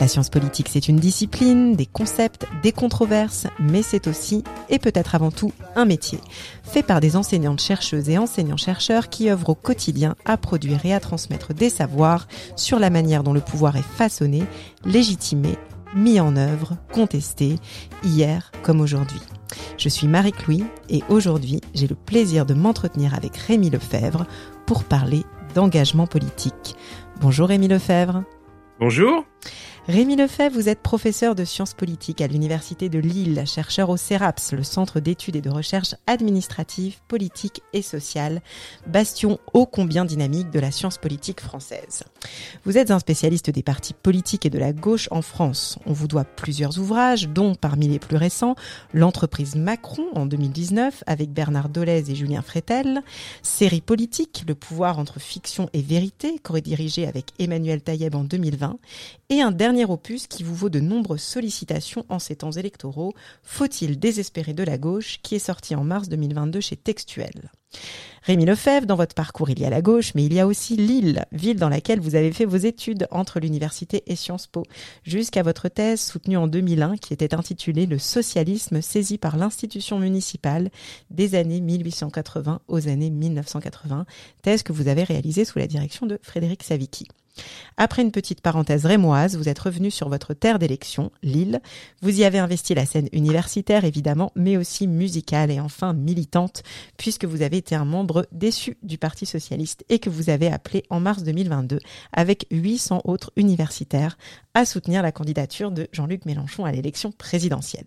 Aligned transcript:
La 0.00 0.08
science 0.08 0.30
politique, 0.30 0.70
c'est 0.70 0.88
une 0.88 0.96
discipline, 0.96 1.76
des 1.76 1.84
concepts, 1.84 2.46
des 2.62 2.72
controverses, 2.72 3.46
mais 3.58 3.82
c'est 3.82 4.06
aussi, 4.06 4.42
et 4.70 4.78
peut-être 4.78 5.14
avant 5.14 5.30
tout, 5.30 5.52
un 5.76 5.84
métier, 5.84 6.18
fait 6.62 6.82
par 6.82 7.00
des 7.00 7.16
enseignantes 7.16 7.60
chercheuses 7.60 8.08
et 8.08 8.16
enseignants-chercheurs 8.16 9.10
qui 9.10 9.30
œuvrent 9.30 9.50
au 9.50 9.54
quotidien 9.54 10.16
à 10.24 10.38
produire 10.38 10.86
et 10.86 10.94
à 10.94 11.00
transmettre 11.00 11.52
des 11.52 11.68
savoirs 11.68 12.28
sur 12.56 12.78
la 12.78 12.88
manière 12.88 13.22
dont 13.22 13.34
le 13.34 13.42
pouvoir 13.42 13.76
est 13.76 13.82
façonné, 13.82 14.42
légitimé, 14.86 15.58
mis 15.94 16.18
en 16.18 16.34
œuvre, 16.34 16.78
contesté, 16.94 17.56
hier 18.02 18.52
comme 18.62 18.80
aujourd'hui. 18.80 19.20
Je 19.76 19.90
suis 19.90 20.08
Marie-Louis 20.08 20.64
et 20.88 21.02
aujourd'hui, 21.10 21.60
j'ai 21.74 21.88
le 21.88 21.94
plaisir 21.94 22.46
de 22.46 22.54
m'entretenir 22.54 23.14
avec 23.14 23.36
Rémi 23.36 23.68
Lefebvre 23.68 24.24
pour 24.64 24.84
parler 24.84 25.24
d'engagement 25.54 26.06
politique. 26.06 26.74
Bonjour 27.20 27.48
Rémi 27.48 27.68
Lefebvre. 27.68 28.22
Bonjour. 28.78 29.26
Rémi 29.88 30.14
Lefebvre, 30.14 30.54
vous 30.54 30.68
êtes 30.68 30.82
professeur 30.82 31.34
de 31.34 31.44
sciences 31.44 31.72
politiques 31.72 32.20
à 32.20 32.26
l'Université 32.26 32.90
de 32.90 32.98
Lille, 32.98 33.42
chercheur 33.46 33.88
au 33.88 33.96
CERAPS, 33.96 34.52
le 34.52 34.62
Centre 34.62 35.00
d'études 35.00 35.36
et 35.36 35.40
de 35.40 35.48
recherche 35.48 35.94
administrative, 36.06 36.98
politique 37.08 37.62
et 37.72 37.80
sociale, 37.80 38.42
bastion 38.86 39.38
ô 39.54 39.64
combien 39.64 40.04
dynamique 40.04 40.50
de 40.50 40.60
la 40.60 40.70
science 40.70 40.98
politique 40.98 41.40
française. 41.40 42.04
Vous 42.64 42.76
êtes 42.76 42.90
un 42.90 42.98
spécialiste 42.98 43.48
des 43.48 43.62
partis 43.62 43.94
politiques 43.94 44.44
et 44.44 44.50
de 44.50 44.58
la 44.58 44.74
gauche 44.74 45.08
en 45.10 45.22
France. 45.22 45.78
On 45.86 45.94
vous 45.94 46.08
doit 46.08 46.24
plusieurs 46.24 46.78
ouvrages, 46.78 47.28
dont 47.28 47.54
parmi 47.54 47.88
les 47.88 47.98
plus 47.98 48.16
récents, 48.16 48.56
L'entreprise 48.92 49.56
Macron 49.56 50.04
en 50.14 50.26
2019 50.26 51.04
avec 51.06 51.32
Bernard 51.32 51.70
Dolez 51.70 52.10
et 52.10 52.14
Julien 52.14 52.42
Frétel, 52.42 53.02
Série 53.42 53.80
politique, 53.80 54.44
Le 54.46 54.54
pouvoir 54.54 54.98
entre 54.98 55.20
fiction 55.20 55.70
et 55.72 55.80
vérité, 55.80 56.38
co-dirigé 56.38 57.06
avec 57.06 57.30
Emmanuel 57.38 57.80
Taïeb 57.80 58.14
en 58.14 58.24
2020, 58.24 58.76
et 59.30 59.40
un 59.40 59.52
dernier 59.52 59.69
opus 59.88 60.26
qui 60.26 60.42
vous 60.42 60.54
vaut 60.54 60.68
de 60.68 60.80
nombreuses 60.80 61.22
sollicitations 61.22 62.04
en 62.08 62.18
ces 62.18 62.36
temps 62.36 62.52
électoraux, 62.52 63.14
Faut-il 63.42 63.98
désespérer 63.98 64.52
de 64.52 64.64
la 64.64 64.78
gauche, 64.78 65.20
qui 65.22 65.34
est 65.36 65.38
sorti 65.38 65.74
en 65.74 65.84
mars 65.84 66.08
2022 66.08 66.60
chez 66.60 66.76
Textuel? 66.76 67.50
Rémi 68.22 68.44
Lefebvre, 68.44 68.86
dans 68.86 68.96
votre 68.96 69.14
parcours, 69.14 69.48
il 69.48 69.60
y 69.60 69.64
a 69.64 69.70
la 69.70 69.80
gauche, 69.80 70.14
mais 70.14 70.24
il 70.24 70.34
y 70.34 70.40
a 70.40 70.46
aussi 70.46 70.76
Lille, 70.76 71.24
ville 71.32 71.56
dans 71.56 71.68
laquelle 71.68 72.00
vous 72.00 72.16
avez 72.16 72.32
fait 72.32 72.44
vos 72.44 72.56
études 72.56 73.06
entre 73.10 73.40
l'université 73.40 74.02
et 74.06 74.16
Sciences 74.16 74.46
Po, 74.46 74.64
jusqu'à 75.04 75.42
votre 75.42 75.68
thèse 75.68 76.00
soutenue 76.00 76.36
en 76.36 76.46
2001 76.46 76.96
qui 76.96 77.14
était 77.14 77.34
intitulée 77.34 77.86
Le 77.86 77.98
socialisme 77.98 78.82
saisi 78.82 79.16
par 79.16 79.36
l'institution 79.36 79.98
municipale 79.98 80.70
des 81.10 81.34
années 81.34 81.60
1880 81.60 82.60
aux 82.68 82.88
années 82.88 83.10
1980, 83.10 84.04
thèse 84.42 84.62
que 84.62 84.72
vous 84.72 84.88
avez 84.88 85.04
réalisée 85.04 85.44
sous 85.46 85.58
la 85.58 85.66
direction 85.66 86.06
de 86.06 86.18
Frédéric 86.22 86.62
Savicki. 86.62 87.06
Après 87.76 88.02
une 88.02 88.12
petite 88.12 88.40
parenthèse 88.40 88.84
rémoise, 88.84 89.36
vous 89.36 89.48
êtes 89.48 89.58
revenu 89.58 89.90
sur 89.90 90.08
votre 90.08 90.34
terre 90.34 90.58
d'élection, 90.58 91.10
Lille. 91.22 91.60
Vous 92.02 92.20
y 92.20 92.24
avez 92.24 92.38
investi 92.38 92.74
la 92.74 92.86
scène 92.86 93.08
universitaire, 93.12 93.84
évidemment, 93.84 94.32
mais 94.34 94.56
aussi 94.56 94.86
musicale 94.86 95.50
et 95.50 95.60
enfin 95.60 95.92
militante, 95.92 96.62
puisque 96.96 97.24
vous 97.24 97.42
avez 97.42 97.58
été 97.58 97.74
un 97.74 97.84
membre 97.84 98.26
déçu 98.32 98.76
du 98.82 98.98
Parti 98.98 99.26
socialiste 99.26 99.84
et 99.88 99.98
que 99.98 100.10
vous 100.10 100.30
avez 100.30 100.48
appelé 100.48 100.84
en 100.90 101.00
mars 101.00 101.22
2022, 101.22 101.78
avec 102.12 102.46
800 102.50 103.02
autres 103.04 103.32
universitaires, 103.36 104.18
à 104.54 104.64
soutenir 104.64 105.02
la 105.02 105.12
candidature 105.12 105.70
de 105.70 105.88
Jean-Luc 105.92 106.24
Mélenchon 106.26 106.64
à 106.64 106.72
l'élection 106.72 107.12
présidentielle. 107.12 107.84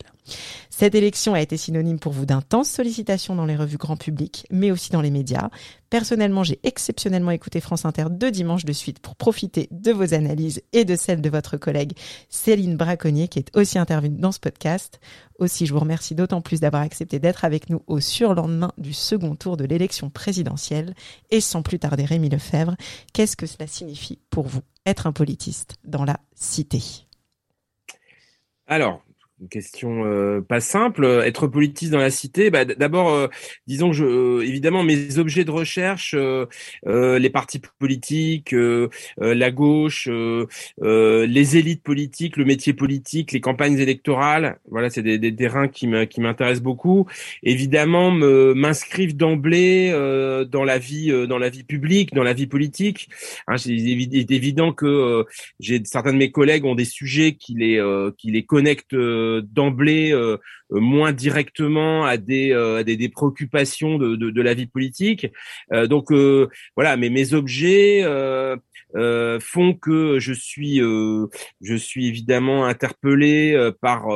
Cette 0.70 0.96
élection 0.96 1.34
a 1.34 1.42
été 1.42 1.58
synonyme 1.58 2.00
pour 2.00 2.14
vous 2.14 2.26
d'intenses 2.26 2.70
sollicitations 2.70 3.36
dans 3.36 3.46
les 3.46 3.56
revues 3.56 3.78
grand 3.78 3.98
public, 3.98 4.48
mais 4.50 4.72
aussi 4.72 4.92
dans 4.92 5.02
les 5.02 5.12
médias. 5.12 5.50
Personnellement, 5.94 6.44
j'ai 6.44 6.60
exceptionnellement 6.64 7.30
écouté 7.30 7.62
France 7.62 7.86
Inter 7.86 8.06
deux 8.10 8.32
dimanches 8.32 8.66
de 8.66 8.74
suite 8.74 8.98
pour 8.98 9.16
profiter 9.16 9.68
de 9.70 9.92
vos 9.92 10.16
analyses 10.16 10.64
et 10.72 10.86
de 10.86 10.96
celles 10.96 11.22
de 11.22 11.30
votre 11.30 11.56
collègue 11.56 11.96
Céline 12.30 12.78
Braconnier, 12.78 13.28
qui 13.28 13.38
est 13.38 13.56
aussi 13.56 13.78
intervenue 13.78 14.18
dans 14.18 14.32
ce 14.32 14.40
podcast. 14.40 15.00
Aussi, 15.38 15.68
je 15.68 15.74
vous 15.74 15.80
remercie 15.80 16.16
d'autant 16.16 16.42
plus 16.42 16.60
d'avoir 16.60 16.82
accepté 16.82 17.20
d'être 17.20 17.46
avec 17.46 17.70
nous 17.70 17.84
au 17.86 18.00
surlendemain 18.00 18.72
du 18.80 18.92
second 18.92 19.36
tour 19.36 19.56
de 19.56 19.66
l'élection 19.66 20.10
présidentielle. 20.10 20.96
Et 21.30 21.42
sans 21.42 21.62
plus 21.62 21.78
tarder, 21.78 22.06
Rémi 22.06 22.28
Lefebvre, 22.28 22.76
qu'est-ce 23.14 23.38
que 23.38 23.46
cela 23.46 23.68
signifie 23.68 24.18
pour 24.32 24.48
vous, 24.48 24.62
être 24.88 25.06
un 25.06 25.14
politiste 25.14 25.76
dans 25.84 26.06
la 26.06 26.20
cité? 26.34 26.82
Alors, 28.66 29.04
une 29.44 29.50
question 29.50 30.06
euh, 30.06 30.42
pas 30.42 30.62
simple. 30.62 31.06
Être 31.26 31.48
politiste 31.48 31.92
dans 31.92 32.00
la 32.00 32.10
cité, 32.10 32.50
bah, 32.50 32.64
d'abord, 32.66 33.14
euh, 33.14 33.28
disons 33.68 33.90
que 33.90 33.96
je, 33.96 34.06
euh, 34.06 34.48
évidemment, 34.48 34.84
mes 34.84 35.18
objets 35.18 35.44
de 35.44 35.52
recherche, 35.52 36.16
les 36.86 37.30
partis 37.30 37.62
politiques, 37.80 38.56
la 39.18 39.52
gauche, 39.52 40.10
les 40.82 41.58
élites 41.58 41.84
politiques, 41.84 42.38
le 42.38 42.46
métier 42.46 42.74
politique, 42.74 43.32
les 43.32 43.42
campagnes 43.42 43.78
électorales, 43.78 44.60
voilà, 44.70 44.90
c'est 44.90 45.02
des, 45.02 45.18
des, 45.18 45.36
terrains 45.36 45.68
qui 45.68 45.88
m'intéressent 45.88 46.64
beaucoup. 46.64 47.08
Évidemment, 47.44 48.12
m'inscrivent 48.12 49.18
d'emblée 49.18 49.92
dans 50.50 50.64
la 50.64 50.78
vie, 50.78 51.28
dans 51.28 51.38
la 51.38 51.50
vie 51.50 51.64
publique, 51.64 52.14
dans 52.14 52.24
la 52.24 52.34
vie 52.34 52.48
politique. 52.48 53.10
Hein, 53.48 53.58
c'est 53.58 53.72
évident 53.72 54.72
que 54.72 55.26
j'ai 55.60 55.82
certains 55.86 56.14
de 56.14 56.18
mes 56.18 56.32
collègues 56.32 56.66
ont 56.66 56.76
des 56.76 56.86
sujets 56.86 57.34
qui 57.34 57.56
les 57.56 57.82
qui 58.18 58.32
les 58.32 58.46
connectent 58.46 58.96
d'emblée 59.42 60.12
euh, 60.74 60.80
moins 60.80 61.12
directement 61.12 62.06
à 62.06 62.18
des, 62.18 62.52
euh, 62.52 62.78
à 62.78 62.84
des, 62.84 62.98
des, 62.98 63.10
préoccupations 63.10 63.98
de, 63.98 64.16
de, 64.16 64.30
de, 64.30 64.42
la 64.42 64.54
vie 64.54 64.68
politique. 64.68 65.28
Euh, 65.72 65.88
donc 65.88 66.12
voilà, 66.76 66.98
mais 66.98 67.10
mes 67.10 67.34
objets 67.34 68.04
font 69.40 69.74
que 69.74 70.20
je 70.20 70.34
suis, 70.34 70.78
je 70.78 71.76
suis 71.76 72.08
évidemment 72.08 72.66
interpellé 72.66 73.72
par, 73.82 74.08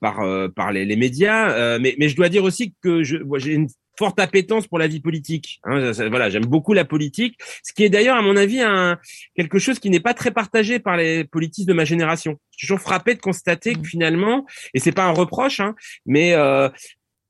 par, 0.00 0.50
par 0.54 0.72
les, 0.72 0.84
les 0.84 0.96
médias, 0.96 1.78
mais, 1.78 1.94
mais 1.98 2.08
je 2.08 2.16
dois 2.16 2.28
dire 2.28 2.44
aussi 2.44 2.74
que 2.82 3.02
j'ai 3.02 3.52
une 3.52 3.68
forte 3.98 4.18
appétence 4.20 4.66
pour 4.66 4.78
la 4.78 4.88
vie 4.88 5.00
politique. 5.00 5.60
Hein, 5.64 5.92
voilà, 6.08 6.30
j'aime 6.30 6.46
beaucoup 6.46 6.72
la 6.72 6.84
politique, 6.84 7.38
ce 7.62 7.72
qui 7.72 7.84
est 7.84 7.90
d'ailleurs 7.90 8.16
à 8.16 8.22
mon 8.22 8.36
avis 8.36 8.60
un 8.60 8.98
quelque 9.36 9.58
chose 9.58 9.78
qui 9.78 9.90
n'est 9.90 10.00
pas 10.00 10.14
très 10.14 10.30
partagé 10.30 10.78
par 10.78 10.96
les 10.96 11.24
politistes 11.24 11.68
de 11.68 11.74
ma 11.74 11.84
génération. 11.84 12.38
Je 12.52 12.58
suis 12.58 12.66
toujours 12.66 12.80
frappé 12.80 13.14
de 13.14 13.20
constater 13.20 13.74
que 13.74 13.80
mmh. 13.80 13.84
finalement, 13.84 14.46
et 14.74 14.80
c'est 14.80 14.92
pas 14.92 15.04
un 15.04 15.12
reproche, 15.12 15.60
hein, 15.60 15.74
mais 16.06 16.32
euh, 16.34 16.68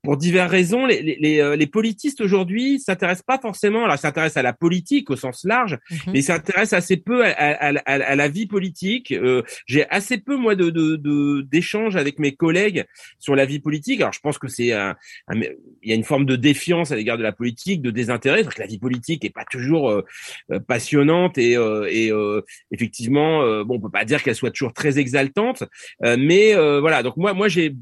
pour 0.03 0.17
diverses 0.17 0.51
raisons, 0.51 0.85
les, 0.85 1.01
les, 1.01 1.39
euh, 1.39 1.55
les, 1.55 1.65
politistes 1.65 2.19
aujourd'hui 2.19 2.79
s'intéressent 2.79 3.23
pas 3.25 3.39
forcément, 3.39 3.85
alors 3.85 3.97
s'intéressent 3.97 4.37
à 4.37 4.43
la 4.43 4.51
politique 4.51 5.09
au 5.09 5.15
sens 5.15 5.45
large, 5.45 5.79
mhm. 5.89 5.97
mais 6.13 6.21
s'intéressent 6.21 6.73
assez 6.73 6.97
peu 6.97 7.25
à, 7.25 7.29
à, 7.29 7.69
à, 7.69 7.81
à, 7.85 8.15
la 8.15 8.27
vie 8.27 8.45
politique. 8.45 9.13
Euh, 9.13 9.43
J'ai 9.65 9.89
assez 9.89 10.17
peu 10.17 10.35
moi 10.35 10.55
de 10.55 11.41
d'échanges 11.41 11.93
de, 11.93 11.99
avec 11.99 12.19
mes 12.19 12.35
collègues 12.35 12.83
sur 13.17 13.33
la 13.35 13.45
vie 13.45 13.59
politique. 13.59 14.01
Alors 14.01 14.11
je 14.11 14.19
pense 14.19 14.37
que 14.37 14.49
c'est 14.49 14.73
un, 14.73 14.95
il 15.31 15.89
y 15.89 15.93
a 15.93 15.95
une 15.95 16.03
forme 16.03 16.25
de 16.25 16.35
défiance 16.35 16.91
à 16.91 16.97
l'égard 16.97 17.17
de 17.17 17.23
la 17.23 17.31
politique, 17.31 17.81
de 17.81 17.89
désintérêt, 17.89 18.43
parce 18.43 18.55
que 18.55 18.61
la 18.61 18.67
vie 18.67 18.79
politique 18.79 19.23
est 19.23 19.33
pas 19.33 19.45
toujours 19.49 19.89
euh, 19.89 20.01
euh, 20.51 20.59
passionnante 20.59 21.37
et, 21.37 21.53
et 21.53 22.11
effectivement, 22.71 23.63
bon, 23.63 23.75
on 23.75 23.79
peut 23.79 23.89
pas 23.89 24.05
dire 24.05 24.21
qu'elle 24.21 24.35
soit 24.35 24.51
toujours 24.51 24.73
très 24.73 24.99
exaltante, 24.99 25.63
mais 26.01 26.53
voilà. 26.79 27.03
Donc 27.03 27.15
moi, 27.15 27.33
moi 27.33 27.47
j'ai 27.47 27.75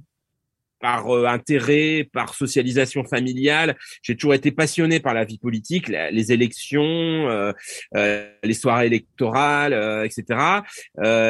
par 0.82 1.16
euh, 1.16 1.26
intérêt, 1.26 2.10
par 2.12 2.34
socialisation 2.34 3.04
familiale. 3.04 3.78
J'ai 4.02 4.16
toujours 4.16 4.34
été 4.34 4.52
passionné 4.52 5.00
par 5.00 5.14
la 5.14 5.24
vie 5.24 5.38
politique, 5.38 5.88
les 5.88 6.32
élections, 6.32 6.82
euh, 6.84 7.54
euh, 7.96 8.28
les 8.44 8.54
soirées 8.54 8.88
électorales, 8.88 9.74
etc. 10.04 10.40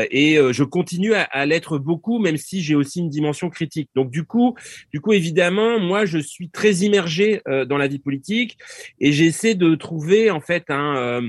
et 0.09 0.38
je 0.51 0.63
continue 0.63 1.13
à, 1.13 1.24
à 1.24 1.45
l'être 1.45 1.77
beaucoup, 1.77 2.19
même 2.19 2.38
si 2.38 2.62
j'ai 2.62 2.75
aussi 2.75 3.00
une 3.00 3.09
dimension 3.09 3.50
critique. 3.50 3.89
Donc 3.95 4.09
du 4.09 4.24
coup, 4.24 4.56
du 4.92 5.01
coup, 5.01 5.13
évidemment, 5.13 5.80
moi, 5.80 6.06
je 6.06 6.18
suis 6.18 6.50
très 6.50 6.74
immergé 6.86 7.42
dans 7.68 7.77
la 7.77 7.88
vie 7.88 8.00
politique 8.00 8.57
et 9.00 9.12
j'essaie 9.12 9.56
de 9.56 9.75
trouver 9.75 10.31
en 10.31 10.39
fait 10.39 10.65
un 10.69 11.21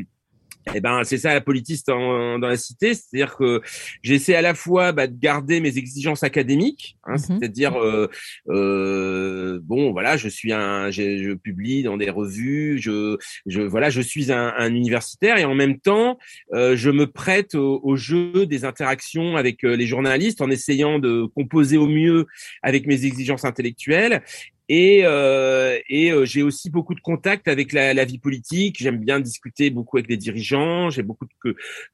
Eh 0.74 0.80
ben, 0.80 1.02
c'est 1.04 1.18
ça 1.18 1.34
la 1.34 1.40
politique 1.40 1.84
dans 1.86 2.38
la 2.38 2.56
cité, 2.56 2.94
c'est-à-dire 2.94 3.36
que 3.36 3.60
j'essaie 4.02 4.34
à 4.34 4.42
la 4.42 4.54
fois 4.54 4.92
bah, 4.92 5.06
de 5.06 5.18
garder 5.18 5.60
mes 5.60 5.76
exigences 5.78 6.22
académiques, 6.22 6.96
hein, 7.04 7.14
mhm. 7.14 7.18
c'est-à-dire 7.18 7.76
euh, 7.76 8.08
euh, 8.48 9.58
bon, 9.62 9.92
voilà, 9.92 10.16
je 10.16 10.28
suis 10.28 10.52
un, 10.52 10.90
je, 10.90 11.34
publie 11.34 11.82
dans 11.82 11.96
des 11.96 12.10
revues, 12.10 12.78
je, 12.80 13.16
je 13.46 13.62
voilà, 13.62 13.90
je 13.90 14.00
suis 14.00 14.32
un, 14.32 14.52
un 14.56 14.74
universitaire 14.74 15.38
et 15.38 15.44
en 15.44 15.54
même 15.54 15.78
temps, 15.78 16.18
euh, 16.52 16.76
je 16.76 16.90
me 16.90 17.06
prête 17.06 17.54
au, 17.54 17.80
au, 17.82 17.96
jeu 17.96 18.46
des 18.46 18.64
interactions 18.64 19.36
avec 19.36 19.62
les 19.62 19.86
journalistes 19.86 20.40
en 20.40 20.50
essayant 20.50 20.98
de 20.98 21.24
composer 21.34 21.76
au 21.76 21.86
mieux 21.86 22.26
avec 22.62 22.86
mes 22.86 23.04
exigences 23.04 23.44
intellectuelles 23.44 24.22
et, 24.68 25.00
euh, 25.04 25.78
euh, 25.90 26.24
j'ai 26.24 26.42
aussi 26.42 26.70
beaucoup 26.70 26.94
de 26.94 27.00
contacts 27.00 27.48
avec 27.48 27.72
la, 27.72 28.04
vie 28.04 28.18
politique. 28.18 28.76
J'aime 28.78 28.98
bien 28.98 29.20
discuter 29.20 29.70
beaucoup 29.70 29.96
avec 29.98 30.08
les 30.08 30.16
dirigeants. 30.16 30.90
J'ai 30.90 31.02
beaucoup 31.02 31.26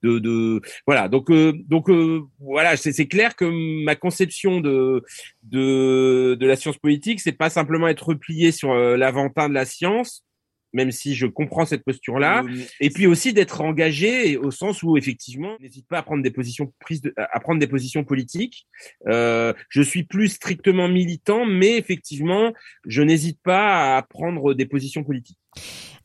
de, 0.02 0.60
voilà. 0.86 1.08
Donc 1.08 1.30
euh, 1.30 2.22
voilà, 2.38 2.76
c'est 2.76 3.06
clair 3.06 3.36
que 3.36 3.44
ma 3.84 3.96
conception 3.96 4.60
de 4.60 5.02
de, 5.44 6.36
la 6.40 6.56
science 6.56 6.78
politique, 6.78 7.20
c'est 7.20 7.32
pas 7.32 7.50
simplement 7.50 7.88
être 7.88 8.08
replié 8.08 8.52
sur 8.52 8.74
l'aventin 8.74 9.48
de 9.48 9.54
la 9.54 9.64
science, 9.64 10.24
même 10.72 10.90
si 10.90 11.14
je 11.14 11.26
comprends 11.26 11.64
cette 11.64 11.84
posture-là, 11.84 12.44
et 12.80 12.90
puis 12.90 13.06
aussi 13.06 13.32
d'être 13.32 13.60
engagé 13.60 14.36
au 14.36 14.50
sens 14.50 14.82
où 14.82 14.96
effectivement, 14.96 15.56
n'hésite 15.60 15.86
pas 15.88 15.98
à 15.98 16.02
prendre 16.02 16.22
des 16.22 16.30
positions 16.30 16.72
prises, 16.80 17.02
à 17.16 17.40
prendre 17.40 17.60
des 17.60 17.66
positions 17.66 18.04
politiques. 18.04 18.66
Euh, 19.06 19.52
je 19.68 19.82
suis 19.82 20.04
plus 20.04 20.28
strictement 20.28 20.88
militant, 20.88 21.44
mais 21.46 21.76
effectivement, 21.76 22.52
je 22.86 23.02
n'hésite 23.02 23.40
pas 23.42 23.96
à 23.96 24.02
prendre 24.02 24.54
des 24.54 24.66
positions 24.66 25.04
politiques. 25.04 25.38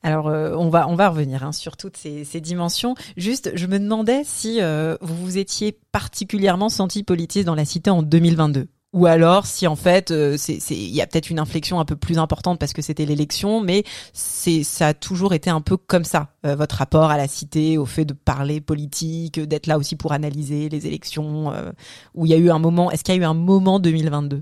Alors 0.02 0.28
euh, 0.28 0.54
on 0.58 0.70
va 0.70 0.88
on 0.90 0.96
va 0.96 1.10
revenir 1.10 1.44
hein, 1.44 1.54
sur 1.54 1.78
toutes 1.78 1.96
ces, 1.96 2.26
ces, 2.26 2.42
dimensions. 2.42 2.96
Juste, 3.16 3.52
je 3.56 3.68
me 3.68 3.80
demandais 3.80 4.24
si 4.26 4.62
euh, 4.62 4.98
vous 5.02 5.16
vous 5.16 5.38
étiez 5.38 5.78
particulièrement 5.92 6.70
senti 6.70 7.04
politiste 7.04 7.46
dans 7.46 7.56
la 7.56 7.66
cité 7.66 7.90
en 7.90 8.04
2022 8.04 8.68
ou 8.94 9.08
alors 9.08 9.46
si 9.46 9.68
en 9.68 9.76
fait 9.76 10.12
euh, 10.12 10.38
il 10.70 10.96
y 10.96 11.02
a 11.02 11.08
peut-être 11.08 11.30
une 11.30 11.40
inflexion 11.40 11.80
un 11.80 11.86
peu 11.86 11.96
plus 11.96 12.18
importante 12.18 12.60
parce 12.60 12.74
que 12.74 12.82
c'était 12.82 13.06
l'élection 13.06 13.62
mais 13.62 13.84
ça 14.14 14.88
a 14.88 14.94
toujours 14.94 15.34
été 15.34 15.50
un 15.50 15.62
peu 15.62 15.78
comme 15.78 16.04
ça 16.04 16.30
euh, 16.46 16.56
votre 16.56 16.76
rapport 16.76 17.10
à 17.10 17.18
la 17.18 17.28
cité 17.28 17.78
au 17.78 17.86
fait 17.86 18.06
de 18.06 18.14
parler 18.14 18.62
politique 18.62 19.40
d'être 19.40 19.68
là 19.68 19.78
aussi 19.78 19.96
pour 19.96 20.14
analyser 20.14 20.70
les 20.70 20.88
élections 20.88 21.52
euh, 21.52 21.72
où 22.14 22.26
il 22.26 22.32
y 22.32 22.36
a 22.36 22.38
eu 22.38 22.50
un 22.50 22.60
moment 22.60 22.92
est-ce 22.92 23.04
qu'il 23.04 23.16
y 23.16 23.18
a 23.18 23.22
eu 23.22 23.26
un 23.26 23.34
moment 23.34 23.80
2022 23.80 24.42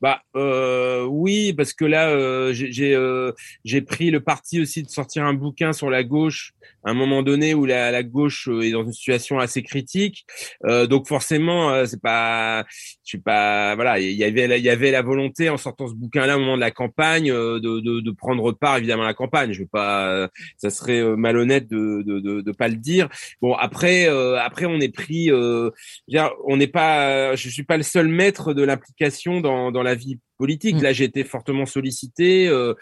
bah 0.00 0.22
euh, 0.36 1.04
oui, 1.06 1.52
parce 1.52 1.72
que 1.72 1.84
là, 1.84 2.10
euh, 2.10 2.54
euh, 2.80 3.32
j'ai 3.64 3.82
pris 3.82 4.10
le 4.10 4.20
parti 4.20 4.60
aussi 4.60 4.82
de 4.84 4.88
sortir 4.88 5.24
un 5.24 5.34
bouquin 5.34 5.72
sur 5.72 5.90
la 5.90 6.04
gauche 6.04 6.54
un 6.84 6.94
moment 6.94 7.22
donné 7.22 7.54
où 7.54 7.66
la, 7.66 7.90
la 7.90 8.02
gauche 8.02 8.48
est 8.48 8.70
dans 8.70 8.84
une 8.84 8.92
situation 8.92 9.38
assez 9.38 9.62
critique. 9.62 10.26
donc 10.64 11.06
forcément, 11.08 11.86
c'est 11.86 12.00
pas, 12.00 12.64
je 12.68 13.10
suis 13.10 13.18
pas, 13.18 13.74
voilà, 13.74 13.98
il 13.98 14.12
y 14.12 14.24
avait 14.24 14.58
il 14.58 14.64
y 14.64 14.70
avait 14.70 14.90
la 14.90 15.02
volonté 15.02 15.50
en 15.50 15.56
sortant 15.56 15.88
ce 15.88 15.94
bouquin-là 15.94 16.36
au 16.36 16.40
moment 16.40 16.56
de 16.56 16.60
la 16.60 16.70
campagne 16.70 17.28
de, 17.32 17.58
de, 17.58 18.00
de, 18.00 18.10
prendre 18.10 18.52
part 18.52 18.76
évidemment 18.78 19.04
à 19.04 19.06
la 19.06 19.14
campagne. 19.14 19.52
Je 19.52 19.60
vais 19.60 19.68
pas, 19.70 20.28
ça 20.56 20.70
serait 20.70 21.02
malhonnête 21.16 21.68
de, 21.68 22.02
de, 22.02 22.20
de, 22.20 22.40
de 22.40 22.52
pas 22.52 22.68
le 22.68 22.76
dire. 22.76 23.08
Bon 23.40 23.54
après 23.54 24.06
après 24.38 24.66
on 24.66 24.80
est 24.80 24.94
pris, 24.94 25.30
on 25.32 26.56
n'est 26.56 26.66
pas, 26.66 27.34
je 27.36 27.48
suis 27.48 27.64
pas 27.64 27.76
le 27.76 27.82
seul 27.82 28.08
maître 28.08 28.54
de 28.54 28.62
l'implication 28.62 29.40
dans 29.40 29.70
dans 29.72 29.82
la 29.82 29.94
vie 29.94 30.18
politique. 30.38 30.76
Mm. 30.76 30.82
Là, 30.82 30.92
j'ai 30.92 31.04
été 31.04 31.24
fortement 31.24 31.66
sollicité. 31.66 32.48
Euh, 32.48 32.74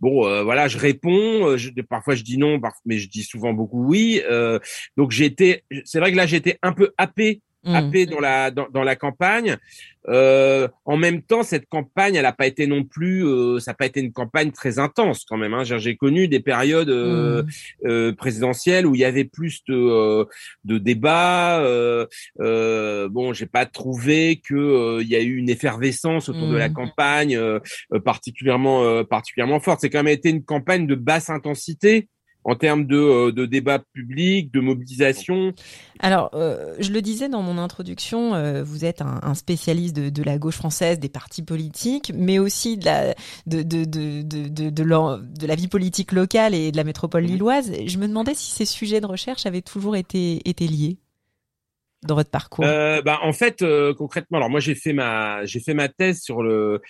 bon, 0.00 0.26
euh, 0.26 0.42
voilà, 0.42 0.68
je 0.68 0.78
réponds. 0.78 1.48
Euh, 1.48 1.56
je, 1.56 1.70
parfois, 1.80 2.14
je 2.14 2.22
dis 2.22 2.38
non, 2.38 2.60
mais 2.84 2.98
je 2.98 3.08
dis 3.08 3.24
souvent 3.24 3.52
beaucoup 3.52 3.86
oui. 3.86 4.22
donc, 4.96 5.10
j'ai 5.10 5.24
été. 5.24 5.64
C'est 5.84 5.98
vrai 5.98 6.12
que 6.12 6.16
là, 6.16 6.26
j'étais 6.26 6.58
un 6.62 6.72
peu 6.72 6.92
happé 6.98 7.40
Mmh. 7.68 7.74
happé 7.74 8.06
dans 8.06 8.20
la 8.20 8.50
dans, 8.50 8.66
dans 8.70 8.82
la 8.82 8.96
campagne. 8.96 9.58
Euh, 10.08 10.68
en 10.86 10.96
même 10.96 11.20
temps, 11.20 11.42
cette 11.42 11.68
campagne, 11.68 12.14
elle 12.14 12.22
n'a 12.22 12.32
pas 12.32 12.46
été 12.46 12.66
non 12.66 12.82
plus, 12.82 13.26
euh, 13.26 13.58
ça 13.58 13.72
n'a 13.72 13.74
pas 13.74 13.84
été 13.84 14.00
une 14.00 14.12
campagne 14.12 14.52
très 14.52 14.78
intense 14.78 15.26
quand 15.28 15.36
même. 15.36 15.52
Hein. 15.52 15.64
J'ai 15.64 15.96
connu 15.96 16.28
des 16.28 16.40
périodes 16.40 16.88
euh, 16.88 17.42
mmh. 17.42 17.88
euh, 17.88 18.12
présidentielles 18.14 18.86
où 18.86 18.94
il 18.94 19.02
y 19.02 19.04
avait 19.04 19.24
plus 19.24 19.62
de 19.68 19.74
euh, 19.74 20.24
de 20.64 20.78
débats. 20.78 21.60
Euh, 21.60 23.08
bon, 23.10 23.34
j'ai 23.34 23.46
pas 23.46 23.66
trouvé 23.66 24.40
que 24.42 25.02
il 25.02 25.08
y 25.08 25.16
a 25.16 25.20
eu 25.20 25.36
une 25.36 25.50
effervescence 25.50 26.30
autour 26.30 26.48
de 26.48 26.56
la 26.56 26.70
mmh. 26.70 26.74
campagne 26.74 27.40
particulièrement 28.02 29.04
particulièrement 29.04 29.60
forte. 29.60 29.80
C'est 29.82 29.90
quand 29.90 30.02
même 30.02 30.14
été 30.14 30.30
une 30.30 30.44
campagne 30.44 30.86
de 30.86 30.94
basse 30.94 31.28
intensité 31.28 32.08
en 32.48 32.54
termes 32.54 32.86
de, 32.86 32.96
euh, 32.96 33.30
de 33.30 33.44
débat 33.44 33.78
public, 33.78 34.50
de 34.52 34.60
mobilisation 34.60 35.52
Alors, 36.00 36.30
euh, 36.32 36.74
je 36.78 36.90
le 36.92 37.02
disais 37.02 37.28
dans 37.28 37.42
mon 37.42 37.58
introduction, 37.58 38.34
euh, 38.34 38.62
vous 38.62 38.86
êtes 38.86 39.02
un, 39.02 39.34
spécialiste 39.34 39.94
de, 39.94 40.08
de, 40.08 40.22
la 40.22 40.38
gauche 40.38 40.56
française, 40.56 40.98
des 40.98 41.10
partis 41.10 41.42
politiques, 41.42 42.10
mais 42.14 42.38
aussi 42.38 42.78
de 42.78 42.86
la, 42.86 43.14
de, 43.46 43.62
de, 43.62 43.84
de, 43.84 44.22
de, 44.22 44.48
de, 44.48 44.70
de, 44.70 45.46
la 45.46 45.54
vie 45.56 45.68
politique 45.68 46.12
locale 46.12 46.54
et 46.54 46.72
de 46.72 46.76
la 46.78 46.84
métropole 46.84 47.24
mmh. 47.24 47.26
lilloise. 47.26 47.72
Je 47.86 47.98
me 47.98 48.08
demandais 48.08 48.34
si 48.34 48.50
ces 48.50 48.64
sujets 48.64 49.02
de 49.02 49.06
recherche 49.06 49.44
avaient 49.44 49.60
toujours 49.60 49.94
été, 49.94 50.48
été 50.48 50.66
liés 50.66 50.96
dans 52.06 52.14
votre 52.14 52.30
parcours 52.30 52.64
euh, 52.64 53.02
bah, 53.02 53.18
en 53.22 53.32
fait 53.32 53.64
concrètement 53.96 54.38
alors 54.38 54.48
moi 54.48 54.60
j'ai 54.60 54.76
fait 54.76 54.92
ma 54.92 55.44
j'ai 55.46 55.58
fait 55.58 55.74
ma 55.74 55.88
thèse 55.88 56.20
sur 56.20 56.44
le 56.44 56.80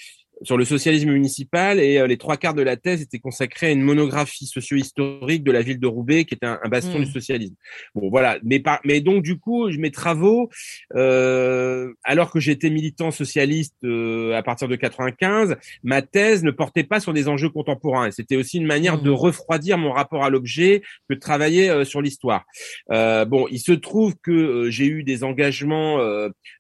sur 0.43 0.57
le 0.57 0.65
socialisme 0.65 1.11
municipal 1.11 1.81
et 1.81 1.99
euh, 1.99 2.07
les 2.07 2.17
trois 2.17 2.37
quarts 2.37 2.55
de 2.55 2.63
la 2.63 2.77
thèse 2.77 3.03
étaient 3.03 3.19
consacrés 3.19 3.69
à 3.69 3.71
une 3.71 3.83
monographie 3.83 4.47
socio-historique 4.47 5.43
de 5.43 5.53
la 5.53 5.63
ville 5.63 5.81
de 5.81 5.87
Roubaix 5.87 6.25
qui 6.25 6.35
était 6.35 6.47
un, 6.47 6.59
bastion 6.69 6.99
du 6.99 7.07
mmh. 7.07 7.13
socialisme. 7.13 7.55
Bon 7.95 8.11
voilà, 8.11 8.39
mais 8.43 8.61
par, 8.61 8.81
mais 8.85 9.01
donc 9.01 9.23
du 9.23 9.39
coup 9.39 9.69
mes 9.71 9.91
travaux, 9.91 10.51
euh, 10.95 11.93
alors 12.05 12.31
que 12.31 12.41
j'étais 12.41 12.71
militant 12.71 13.11
socialiste 13.11 13.75
euh, 13.85 14.37
à 14.37 14.43
partir 14.43 14.69
de 14.69 14.77
95, 14.77 15.57
ma 15.83 16.03
thèse 16.03 16.45
ne 16.45 16.51
portait 16.51 16.85
pas 16.85 17.01
sur 17.01 17.13
des 17.13 17.29
enjeux 17.29 17.51
contemporains. 17.51 18.11
C'était 18.11 18.37
aussi 18.37 18.59
une 18.59 18.67
manière 18.67 19.01
de 19.01 19.11
mmh. 19.11 19.15
refroidir 19.15 19.79
mon 19.79 19.93
rapport 19.93 20.25
à 20.25 20.31
l'objet 20.31 20.83
que 21.09 21.15
de 21.15 21.21
travailler 21.21 21.71
euh, 21.71 21.85
sur 21.85 22.03
l'histoire. 22.03 22.45
bon, 22.89 23.47
il 23.51 23.59
se 23.59 23.73
trouve 23.73 24.15
que 24.23 24.71
j'ai 24.71 24.87
eu 24.87 25.03
des 25.03 25.25
engagements 25.25 25.99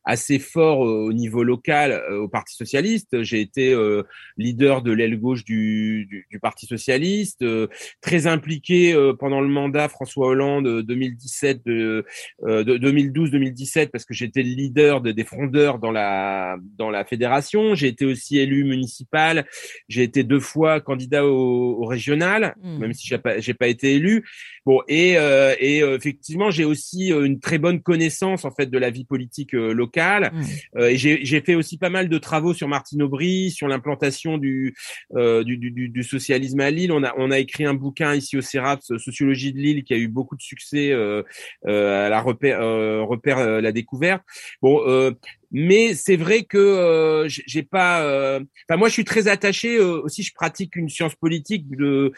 assez 0.04 0.38
forts 0.38 0.80
au 0.80 1.12
niveau 1.12 1.42
local 1.42 2.02
au 2.10 2.28
Parti 2.28 2.54
socialiste. 2.54 3.22
J'ai 3.22 3.40
été 3.40 3.67
euh, 3.72 4.02
leader 4.36 4.82
de 4.82 4.92
l'aile 4.92 5.18
gauche 5.18 5.44
du, 5.44 6.06
du, 6.30 6.38
Parti 6.40 6.66
socialiste, 6.66 7.42
euh, 7.42 7.66
très 8.00 8.26
impliqué 8.28 8.94
euh, 8.94 9.12
pendant 9.12 9.40
le 9.40 9.48
mandat 9.48 9.88
François 9.88 10.28
Hollande 10.28 10.82
2017 10.82 11.64
de, 11.66 12.04
2012-2017 12.42 13.88
parce 13.88 14.04
que 14.04 14.14
j'étais 14.14 14.42
le 14.42 14.50
leader 14.50 15.00
de, 15.00 15.10
des 15.10 15.24
frondeurs 15.24 15.78
dans 15.78 15.90
la 15.90 16.56
dans 16.76 16.90
la 16.90 17.04
fédération. 17.04 17.74
J'ai 17.74 17.88
été 17.88 18.04
aussi 18.04 18.38
élu 18.38 18.64
municipal. 18.64 19.46
J'ai 19.88 20.04
été 20.04 20.22
deux 20.22 20.40
fois 20.40 20.80
candidat 20.80 21.26
au, 21.26 21.84
régional, 21.84 22.54
mmh. 22.62 22.78
même 22.78 22.92
si 22.92 23.08
j'ai 23.08 23.18
pas 23.18 23.40
j'ai 23.40 23.54
pas 23.54 23.66
été 23.66 23.94
élu. 23.94 24.24
Bon 24.68 24.82
et 24.86 25.16
et 25.60 25.78
effectivement 25.78 26.50
j'ai 26.50 26.66
aussi 26.66 27.08
une 27.08 27.40
très 27.40 27.56
bonne 27.56 27.80
connaissance 27.80 28.44
en 28.44 28.50
fait 28.50 28.66
de 28.66 28.78
la 28.78 28.90
vie 28.90 29.04
politique 29.04 29.52
locale. 29.52 30.32
Mmh. 30.34 30.80
et 30.80 30.96
j'ai 30.98 31.40
fait 31.40 31.54
aussi 31.54 31.78
pas 31.78 31.88
mal 31.88 32.10
de 32.10 32.18
travaux 32.18 32.52
sur 32.52 32.68
Martine 32.68 33.02
Aubry, 33.02 33.50
sur 33.50 33.68
l'implantation 33.68 34.38
du, 34.38 34.74
euh, 35.14 35.42
du, 35.44 35.56
du, 35.56 35.88
du, 35.88 36.02
socialisme 36.02 36.60
à 36.60 36.70
Lille. 36.70 36.92
On 36.92 37.02
a, 37.02 37.14
on 37.16 37.30
a 37.30 37.38
écrit 37.38 37.64
un 37.64 37.74
bouquin 37.74 38.14
ici 38.14 38.36
au 38.36 38.42
CERAPS, 38.42 38.96
Sociologie 38.98 39.52
de 39.52 39.58
Lille, 39.58 39.84
qui 39.84 39.94
a 39.94 39.96
eu 39.96 40.08
beaucoup 40.08 40.36
de 40.36 40.42
succès 40.42 40.92
euh, 40.92 41.22
euh, 41.66 42.06
à 42.06 42.08
la 42.08 42.20
repère, 42.20 42.60
euh, 42.60 43.02
repère 43.02 43.38
euh, 43.38 43.60
la 43.60 43.72
découverte. 43.72 44.22
Bon, 44.62 44.80
euh, 44.86 45.12
mais 45.50 45.94
c'est 45.94 46.16
vrai 46.16 46.42
que 46.42 46.58
euh, 46.58 47.28
j'ai 47.28 47.62
pas. 47.62 48.02
Euh, 48.02 48.40
enfin, 48.68 48.78
moi, 48.78 48.88
je 48.88 48.92
suis 48.92 49.04
très 49.04 49.28
attaché 49.28 49.76
euh, 49.76 50.02
aussi. 50.02 50.22
Je 50.22 50.34
pratique 50.34 50.76
une 50.76 50.88
science 50.88 51.14
politique 51.14 51.68
de. 51.70 52.12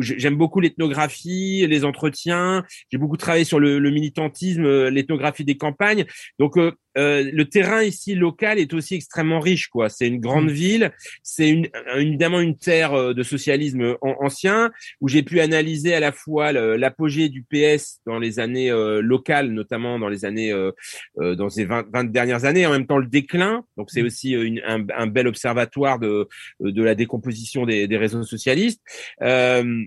J'aime 0.00 0.36
beaucoup 0.36 0.60
l'ethnographie, 0.60 1.66
les 1.66 1.84
entretiens. 1.84 2.64
J'ai 2.90 2.98
beaucoup 2.98 3.16
travaillé 3.16 3.44
sur 3.44 3.60
le, 3.60 3.78
le 3.78 3.90
militantisme, 3.90 4.88
l'ethnographie 4.88 5.44
des 5.44 5.56
campagnes. 5.56 6.06
Donc, 6.38 6.56
le 6.94 7.42
terrain 7.44 7.82
ici 7.82 8.14
local 8.14 8.58
est 8.58 8.72
aussi 8.74 8.94
extrêmement 8.94 9.40
riche. 9.40 9.68
Quoi. 9.68 9.88
C'est 9.88 10.06
une 10.06 10.20
grande 10.20 10.50
mmh. 10.50 10.54
ville. 10.54 10.92
C'est 11.22 11.48
une, 11.48 11.68
évidemment 11.96 12.40
une 12.40 12.56
terre 12.56 13.14
de 13.14 13.22
socialisme 13.22 13.96
ancien 14.00 14.70
où 15.00 15.08
j'ai 15.08 15.22
pu 15.22 15.40
analyser 15.40 15.94
à 15.94 16.00
la 16.00 16.12
fois 16.12 16.52
l'apogée 16.52 17.28
du 17.28 17.44
PS 17.44 18.00
dans 18.06 18.18
les 18.18 18.38
années 18.40 18.70
locales, 19.00 19.50
notamment 19.50 19.98
dans 19.98 20.08
les 20.08 20.24
années 20.24 20.52
dans 21.16 21.48
ces 21.48 21.64
20, 21.64 21.86
20 21.92 22.04
dernières 22.10 22.44
années 22.44 22.61
en 22.66 22.70
même 22.70 22.86
temps 22.86 22.98
le 22.98 23.06
déclin. 23.06 23.64
Donc 23.76 23.90
c'est 23.90 24.02
mm. 24.02 24.06
aussi 24.06 24.34
euh, 24.34 24.60
un, 24.66 25.06
bel 25.06 25.26
observatoire 25.26 25.98
de, 25.98 26.28
de 26.60 26.82
la 26.82 26.94
décomposition 26.94 27.66
des, 27.66 27.96
réseaux 27.96 28.22
socialistes. 28.22 28.80
Euh, 29.22 29.84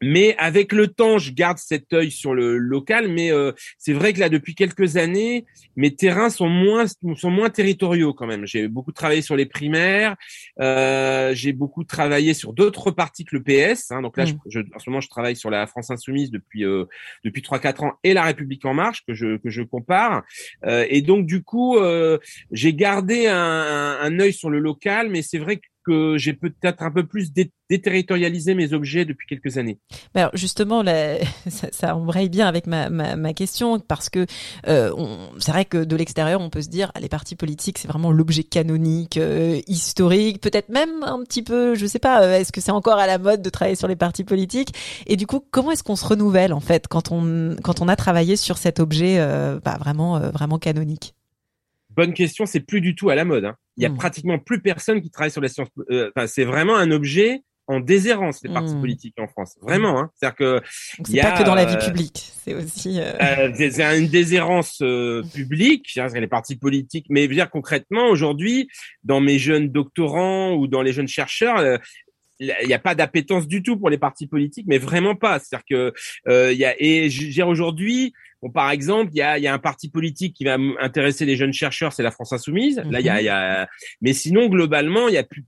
mais 0.00 0.36
avec 0.38 0.72
le 0.72 0.88
temps, 0.88 1.18
je 1.18 1.32
garde 1.32 1.58
cet 1.58 1.92
œil 1.92 2.10
sur 2.10 2.34
le 2.34 2.56
local. 2.56 3.08
Mais 3.08 3.32
euh, 3.32 3.52
c'est 3.78 3.92
vrai 3.92 4.12
que 4.12 4.20
là, 4.20 4.28
depuis 4.28 4.54
quelques 4.54 4.96
années, 4.96 5.44
mes 5.76 5.94
terrains 5.94 6.30
sont 6.30 6.48
moins 6.48 6.86
sont 7.16 7.30
moins 7.30 7.50
territoriaux 7.50 8.14
quand 8.14 8.26
même. 8.26 8.46
J'ai 8.46 8.68
beaucoup 8.68 8.92
travaillé 8.92 9.22
sur 9.22 9.36
les 9.36 9.46
primaires. 9.46 10.16
Euh, 10.60 11.34
j'ai 11.34 11.52
beaucoup 11.52 11.84
travaillé 11.84 12.34
sur 12.34 12.52
d'autres 12.52 12.90
partis 12.90 13.24
que 13.24 13.36
le 13.36 13.42
PS. 13.42 13.90
Hein. 13.90 14.02
donc 14.02 14.16
là, 14.16 14.26
mmh. 14.26 14.38
je, 14.46 14.60
en 14.60 14.78
ce 14.78 14.90
moment, 14.90 15.00
je 15.00 15.08
travaille 15.08 15.36
sur 15.36 15.50
la 15.50 15.66
France 15.66 15.90
insoumise 15.90 16.30
depuis 16.30 16.64
euh, 16.64 16.84
depuis 17.24 17.42
trois 17.42 17.58
quatre 17.58 17.82
ans 17.82 17.92
et 18.04 18.14
la 18.14 18.22
République 18.22 18.64
en 18.64 18.74
marche 18.74 19.04
que 19.06 19.14
je 19.14 19.36
que 19.38 19.50
je 19.50 19.62
compare. 19.62 20.22
Euh, 20.64 20.86
et 20.88 21.02
donc 21.02 21.26
du 21.26 21.42
coup, 21.42 21.76
euh, 21.76 22.18
j'ai 22.52 22.74
gardé 22.74 23.26
un, 23.26 23.98
un 24.00 24.20
œil 24.20 24.32
sur 24.32 24.50
le 24.50 24.58
local, 24.58 25.08
mais 25.10 25.22
c'est 25.22 25.38
vrai 25.38 25.56
que 25.56 25.66
que 25.88 26.18
j'ai 26.18 26.34
peut-être 26.34 26.82
un 26.82 26.90
peu 26.90 27.06
plus 27.06 27.32
déterritorialisé 27.70 28.54
mes 28.54 28.74
objets 28.74 29.06
depuis 29.06 29.26
quelques 29.26 29.56
années. 29.56 29.78
Alors 30.14 30.30
justement, 30.34 30.84
ça, 31.48 31.68
ça, 31.72 31.96
embraye 31.96 32.28
bien 32.28 32.46
avec 32.46 32.66
ma, 32.66 32.90
ma, 32.90 33.16
ma 33.16 33.32
question 33.32 33.80
parce 33.80 34.10
que 34.10 34.26
euh, 34.66 34.92
c'est 35.38 35.50
vrai 35.50 35.64
que 35.64 35.84
de 35.84 35.96
l'extérieur, 35.96 36.42
on 36.42 36.50
peut 36.50 36.60
se 36.60 36.68
dire 36.68 36.92
ah, 36.94 37.00
les 37.00 37.08
partis 37.08 37.36
politiques, 37.36 37.78
c'est 37.78 37.88
vraiment 37.88 38.12
l'objet 38.12 38.42
canonique, 38.42 39.16
euh, 39.16 39.60
historique, 39.66 40.42
peut-être 40.42 40.68
même 40.68 41.02
un 41.02 41.22
petit 41.24 41.42
peu, 41.42 41.74
je 41.74 41.86
sais 41.86 41.98
pas, 41.98 42.22
euh, 42.22 42.38
est-ce 42.38 42.52
que 42.52 42.60
c'est 42.60 42.70
encore 42.72 42.98
à 42.98 43.06
la 43.06 43.16
mode 43.16 43.40
de 43.40 43.50
travailler 43.50 43.76
sur 43.76 43.88
les 43.88 43.96
partis 43.96 44.24
politiques? 44.24 44.74
Et 45.06 45.16
du 45.16 45.26
coup, 45.26 45.42
comment 45.50 45.70
est-ce 45.70 45.82
qu'on 45.82 45.96
se 45.96 46.06
renouvelle 46.06 46.52
en 46.52 46.60
fait 46.60 46.86
quand 46.86 47.12
on 47.12 47.56
quand 47.62 47.80
on 47.80 47.88
a 47.88 47.96
travaillé 47.96 48.36
sur 48.36 48.58
cet 48.58 48.78
objet 48.78 49.16
bah, 49.64 49.78
vraiment 49.78 50.20
vraiment 50.30 50.58
canonique? 50.58 51.14
Bonne 51.96 52.12
question, 52.12 52.44
c'est 52.46 52.60
plus 52.60 52.80
du 52.80 52.94
tout 52.94 53.08
à 53.08 53.14
la 53.14 53.24
mode. 53.24 53.46
Hein. 53.46 53.56
Il 53.78 53.82
y 53.82 53.86
a 53.86 53.90
hmm. 53.90 53.96
pratiquement 53.96 54.38
plus 54.38 54.60
personne 54.60 55.00
qui 55.00 55.10
travaille 55.10 55.30
sur 55.30 55.40
la 55.40 55.48
science. 55.48 55.68
Euh, 55.90 56.10
enfin, 56.14 56.26
c'est 56.26 56.44
vraiment 56.44 56.76
un 56.76 56.90
objet 56.90 57.42
en 57.68 57.80
déshérence 57.80 58.42
les 58.42 58.52
partis 58.52 58.74
hmm. 58.74 58.80
politiques 58.80 59.14
en 59.20 59.28
France. 59.28 59.56
Vraiment, 59.62 60.00
hein. 60.00 60.10
C'est-à-dire 60.14 60.36
que 60.36 60.60
c'est 61.04 61.20
pas 61.20 61.38
que 61.38 61.44
dans 61.44 61.54
la 61.54 61.64
vie 61.64 61.76
euh, 61.76 61.86
publique, 61.86 62.32
c'est 62.42 62.54
aussi. 62.54 62.98
Euh... 62.98 63.12
euh 63.20 63.52
c'est 63.56 63.98
une 63.98 64.08
déshérence 64.08 64.82
publique. 65.32 65.98
Les 66.14 66.26
partis 66.26 66.56
politiques, 66.56 67.06
mais 67.08 67.24
je 67.24 67.28
veux 67.28 67.34
dire 67.34 67.50
concrètement 67.50 68.08
aujourd'hui, 68.08 68.68
dans 69.04 69.20
mes 69.20 69.38
jeunes 69.38 69.68
doctorants 69.68 70.54
ou 70.54 70.66
dans 70.66 70.82
les 70.82 70.92
jeunes 70.92 71.08
chercheurs, 71.08 71.78
il 72.40 72.66
n'y 72.66 72.74
a 72.74 72.78
pas 72.78 72.94
d'appétence 72.94 73.48
du 73.48 73.62
tout 73.62 73.76
pour 73.76 73.90
les 73.90 73.98
partis 73.98 74.26
politiques, 74.26 74.66
mais 74.68 74.78
vraiment 74.78 75.14
pas. 75.14 75.38
C'est-à-dire 75.38 75.64
que 75.68 75.92
euh, 76.28 76.52
il 76.52 76.58
y 76.58 76.64
a 76.64 76.74
et 76.78 77.08
dire 77.08 77.48
aujourd'hui, 77.48 78.12
bon 78.42 78.50
par 78.50 78.70
exemple, 78.70 79.10
il 79.12 79.18
y 79.18 79.22
a, 79.22 79.38
y 79.38 79.46
a 79.46 79.54
un 79.54 79.58
parti 79.58 79.88
politique 79.88 80.34
qui 80.34 80.44
va 80.44 80.56
intéresser 80.80 81.24
les 81.24 81.36
jeunes 81.36 81.52
chercheurs, 81.52 81.92
c'est 81.92 82.02
la 82.02 82.10
France 82.10 82.32
Insoumise. 82.32 82.82
Là, 82.90 83.00
il 83.00 83.06
y 83.06 83.08
a, 83.08 83.20
y 83.22 83.28
a, 83.28 83.68
mais 84.00 84.12
sinon 84.12 84.48
globalement, 84.48 85.08
il 85.08 85.14
y 85.14 85.18
a 85.18 85.24
plus 85.24 85.44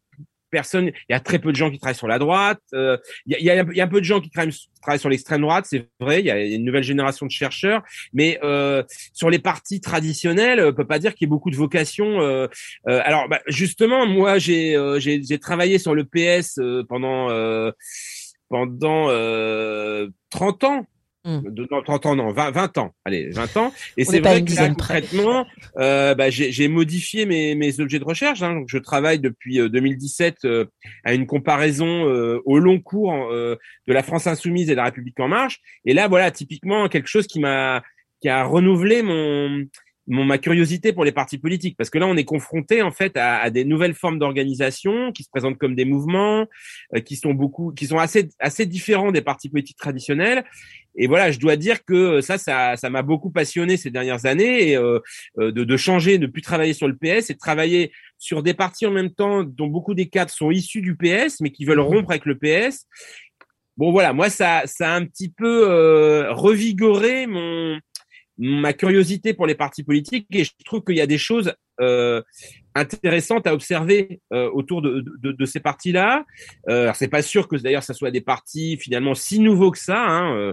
personne, 0.51 0.87
il 0.87 1.13
y 1.13 1.15
a 1.15 1.21
très 1.21 1.39
peu 1.39 1.51
de 1.51 1.57
gens 1.57 1.71
qui 1.71 1.79
travaillent 1.79 1.97
sur 1.97 2.09
la 2.09 2.19
droite. 2.19 2.61
Euh, 2.75 2.97
il, 3.27 3.41
y 3.41 3.51
a, 3.51 3.55
y 3.55 3.81
a, 3.81 3.85
un 3.85 3.89
peu 3.89 4.01
de 4.01 4.05
gens 4.05 4.21
qui 4.21 4.31
travaillent, 4.31 4.53
sur 4.99 5.09
l'extrême 5.09 5.43
droite, 5.43 5.67
c'est 5.69 5.89
vrai. 6.01 6.21
Il 6.21 6.27
y 6.27 6.31
a 6.31 6.43
une 6.43 6.65
nouvelle 6.65 6.83
génération 6.83 7.27
de 7.27 7.31
chercheurs, 7.31 7.83
mais 8.13 8.39
euh, 8.43 8.83
sur 9.13 9.31
les 9.31 9.39
partis 9.39 9.81
traditionnels, 9.81 10.61
on 10.61 10.73
peut 10.73 10.87
pas 10.87 10.99
dire 10.99 11.15
qu'il 11.15 11.27
y 11.27 11.29
ait 11.29 11.31
beaucoup 11.31 11.51
de 11.51 11.57
vocations. 11.57 12.21
Euh, 12.21 12.47
euh 12.89 13.01
alors, 13.05 13.29
bah, 13.29 13.41
justement, 13.47 14.07
moi, 14.07 14.39
j'ai 14.39 14.77
euh, 14.77 14.99
j'ai 15.01 15.39
travaillé 15.39 15.79
sur 15.79 15.95
le 15.95 16.05
PS 16.05 16.59
euh, 16.59 16.85
pendant 16.89 17.29
pendant 18.49 19.07
30 20.31 20.65
ans. 20.65 20.87
Mmh. 21.25 21.51
De, 21.51 21.69
non, 21.71 21.83
30 21.83 22.07
ans, 22.07 22.17
non, 22.17 22.33
20, 22.33 22.51
20 22.51 22.79
ans. 22.79 22.95
Allez, 23.05 23.29
20 23.29 23.57
ans. 23.59 23.73
Et 23.99 24.05
c'est 24.05 24.21
vrai 24.21 24.43
que 24.43 24.55
là, 24.55 24.69
concrètement, 24.69 25.47
euh, 25.77 26.15
bah, 26.15 26.31
j'ai 26.31 26.69
modifié 26.69 27.27
mes, 27.27 27.55
mes 27.55 27.79
objets 27.81 27.99
de 27.99 28.05
recherche. 28.05 28.41
Hein. 28.41 28.55
Donc, 28.55 28.69
je 28.69 28.79
travaille 28.79 29.19
depuis 29.19 29.59
2017 29.59 30.39
euh, 30.45 30.49
euh, 30.49 30.65
à 31.05 31.13
une 31.13 31.27
comparaison 31.27 32.09
euh, 32.09 32.41
au 32.47 32.59
long 32.59 32.81
cours 32.81 33.13
de 33.31 33.59
la 33.93 34.03
France 34.03 34.27
insoumise 34.27 34.71
et 34.71 34.73
de 34.73 34.77
la 34.77 34.85
République 34.85 35.21
en 35.21 35.29
marche. 35.29 35.61
Et 35.85 35.93
là, 35.93 36.09
voilà, 36.09 36.31
typiquement 36.31 36.89
quelque 36.89 37.09
chose 37.09 37.27
qui 37.27 37.41
m'a 37.41 37.83
qui 38.21 38.29
a 38.29 38.45
renouvelé 38.45 39.03
mon 39.03 39.65
mon, 40.11 40.25
ma 40.25 40.39
curiosité 40.39 40.93
pour 40.93 41.05
les 41.05 41.13
partis 41.13 41.39
politiques, 41.39 41.77
parce 41.77 41.89
que 41.89 41.99
là, 41.99 42.07
on 42.07 42.17
est 42.17 42.25
confronté 42.25 42.83
en 42.83 42.91
fait 42.91 43.17
à, 43.17 43.39
à 43.39 43.51
des 43.51 43.65
nouvelles 43.65 43.95
formes 43.95 44.19
d'organisation 44.19 45.13
qui 45.13 45.23
se 45.23 45.31
présentent 45.31 45.57
comme 45.57 45.75
des 45.75 45.85
mouvements, 45.85 46.47
euh, 46.95 47.01
qui 47.01 47.17
sont 47.17 47.33
beaucoup, 47.33 47.73
qui 47.73 47.87
sont 47.87 47.99
assez 47.99 48.29
assez 48.39 48.67
différents 48.67 49.13
des 49.13 49.23
partis 49.23 49.49
politiques 49.49 49.79
traditionnels. 49.79 50.45
Et 50.97 51.07
voilà, 51.07 51.31
je 51.31 51.39
dois 51.39 51.57
dire 51.57 51.85
que 51.85 52.21
ça, 52.21 52.37
ça, 52.37 52.77
ça 52.77 52.91
m'a 52.91 53.03
beaucoup 53.03 53.31
passionné 53.31 53.77
ces 53.77 53.91
dernières 53.91 54.27
années, 54.27 54.71
et, 54.71 54.77
euh, 54.77 54.99
euh 55.39 55.53
de, 55.53 55.65
de 55.65 55.77
changer, 55.77 56.19
de 56.19 56.27
plus 56.27 56.43
travailler 56.43 56.73
sur 56.73 56.89
le 56.89 56.97
PS 56.97 57.31
et 57.31 57.35
de 57.35 57.39
travailler 57.39 57.93
sur 58.19 58.43
des 58.43 58.55
partis 58.55 58.87
en 58.87 58.91
même 58.91 59.11
temps 59.11 59.45
dont 59.45 59.69
beaucoup 59.69 59.95
des 59.95 60.09
cadres 60.09 60.33
sont 60.33 60.51
issus 60.51 60.83
du 60.83 60.97
PS, 60.97 61.41
mais 61.41 61.51
qui 61.51 61.65
veulent 61.65 61.79
mmh. 61.79 61.83
rompre 61.83 62.11
avec 62.11 62.27
le 62.27 62.37
PS. 62.37 62.87
Bon 63.77 63.93
voilà, 63.93 64.13
moi 64.13 64.29
ça, 64.29 64.63
ça 64.67 64.93
a 64.93 64.97
un 64.97 65.07
petit 65.07 65.31
peu 65.31 65.71
euh, 65.71 66.35
revigoré 66.35 67.27
mon 67.27 67.79
ma 68.41 68.73
curiosité 68.73 69.35
pour 69.35 69.47
les 69.47 69.55
partis 69.55 69.85
politiques 69.85 70.27
et 70.31 70.45
je 70.45 70.53
trouve 70.65 70.83
qu'il 70.83 70.97
y 70.97 71.01
a 71.03 71.07
des 71.07 71.19
choses 71.19 71.53
euh, 71.79 72.23
intéressantes 72.75 73.47
à 73.47 73.53
observer 73.53 74.23
euh, 74.33 74.51
autour 74.51 74.81
de, 74.81 75.05
de, 75.23 75.33
de, 75.33 75.45
ces 75.45 75.61
partis-là. 75.61 76.25
Euh, 76.69 76.91
c'est 76.95 77.09
pas 77.09 77.21
sûr 77.21 77.49
que 77.49 77.57
d'ailleurs 77.57 77.83
ça 77.83 77.93
soit 77.93 78.11
des 78.11 78.23
partis 78.23 78.79
finalement 78.79 79.15
si 79.15 79.41
nouveaux 79.41 79.71
que 79.71 79.79
ça, 79.79 80.01
hein, 80.01 80.35
euh, 80.37 80.53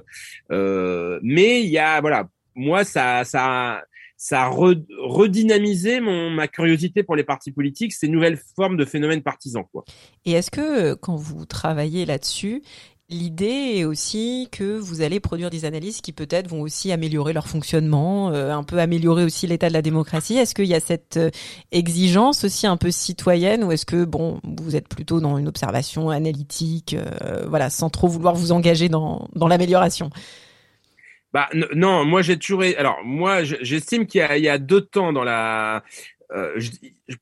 euh 0.51 1.20
mais 1.24 1.63
il 1.63 1.70
y 1.70 1.77
a 1.77 2.01
voilà, 2.01 2.27
moi 2.56 2.84
ça 2.84 3.24
ça 3.24 3.84
ça 4.17 4.46
a 4.46 4.50
redynamisé 4.50 6.00
mon, 6.01 6.32
ma 6.32 6.48
curiosité 6.48 7.03
pour 7.03 7.15
les 7.15 7.24
partis 7.24 7.51
politiques, 7.51 7.94
ces 7.94 8.08
nouvelles 8.08 8.39
formes 8.56 8.75
de 8.75 8.84
phénomènes 8.84 9.22
partisans. 9.22 9.63
Quoi. 9.72 9.86
Et 10.25 10.32
est-ce 10.32 10.50
que 10.50 10.96
quand 10.96 11.15
vous 11.15 11.46
travaillez 11.46 12.06
là-dessus, 12.06 12.63
L'idée 13.09 13.75
est 13.77 13.83
aussi 13.85 14.49
que 14.51 14.77
vous 14.77 15.01
allez 15.01 15.21
produire 15.21 15.49
des 15.49 15.63
analyses 15.63 16.01
qui 16.01 16.11
peut-être 16.11 16.49
vont 16.49 16.59
aussi 16.59 16.91
améliorer 16.91 17.31
leur 17.31 17.47
fonctionnement, 17.47 18.31
euh, 18.33 18.51
un 18.51 18.63
peu 18.63 18.79
améliorer 18.79 19.23
aussi 19.23 19.47
l'état 19.47 19.69
de 19.69 19.73
la 19.73 19.81
démocratie. 19.81 20.35
Est-ce 20.35 20.53
qu'il 20.53 20.65
y 20.65 20.75
a 20.75 20.81
cette 20.81 21.15
euh, 21.15 21.29
exigence 21.71 22.43
aussi 22.43 22.67
un 22.67 22.75
peu 22.75 22.91
citoyenne 22.91 23.63
ou 23.63 23.71
est-ce 23.71 23.85
que 23.85 24.03
bon, 24.03 24.41
vous 24.43 24.75
êtes 24.75 24.89
plutôt 24.89 25.21
dans 25.21 25.37
une 25.37 25.47
observation 25.47 26.09
analytique, 26.09 26.97
euh, 26.97 27.45
voilà, 27.47 27.69
sans 27.69 27.89
trop 27.89 28.09
vouloir 28.09 28.35
vous 28.35 28.51
engager 28.51 28.89
dans, 28.89 29.29
dans 29.33 29.47
l'amélioration? 29.47 30.09
Bah 31.31 31.47
non, 31.75 32.03
moi 32.03 32.21
j'ai 32.21 32.37
toujours 32.37 32.63
alors 32.77 32.97
moi 33.05 33.43
j'estime 33.43 34.05
qu'il 34.05 34.21
y, 34.21 34.41
y, 34.41 34.49
a 34.49 34.57
deux 34.57 34.81
temps 34.81 35.13
dans 35.13 35.23
la 35.23 35.83
euh, 36.34 36.53
je, 36.57 36.72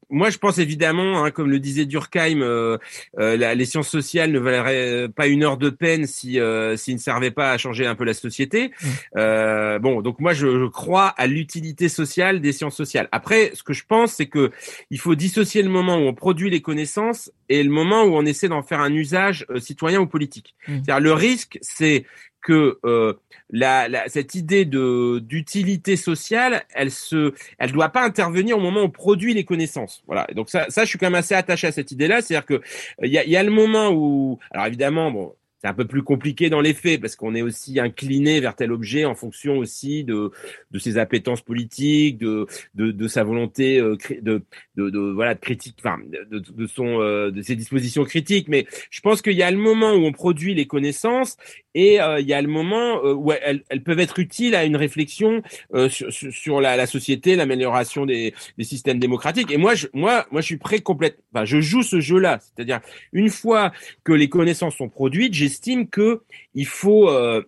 moi, 0.10 0.30
je 0.30 0.38
pense 0.38 0.58
évidemment, 0.58 1.24
hein, 1.24 1.32
comme 1.32 1.50
le 1.50 1.60
disait 1.60 1.86
Durkheim, 1.86 2.42
euh, 2.42 2.78
euh 3.20 3.36
les 3.56 3.66
sciences 3.66 3.90
sociales 3.90 4.32
ne 4.32 4.40
valeraient 4.40 5.08
pas 5.10 5.28
une 5.28 5.44
heure 5.44 5.58
de 5.58 5.70
peine 5.70 6.08
si 6.08 6.40
euh, 6.40 6.76
s'ils 6.76 6.96
ne 6.96 7.00
servaient 7.00 7.32
pas 7.32 7.52
à 7.52 7.58
changer 7.58 7.86
un 7.86 7.96
peu 7.96 8.04
la 8.04 8.14
société. 8.14 8.72
Mmh. 8.82 9.78
bon, 9.80 10.02
donc 10.02 10.20
moi, 10.20 10.34
je, 10.34 10.60
je 10.60 10.66
crois 10.66 11.08
à 11.08 11.28
l'utilité 11.28 11.90
sociale 11.90 12.42
des 12.42 12.52
sciences 12.52 12.76
sociales. 12.76 13.08
Après, 13.12 13.52
ce 13.54 13.64
que 13.64 13.74
je 13.74 13.84
pense, 13.88 14.14
c'est 14.14 14.28
que 14.28 14.52
il 14.90 15.00
faut 15.00 15.16
dissocier 15.16 15.62
le 15.62 15.70
moment 15.70 15.98
où 15.98 16.02
on 16.02 16.14
produit 16.14 16.50
les 16.50 16.62
connaissances 16.62 17.32
et 17.50 17.62
le 17.62 17.70
moment 17.70 18.04
où 18.04 18.16
on 18.16 18.26
essaie 18.26 18.48
d'en 18.48 18.64
faire 18.64 18.80
un 18.80 18.94
usage 18.94 19.46
citoyen 19.58 20.00
ou 20.00 20.08
politique. 20.08 20.56
Mmh. 20.68 20.74
C'est-à-dire 20.84 21.00
le 21.00 21.14
risque, 21.14 21.60
c'est 21.62 22.06
que 22.46 22.80
euh, 22.86 23.14
la, 23.50 23.88
la, 23.88 24.08
cette 24.08 24.36
idée 24.36 24.66
de 24.66 25.20
d'utilité 25.20 25.96
sociale, 25.98 26.64
elle 26.74 26.92
se, 26.92 27.34
elle 27.58 27.72
doit 27.72 27.90
pas 27.90 28.04
intervenir 28.04 28.58
au 28.58 28.62
moment 28.62 28.82
où 28.82 28.86
on 28.86 28.90
produit 28.90 29.34
les 29.34 29.44
connaissances. 29.44 30.04
Voilà. 30.06 30.28
Donc 30.36 30.50
ça, 30.50 30.68
ça, 30.70 30.84
je 30.84 30.90
suis 30.90 31.00
quand 31.00 31.08
même 31.08 31.16
assez 31.16 31.34
attaché 31.36 31.68
à 31.68 31.72
cette 31.72 31.92
idée-là, 31.92 32.22
c'est-à-dire 32.22 32.46
que 32.46 32.62
il 33.02 33.12
y 33.12 33.18
a, 33.18 33.25
y 33.25 33.36
a 33.36 33.44
le 33.44 33.52
moment 33.52 33.90
où, 33.92 34.40
alors 34.52 34.68
évidemment, 34.68 35.12
bon, 35.12 35.34
c'est 35.66 35.70
un 35.70 35.74
peu 35.74 35.86
plus 35.86 36.04
compliqué 36.04 36.52
dans 36.52 36.62
les 36.62 36.76
faits 36.76 37.02
parce 37.02 37.16
qu'on 37.16 37.34
est 37.34 37.42
aussi 37.42 37.80
incliné 37.80 38.40
vers 38.40 38.56
tel 38.56 38.72
objet 38.72 39.04
en 39.04 39.16
fonction 39.16 39.58
aussi 39.58 40.04
de 40.04 40.32
de 40.70 40.80
ses 40.80 41.00
appétences 41.00 41.42
politiques, 41.42 42.20
de 42.20 42.46
de, 42.76 43.08
sa 43.08 43.24
volonté 43.24 43.80
euh, 43.80 43.98
de, 44.22 44.44
de, 44.76 45.12
voilà 45.12 45.34
de 45.34 45.40
critique, 45.40 45.78
enfin 45.80 45.98
de, 46.06 46.38
de 46.38 46.68
son 46.68 47.02
euh, 47.02 47.32
de 47.32 47.42
ses 47.42 47.56
dispositions 47.56 48.04
critiques. 48.04 48.48
Mais 48.48 48.68
je 48.92 49.02
pense 49.02 49.24
qu'il 49.24 49.34
y 49.34 49.42
a 49.42 49.50
le 49.50 49.58
moment 49.58 49.94
où 49.94 50.06
on 50.06 50.12
produit 50.12 50.54
les 50.54 50.68
connaissances 50.68 51.36
et 51.74 52.00
euh, 52.00 52.20
il 52.20 52.28
y 52.28 52.34
a 52.34 52.42
le 52.44 52.48
moment 52.48 53.02
où 53.04 53.32
elles, 53.32 53.64
peuvent 53.84 54.00
être 54.00 54.20
utiles 54.20 54.56
à 54.56 54.66
une 54.66 54.76
réflexion 54.76 55.42
sur, 55.90 56.62
la, 56.62 56.86
société, 56.86 57.36
l'amélioration 57.36 58.06
des, 58.06 58.34
des 58.58 58.64
systèmes 58.64 59.00
démocratiques. 59.00 59.52
Et 59.52 59.58
moi, 59.58 59.76
je, 59.76 59.88
moi, 59.94 60.26
moi, 60.32 60.42
je 60.42 60.46
suis 60.46 60.58
prêt 60.58 60.80
complètement. 60.80 61.22
Enfin, 61.34 61.46
je 61.46 61.60
joue 61.60 61.84
ce 61.84 62.00
jeu-là, 62.00 62.40
c'est-à-dire 62.40 62.80
une 63.12 63.30
fois 63.30 63.74
que 64.04 64.14
les 64.14 64.30
connaissances 64.30 64.78
sont 64.78 64.90
produites, 64.90 65.34
j'estime 65.56 65.88
que 65.88 66.22
il 66.54 66.68
faut 66.68 67.10
euh, 67.10 67.42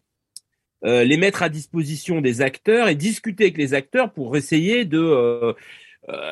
euh, 0.85 1.03
les 1.03 1.17
mettre 1.17 1.43
à 1.43 1.49
disposition 1.49 2.21
des 2.21 2.41
acteurs 2.41 2.87
et 2.87 2.95
discuter 2.95 3.45
avec 3.45 3.57
les 3.57 3.73
acteurs 3.73 4.13
pour 4.13 4.37
essayer 4.37 4.85
de 4.85 4.99
euh, 4.99 5.53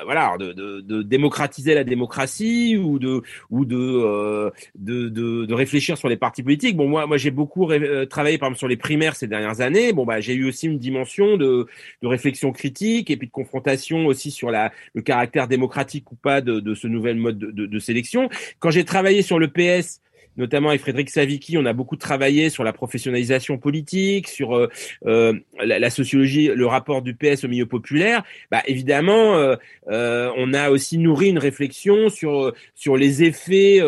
voilà 0.06 0.38
de, 0.40 1.02
démocratiser 1.02 1.74
la 1.74 1.84
démocratie 1.84 2.78
ou 2.78 2.98
de 2.98 3.24
ou 3.50 3.66
de, 3.66 4.54
de, 4.76 5.54
réfléchir 5.54 5.98
sur 5.98 6.08
les 6.08 6.16
partis 6.16 6.44
politiques. 6.44 6.78
Bon 6.78 6.88
moi 6.88 7.08
moi 7.08 7.18
j'ai 7.18 7.32
beaucoup 7.32 7.68
travaillé 8.10 8.38
par 8.38 8.48
exemple 8.48 8.60
sur 8.60 8.70
les 8.70 8.78
primaires 8.78 9.18
ces 9.18 9.28
dernières 9.28 9.60
années. 9.60 9.92
Bon 9.92 10.06
bah 10.06 10.22
j'ai 10.22 10.34
eu 10.34 10.48
aussi 10.48 10.68
une 10.68 10.80
dimension 10.80 11.36
de, 11.36 11.68
de 12.02 12.08
réflexion 12.08 12.54
critique 12.54 13.12
et 13.12 13.18
puis 13.18 13.28
de 13.28 13.34
confrontation 13.34 14.06
aussi 14.06 14.32
sur 14.32 14.50
la 14.50 14.72
le 14.94 15.02
caractère 15.02 15.50
démocratique 15.50 16.10
ou 16.10 16.16
pas 16.16 16.40
de, 16.40 16.74
ce 16.74 16.88
nouvel 16.88 17.18
mode 17.18 17.38
de, 17.38 17.66
de 17.66 17.80
sélection. 17.80 18.30
Quand 18.60 18.72
j'ai 18.72 18.86
travaillé 18.86 19.24
sur 19.24 19.40
le 19.40 19.50
PS 19.50 20.00
notamment 20.38 20.70
avec 20.70 20.82
Frédéric 20.82 21.10
Savicki, 21.10 21.58
on 21.58 21.66
a 21.66 21.74
beaucoup 21.74 21.96
travaillé 21.96 22.50
sur 22.50 22.64
la 22.64 22.74
professionnalisation 22.74 23.58
politique, 23.58 24.28
sur 24.28 24.56
euh, 24.56 24.70
euh, 25.06 25.34
la, 25.64 25.90
sociologie, 25.90 26.48
le 26.48 26.66
rapport 26.66 27.02
du 27.02 27.16
PS 27.16 27.44
au 27.44 27.48
milieu 27.48 27.66
populaire. 27.66 28.24
Bah, 28.52 28.62
évidemment, 28.68 29.56
on 29.88 30.54
a 30.54 30.70
aussi 30.70 30.98
nourri 30.98 31.30
une 31.30 31.40
réflexion 31.40 32.10
sur 32.10 32.54
sur 32.74 32.98
les 32.98 33.24
effets 33.24 33.82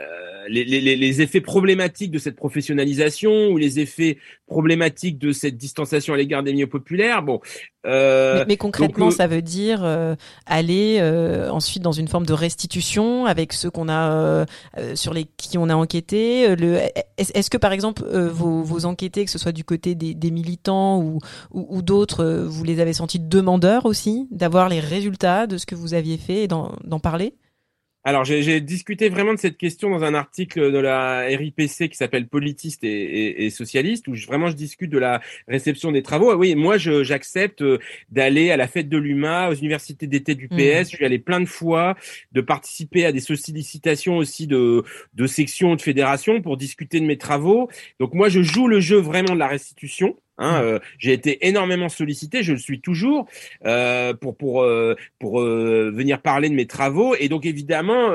euh, 0.00 0.48
les, 0.48 0.64
les, 0.64 0.96
les, 0.96 1.20
effets 1.20 1.42
problématiques 1.42 2.10
de 2.10 2.18
cette 2.18 2.34
professionnalisation 2.34 3.48
ou 3.48 3.58
les 3.58 3.78
effets 3.78 4.16
problématiques 4.46 5.18
de 5.18 5.32
cette 5.32 5.58
distanciation 5.58 6.14
à 6.14 6.16
l'égard 6.16 6.42
des 6.42 6.54
milieux 6.54 6.66
populaires. 6.66 7.22
Bon, 7.22 7.40
euh, 7.84 8.42
mais, 8.48 8.56
concrètement, 8.56 9.08
euh, 9.08 9.10
ça 9.10 9.26
veut 9.26 9.42
dire 9.42 9.84
aller 10.46 11.02
ensuite 11.50 11.82
dans 11.82 11.92
une 11.92 12.08
forme 12.08 12.24
de 12.24 12.32
restitution 12.32 13.26
avec 13.26 13.52
ceux 13.52 13.70
qu'on 13.70 13.90
a 13.90 14.46
sur 14.94 15.12
les 15.12 15.26
qui 15.36 15.58
on 15.58 15.68
a 15.68 15.74
enquêté. 15.74 16.56
Le, 16.56 16.78
est-ce 17.18 17.50
que 17.50 17.58
par 17.58 17.72
exemple 17.72 18.02
vos, 18.02 18.62
vos 18.62 18.86
enquêtés, 18.86 19.26
que 19.26 19.30
ce 19.30 19.38
soit 19.38 19.52
du 19.52 19.64
côté 19.64 19.94
des, 19.94 20.14
des 20.14 20.30
militants 20.30 21.02
ou, 21.02 21.18
ou, 21.50 21.66
ou 21.68 21.82
d'autres, 21.82 22.24
vous 22.48 22.64
les 22.64 22.80
avez 22.80 22.94
sentis 22.94 23.20
demandeurs 23.20 23.84
aussi 23.84 24.26
d'avoir 24.30 24.70
les 24.70 24.80
résultats 24.80 25.46
de 25.46 25.58
ce 25.58 25.66
que 25.66 25.74
vous 25.74 25.92
aviez 25.92 26.16
fait 26.16 26.44
et 26.44 26.48
d'en 26.48 27.00
parler? 27.02 27.34
Alors, 28.04 28.24
j'ai 28.24 28.60
discuté 28.60 29.08
vraiment 29.08 29.32
de 29.32 29.38
cette 29.38 29.56
question 29.56 29.90
dans 29.90 30.02
un 30.02 30.14
article 30.14 30.72
de 30.72 30.78
la 30.78 31.20
RIPC 31.20 31.88
qui 31.88 31.96
s'appelle 31.96 32.26
Politiste 32.26 32.82
et, 32.82 32.88
et, 32.88 33.44
et, 33.44 33.50
socialiste, 33.50 34.08
où 34.08 34.16
je, 34.16 34.26
vraiment 34.26 34.48
je 34.48 34.56
discute 34.56 34.90
de 34.90 34.98
la 34.98 35.20
réception 35.46 35.92
des 35.92 36.02
travaux. 36.02 36.34
Oui, 36.34 36.56
moi, 36.56 36.78
j'accepte 36.78 37.62
euh, 37.62 37.78
d'aller 38.10 38.50
à 38.50 38.56
la 38.56 38.66
fête 38.66 38.88
de 38.88 38.98
l'UMA, 38.98 39.50
aux 39.50 39.54
universités 39.54 40.08
d'été 40.08 40.34
du 40.34 40.48
PS. 40.48 40.54
Mmh. 40.56 40.90
Je 40.90 40.96
suis 40.96 41.04
allé 41.04 41.20
plein 41.20 41.40
de 41.40 41.46
fois, 41.46 41.96
de 42.32 42.40
participer 42.40 43.06
à 43.06 43.12
des 43.12 43.20
sollicitations 43.20 44.16
aussi 44.16 44.48
de, 44.48 44.82
de 45.14 45.26
sections, 45.28 45.76
de 45.76 45.82
fédérations 45.82 46.42
pour 46.42 46.56
discuter 46.56 46.98
de 46.98 47.06
mes 47.06 47.18
travaux. 47.18 47.70
Donc 48.00 48.14
moi, 48.14 48.28
je 48.28 48.42
joue 48.42 48.66
le 48.66 48.80
jeu 48.80 48.98
vraiment 48.98 49.34
de 49.34 49.38
la 49.38 49.48
restitution. 49.48 50.16
Hein, 50.42 50.60
euh, 50.60 50.78
j'ai 50.98 51.12
été 51.12 51.46
énormément 51.46 51.88
sollicité, 51.88 52.42
je 52.42 52.52
le 52.52 52.58
suis 52.58 52.80
toujours 52.80 53.28
euh, 53.64 54.12
pour 54.12 54.36
pour 54.36 54.62
euh, 54.62 54.96
pour 55.20 55.40
venir 55.40 56.20
parler 56.20 56.48
de 56.48 56.54
mes 56.54 56.66
travaux 56.66 57.14
et 57.14 57.28
donc 57.28 57.46
évidemment 57.46 58.10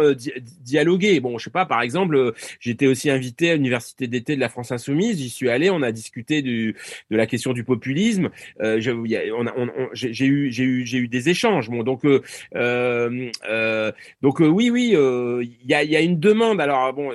dialoguer. 0.61 1.21
Bon, 1.21 1.37
je 1.37 1.45
sais 1.45 1.49
pas, 1.49 1.65
par 1.65 1.81
exemple, 1.81 2.33
j'étais 2.59 2.85
aussi 2.85 3.09
invité 3.09 3.51
à 3.51 3.55
l'université 3.55 4.07
d'été 4.07 4.35
de 4.35 4.41
la 4.41 4.49
France 4.49 4.73
insoumise, 4.73 5.19
j'y 5.19 5.29
suis 5.29 5.49
allé, 5.49 5.69
on 5.69 5.81
a 5.81 5.93
discuté 5.93 6.41
du 6.41 6.75
de 7.09 7.15
la 7.15 7.27
question 7.27 7.53
du 7.53 7.63
populisme. 7.63 8.29
j'ai 8.59 8.91
eu 8.91 10.51
j'ai 10.51 10.63
eu 10.65 10.85
j'ai 10.85 10.97
eu 10.97 11.07
des 11.07 11.29
échanges. 11.29 11.69
Bon, 11.69 11.83
donc 11.83 12.03
donc 14.21 14.39
oui 14.39 14.69
oui, 14.69 14.89
il 14.91 15.69
y 15.69 15.73
a 15.73 15.83
il 15.83 15.91
y 15.91 15.95
a 15.95 16.01
une 16.01 16.19
demande. 16.19 16.59
Alors 16.59 16.91
bon, 16.91 17.11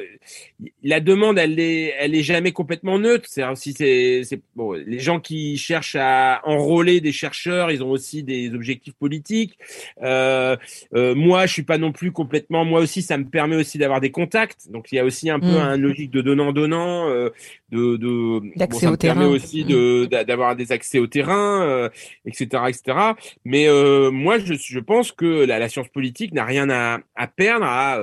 la 0.83 1.01
demande 1.01 1.39
elle 1.39 1.61
est 1.61 1.95
elle 1.99 2.15
est 2.15 2.23
jamais 2.23 2.53
complètement 2.53 2.99
neutre. 2.99 3.29
C'est 3.29 3.45
c'est 3.57 4.25
c'est 4.25 4.41
bon 4.57 4.73
les 4.73 5.02
gens 5.03 5.21
qui 5.21 5.57
cherchent 5.57 5.97
à 5.99 6.41
enrôler 6.45 7.01
des 7.01 7.13
chercheurs, 7.13 7.71
ils 7.71 7.83
ont 7.83 7.91
aussi 7.91 8.23
des 8.23 8.55
objectifs 8.55 8.95
politiques. 8.95 9.59
Euh, 10.03 10.57
euh, 10.95 11.15
moi, 11.15 11.47
je 11.47 11.53
suis 11.53 11.63
pas 11.63 11.79
non 11.79 11.93
plus 11.93 12.13
complètement. 12.13 12.65
Moi 12.65 12.81
aussi, 12.81 13.03
ça 13.03 13.19
me 13.19 13.25
permet 13.25 13.57
aussi 13.57 13.79
d'avoir 13.79 14.01
des 14.01 14.11
contacts. 14.11 14.71
Donc, 14.71 14.93
il 14.93 14.97
y 14.97 14.99
a 14.99 15.05
aussi 15.05 15.31
un 15.31 15.41
peu 15.41 15.53
mm. 15.53 15.57
un 15.57 15.77
logique 15.77 16.11
de 16.11 16.23
donnant-donnant, 16.23 17.09
euh, 17.09 17.31
de, 17.71 17.97
de 17.97 18.41
bon, 18.57 18.79
ça 18.79 18.91
me 18.91 18.97
permet 18.97 19.25
aussi 19.25 19.65
de 19.65 20.05
mm. 20.07 20.25
d'avoir 20.25 20.57
des 20.57 20.73
accès 20.73 20.99
au 20.99 21.07
terrain, 21.07 21.91
etc., 22.27 22.65
etc. 22.69 22.99
Mais 23.45 23.67
moi, 24.11 24.39
je, 24.39 24.55
je 24.55 24.79
pense 24.79 25.13
que 25.13 25.45
la, 25.45 25.59
la 25.59 25.69
science 25.69 25.89
politique 25.89 26.33
n'a 26.33 26.45
rien 26.45 26.71
à, 26.71 27.01
à 27.17 27.27
perdre 27.27 27.67
à, 27.67 27.99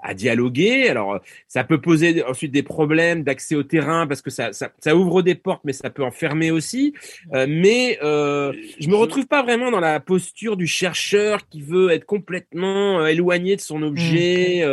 à 0.00 0.14
dialoguer. 0.14 0.88
Alors, 0.88 1.20
ça 1.46 1.64
peut 1.64 1.80
poser 1.80 2.22
ensuite 2.24 2.52
des 2.52 2.62
problèmes 2.62 3.22
d'accès 3.22 3.54
au 3.54 3.62
terrain 3.62 4.06
parce 4.06 4.22
que 4.22 4.30
ça, 4.30 4.52
ça, 4.52 4.70
ça 4.78 4.96
ouvre 4.96 5.22
des 5.22 5.34
portes, 5.34 5.62
mais 5.64 5.72
ça 5.72 5.90
peut 5.90 6.04
en 6.04 6.10
fermé 6.28 6.50
aussi. 6.50 6.94
Euh, 7.32 7.46
mais 7.48 7.98
euh, 8.02 8.52
je 8.78 8.88
me 8.88 8.96
retrouve 8.96 9.26
pas 9.26 9.42
vraiment 9.42 9.70
dans 9.70 9.80
la 9.80 10.00
posture 10.00 10.56
du 10.56 10.66
chercheur 10.66 11.48
qui 11.48 11.62
veut 11.62 11.90
être 11.90 12.04
complètement 12.04 13.00
euh, 13.00 13.06
éloigné 13.06 13.56
de 13.56 13.60
son 13.60 13.82
objet. 13.82 14.64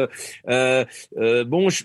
Mmh. 0.48 1.44
bon, 1.44 1.70
je, 1.70 1.84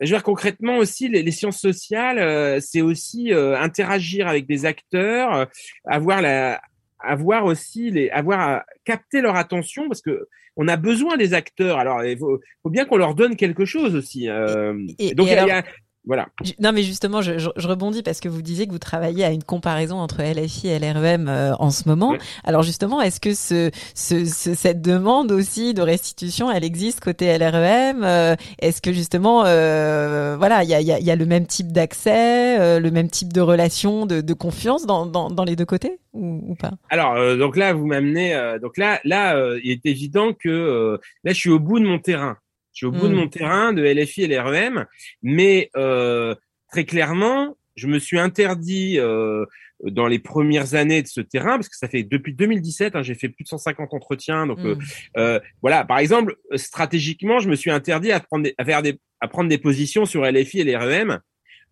je 0.00 0.06
veux 0.06 0.06
dire 0.06 0.22
concrètement 0.22 0.78
aussi, 0.78 1.08
les, 1.08 1.30
sciences 1.30 1.60
sociales, 1.60 2.60
c'est 2.60 2.82
aussi 2.82 3.32
interagir 3.32 4.28
avec 4.28 4.46
des 4.46 4.64
acteurs, 4.66 5.46
avoir 5.84 6.22
la, 6.22 6.60
avoir 6.98 7.44
aussi 7.44 7.90
les, 7.90 8.08
avoir 8.10 8.62
capter 8.84 9.20
leur 9.20 9.36
attention 9.36 9.88
parce 9.88 10.02
que 10.02 10.28
on 10.58 10.68
a 10.68 10.76
besoin 10.76 11.18
des 11.18 11.34
acteurs. 11.34 11.78
Alors, 11.78 12.02
il 12.02 12.16
faut, 12.16 12.40
bien 12.64 12.86
qu'on 12.86 12.96
leur 12.96 13.14
donne 13.14 13.36
quelque 13.36 13.66
chose 13.66 13.94
aussi. 13.94 14.26
donc, 14.26 14.96
il 14.98 15.16
y 15.26 15.50
a, 15.50 15.64
voilà. 16.06 16.28
Non, 16.60 16.70
mais 16.72 16.84
justement, 16.84 17.20
je, 17.20 17.36
je, 17.36 17.66
rebondis 17.66 18.04
parce 18.04 18.20
que 18.20 18.28
vous 18.28 18.40
disiez 18.40 18.68
que 18.68 18.70
vous 18.70 18.78
travaillez 18.78 19.24
à 19.24 19.32
une 19.32 19.42
comparaison 19.42 19.96
entre 19.96 20.22
LFI 20.22 20.68
et 20.68 20.78
LREM 20.78 21.26
euh, 21.28 21.54
en 21.58 21.70
ce 21.70 21.88
moment. 21.88 22.14
Alors 22.44 22.62
justement, 22.62 23.02
est-ce 23.02 23.18
que 23.18 23.34
ce, 23.34 23.72
ce, 23.96 24.24
cette 24.24 24.80
demande 24.80 25.32
aussi 25.32 25.74
de 25.74 25.82
restitution, 25.82 26.48
elle 26.48 26.62
existe 26.62 27.00
côté 27.00 27.36
LREM 27.36 28.04
euh, 28.04 28.36
Est-ce 28.60 28.80
que 28.80 28.92
justement, 28.92 29.44
euh, 29.46 30.36
voilà, 30.38 30.62
il 30.62 30.70
y 30.70 30.74
a, 30.74 30.80
y, 30.80 30.92
a, 30.92 31.00
y 31.00 31.10
a, 31.10 31.16
le 31.16 31.26
même 31.26 31.46
type 31.46 31.72
d'accès, 31.72 32.78
le 32.78 32.90
même 32.92 33.10
type 33.10 33.32
de 33.32 33.40
relation, 33.40 34.06
de, 34.06 34.20
de 34.20 34.34
confiance 34.34 34.86
dans, 34.86 35.06
dans, 35.06 35.28
dans, 35.28 35.44
les 35.44 35.56
deux 35.56 35.64
côtés 35.64 35.98
ou, 36.12 36.40
ou 36.50 36.54
pas? 36.54 36.70
Alors 36.88 37.16
donc 37.36 37.56
là, 37.56 37.72
vous 37.72 37.86
m'amenez. 37.86 38.58
donc 38.62 38.78
là, 38.78 39.00
là, 39.02 39.36
il 39.64 39.72
est 39.72 39.86
évident 39.86 40.32
que 40.32 41.00
là, 41.24 41.32
je 41.32 41.38
suis 41.38 41.50
au 41.50 41.58
bout 41.58 41.80
de 41.80 41.84
mon 41.84 41.98
terrain. 41.98 42.36
Je 42.76 42.80
suis 42.80 42.86
au 42.86 42.92
bout 42.92 43.08
de 43.08 43.14
hmm. 43.14 43.16
mon 43.16 43.28
terrain 43.28 43.72
de 43.72 43.82
LFI 43.82 44.24
et 44.24 44.28
l'REM, 44.28 44.84
mais 45.22 45.70
euh, 45.76 46.34
très 46.70 46.84
clairement, 46.84 47.56
je 47.74 47.86
me 47.86 47.98
suis 47.98 48.18
interdit 48.18 48.98
euh, 48.98 49.46
dans 49.82 50.06
les 50.06 50.18
premières 50.18 50.74
années 50.74 51.00
de 51.00 51.06
ce 51.06 51.22
terrain, 51.22 51.56
parce 51.56 51.70
que 51.70 51.76
ça 51.78 51.88
fait 51.88 52.02
depuis 52.02 52.34
2017, 52.34 52.94
hein, 52.94 53.02
j'ai 53.02 53.14
fait 53.14 53.30
plus 53.30 53.44
de 53.44 53.48
150 53.48 53.94
entretiens. 53.94 54.46
Donc 54.46 54.58
euh, 54.58 54.74
hmm. 54.74 54.80
euh, 55.16 55.40
voilà, 55.62 55.86
par 55.86 55.98
exemple, 56.00 56.36
stratégiquement, 56.56 57.38
je 57.38 57.48
me 57.48 57.56
suis 57.56 57.70
interdit 57.70 58.12
à 58.12 58.20
prendre 58.20 58.44
des, 58.44 58.54
à 58.58 58.64
faire 58.66 58.82
des, 58.82 59.00
à 59.22 59.28
prendre 59.28 59.48
des 59.48 59.58
positions 59.58 60.04
sur 60.04 60.30
LFI 60.30 60.60
et 60.60 60.64
l'REM 60.64 61.20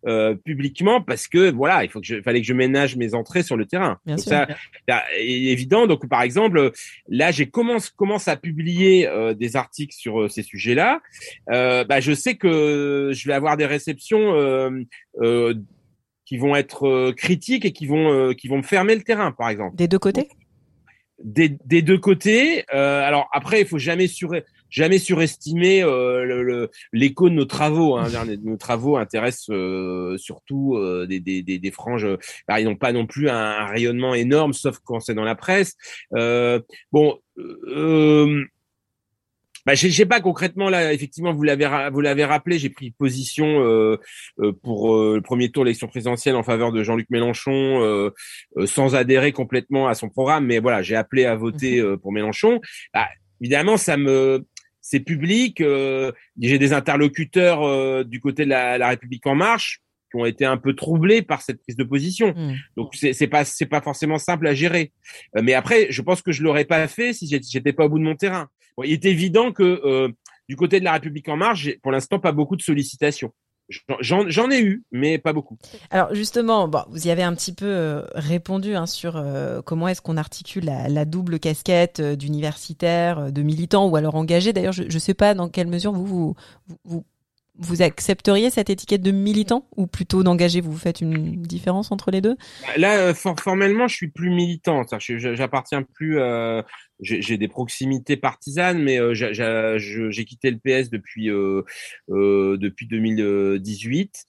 euh, 0.07 0.35
publiquement 0.35 1.01
parce 1.01 1.29
que 1.29 1.51
voilà, 1.51 1.83
il 1.83 1.88
faut 1.88 1.99
que 1.99 2.07
je, 2.07 2.21
fallait 2.21 2.43
que 2.43 2.47
je 2.47 2.53
ménage 2.53 2.95
mes 2.97 3.14
entrées 3.14 3.43
sur 3.43 3.57
le 3.57 3.64
terrain. 3.64 3.99
Bien 4.05 4.19
sûr. 4.19 4.33
ça 4.33 4.49
est 5.17 5.27
évident. 5.27 5.87
Donc 5.87 6.07
par 6.11 6.21
exemple, 6.21 6.73
là 7.09 7.31
j'ai 7.31 7.47
commence 7.47 7.88
commence 7.88 8.29
à 8.29 8.37
publier 8.37 9.09
euh, 9.09 9.33
des 9.33 9.57
articles 9.57 9.95
sur 9.95 10.21
euh, 10.21 10.29
ces 10.29 10.43
sujets-là. 10.43 11.01
bah, 11.49 12.01
je 12.01 12.12
sais 12.12 12.35
que 12.35 13.12
je 13.14 13.27
vais 13.27 13.33
avoir 13.33 13.57
des 13.57 13.64
réceptions 13.64 14.35
qui 16.27 16.37
vont 16.37 16.55
être 16.55 17.12
critiques 17.12 17.64
et 17.64 17.73
qui 17.73 17.87
vont 17.87 18.35
qui 18.35 18.49
vont 18.49 18.59
me 18.59 18.62
fermer 18.62 18.97
le 18.97 19.03
terrain, 19.03 19.33
par 19.33 19.49
exemple. 19.49 19.75
Des 19.77 19.88
deux 19.88 19.99
côtés? 19.99 20.29
Des, 21.23 21.57
des, 21.64 21.81
deux 21.81 21.99
côtés. 21.99 22.69
alors 22.69 23.31
après, 23.33 23.62
il 23.62 23.67
faut 23.67 23.79
jamais 23.79 24.07
sur, 24.07 24.35
jamais 24.75 24.99
surestimer 24.99 25.83
euh, 25.85 26.67
l'écho 26.93 27.31
de 27.31 27.35
nos 27.35 27.45
travaux. 27.45 27.97
Hein. 27.97 28.09
Nos 28.43 28.57
travaux 28.57 28.97
intéressent 28.97 29.51
euh, 29.51 30.19
surtout 30.19 30.75
euh, 30.75 31.07
des, 31.07 31.21
des, 31.21 31.43
des, 31.43 31.59
des, 31.61 31.71
franges. 31.71 32.07
Bah, 32.49 32.61
ils 32.61 32.65
n'ont 32.65 32.75
pas 32.75 32.93
non 32.93 33.07
plus 33.07 33.31
un, 33.31 33.67
rayonnement 33.67 34.15
énorme, 34.15 34.53
sauf 34.53 34.79
quand 34.85 35.01
c'est 35.01 35.15
dans 35.15 35.25
la 35.25 35.37
presse. 35.37 35.75
bon. 36.93 37.19
Bah, 39.67 39.75
je 39.75 39.89
sais 39.89 40.05
pas 40.05 40.21
concrètement 40.21 40.69
là. 40.69 40.93
Effectivement, 40.93 41.33
vous 41.33 41.43
l'avez 41.43 41.89
vous 41.91 42.01
l'avez 42.03 42.25
rappelé. 42.25 42.59
J'ai 42.59 42.69
pris 42.69 42.91
position 42.91 43.63
pour 44.63 44.95
le 44.95 45.21
premier 45.21 45.51
tour 45.51 45.63
de 45.63 45.69
l'élection 45.69 45.87
présidentielle 45.87 46.37
en 46.37 46.43
faveur 46.43 46.71
de 46.71 46.83
Jean-Luc 46.83 47.09
Mélenchon, 47.09 48.11
sans 48.67 48.95
adhérer 48.95 49.33
complètement 49.33 49.89
à 49.89 49.95
son 49.95 50.11
programme. 50.11 50.45
Mais 50.45 50.59
voilà, 50.59 50.83
j'ai 50.83 50.97
appelé 50.97 51.25
à 51.25 51.35
voter 51.35 51.81
mmh 51.83 51.97
pour 51.99 52.13
Mélenchon. 52.13 52.61
Bah, 52.93 53.07
évidemment, 53.41 53.79
ça 53.79 53.97
me 53.97 54.45
c'est 54.85 55.01
public. 55.01 55.62
Euh, 55.62 56.12
j'ai 56.38 56.59
des 56.59 56.75
interlocuteurs 56.75 57.62
euh, 57.62 58.05
du 58.05 58.20
côté 58.20 58.44
de 58.44 58.51
la, 58.51 58.77
la, 58.77 58.88
République 58.88 59.27
en 59.27 59.35
marche 59.35 59.81
qui 60.11 60.18
ont 60.18 60.27
été 60.27 60.44
un 60.44 60.59
peu 60.59 60.75
troublés 60.75 61.23
par 61.23 61.40
cette 61.40 61.61
prise 61.62 61.77
de 61.77 61.85
position. 61.85 62.35
Hmm. 62.37 62.55
Donc 62.77 62.94
c'est 62.94 63.27
pas 63.27 63.47
c'est 63.47 63.66
pas 63.66 63.81
forcément 63.81 64.18
simple 64.18 64.47
à 64.47 64.55
gérer. 64.55 64.92
Euh, 65.37 65.40
mais 65.42 65.55
après, 65.55 65.87
je 65.90 66.03
pense 66.03 66.20
que 66.20 66.33
je 66.33 66.42
l'aurais 66.42 66.66
pas 66.66 66.87
fait 66.87 67.14
si 67.14 67.27
j'étais 67.27 67.73
pas 67.73 67.87
au 67.87 67.88
bout 67.88 67.99
de 67.99 68.05
mon 68.05 68.14
terrain. 68.14 68.49
il 68.85 68.92
est 68.92 69.07
évident 69.07 69.53
que 69.53 70.12
du 70.51 70.57
côté 70.57 70.79
de 70.79 70.85
la 70.85 70.92
République 70.92 71.29
en 71.31 71.38
marche, 71.38 71.70
pour 71.83 71.90
l'instant 71.90 72.18
pas 72.20 72.33
beaucoup 72.33 72.57
de 72.57 72.62
sollicitations. 72.62 73.33
J'en 74.00 74.50
ai 74.50 74.61
eu, 74.61 74.85
mais 74.92 75.18
pas 75.18 75.33
beaucoup. 75.33 75.57
Alors 75.90 76.14
justement, 76.14 76.70
vous 76.88 77.07
y 77.07 77.11
avez 77.11 77.22
un 77.22 77.35
petit 77.35 77.53
peu 77.53 77.66
euh, 77.66 78.03
répondu 78.14 78.74
hein, 78.74 78.87
sur 78.87 79.16
euh, 79.16 79.62
comment 79.62 79.88
est-ce 79.88 80.03
qu'on 80.03 80.18
articule 80.18 80.66
la, 80.66 80.88
la, 80.88 81.05
double 81.07 81.38
casquette 81.38 82.00
euh, 82.00 82.14
d'universitaire, 82.14 83.33
de 83.33 83.42
militant 83.42 83.88
ou 83.88 83.96
alors 83.96 84.16
engagé. 84.16 84.53
D'ailleurs, 84.53 84.72
je 84.72 84.83
ne 84.83 84.98
sais 84.98 85.14
pas 85.14 85.33
dans 85.35 85.48
quelle 85.48 85.68
mesure 85.68 85.92
vous, 85.92 86.05
vous, 86.07 86.35
vous 86.85 87.05
vous 87.59 87.83
accepteriez 87.83 88.51
cette 88.51 88.71
étiquette 88.71 89.03
de 89.03 89.11
militant 89.11 89.69
ou 89.77 89.87
plutôt 89.87 90.23
d'engagé 90.23 90.61
Vous 90.61 90.77
faites 90.77 91.01
une 91.01 91.43
différence 91.43 91.93
entre 91.93 92.11
les 92.11 92.21
deux? 92.21 92.37
Là, 92.77 93.14
formellement, 93.14 93.88
je 93.88 93.95
suis 93.95 94.09
plus 94.09 94.31
militant. 94.31 94.83
J'appartiens 94.99 95.83
plus. 95.83 96.19
Euh, 96.19 96.62
j'ai 97.01 97.37
des 97.37 97.49
proximités 97.49 98.17
partisanes, 98.17 98.83
mais 98.83 98.99
euh, 99.01 99.14
j'ai 99.14 100.25
quitté 100.25 100.51
le 100.51 100.59
PS 100.59 100.90
depuis 100.90 101.31
euh, 101.31 101.62
euh, 102.11 102.57
depuis 102.57 102.87
2018. 102.87 104.27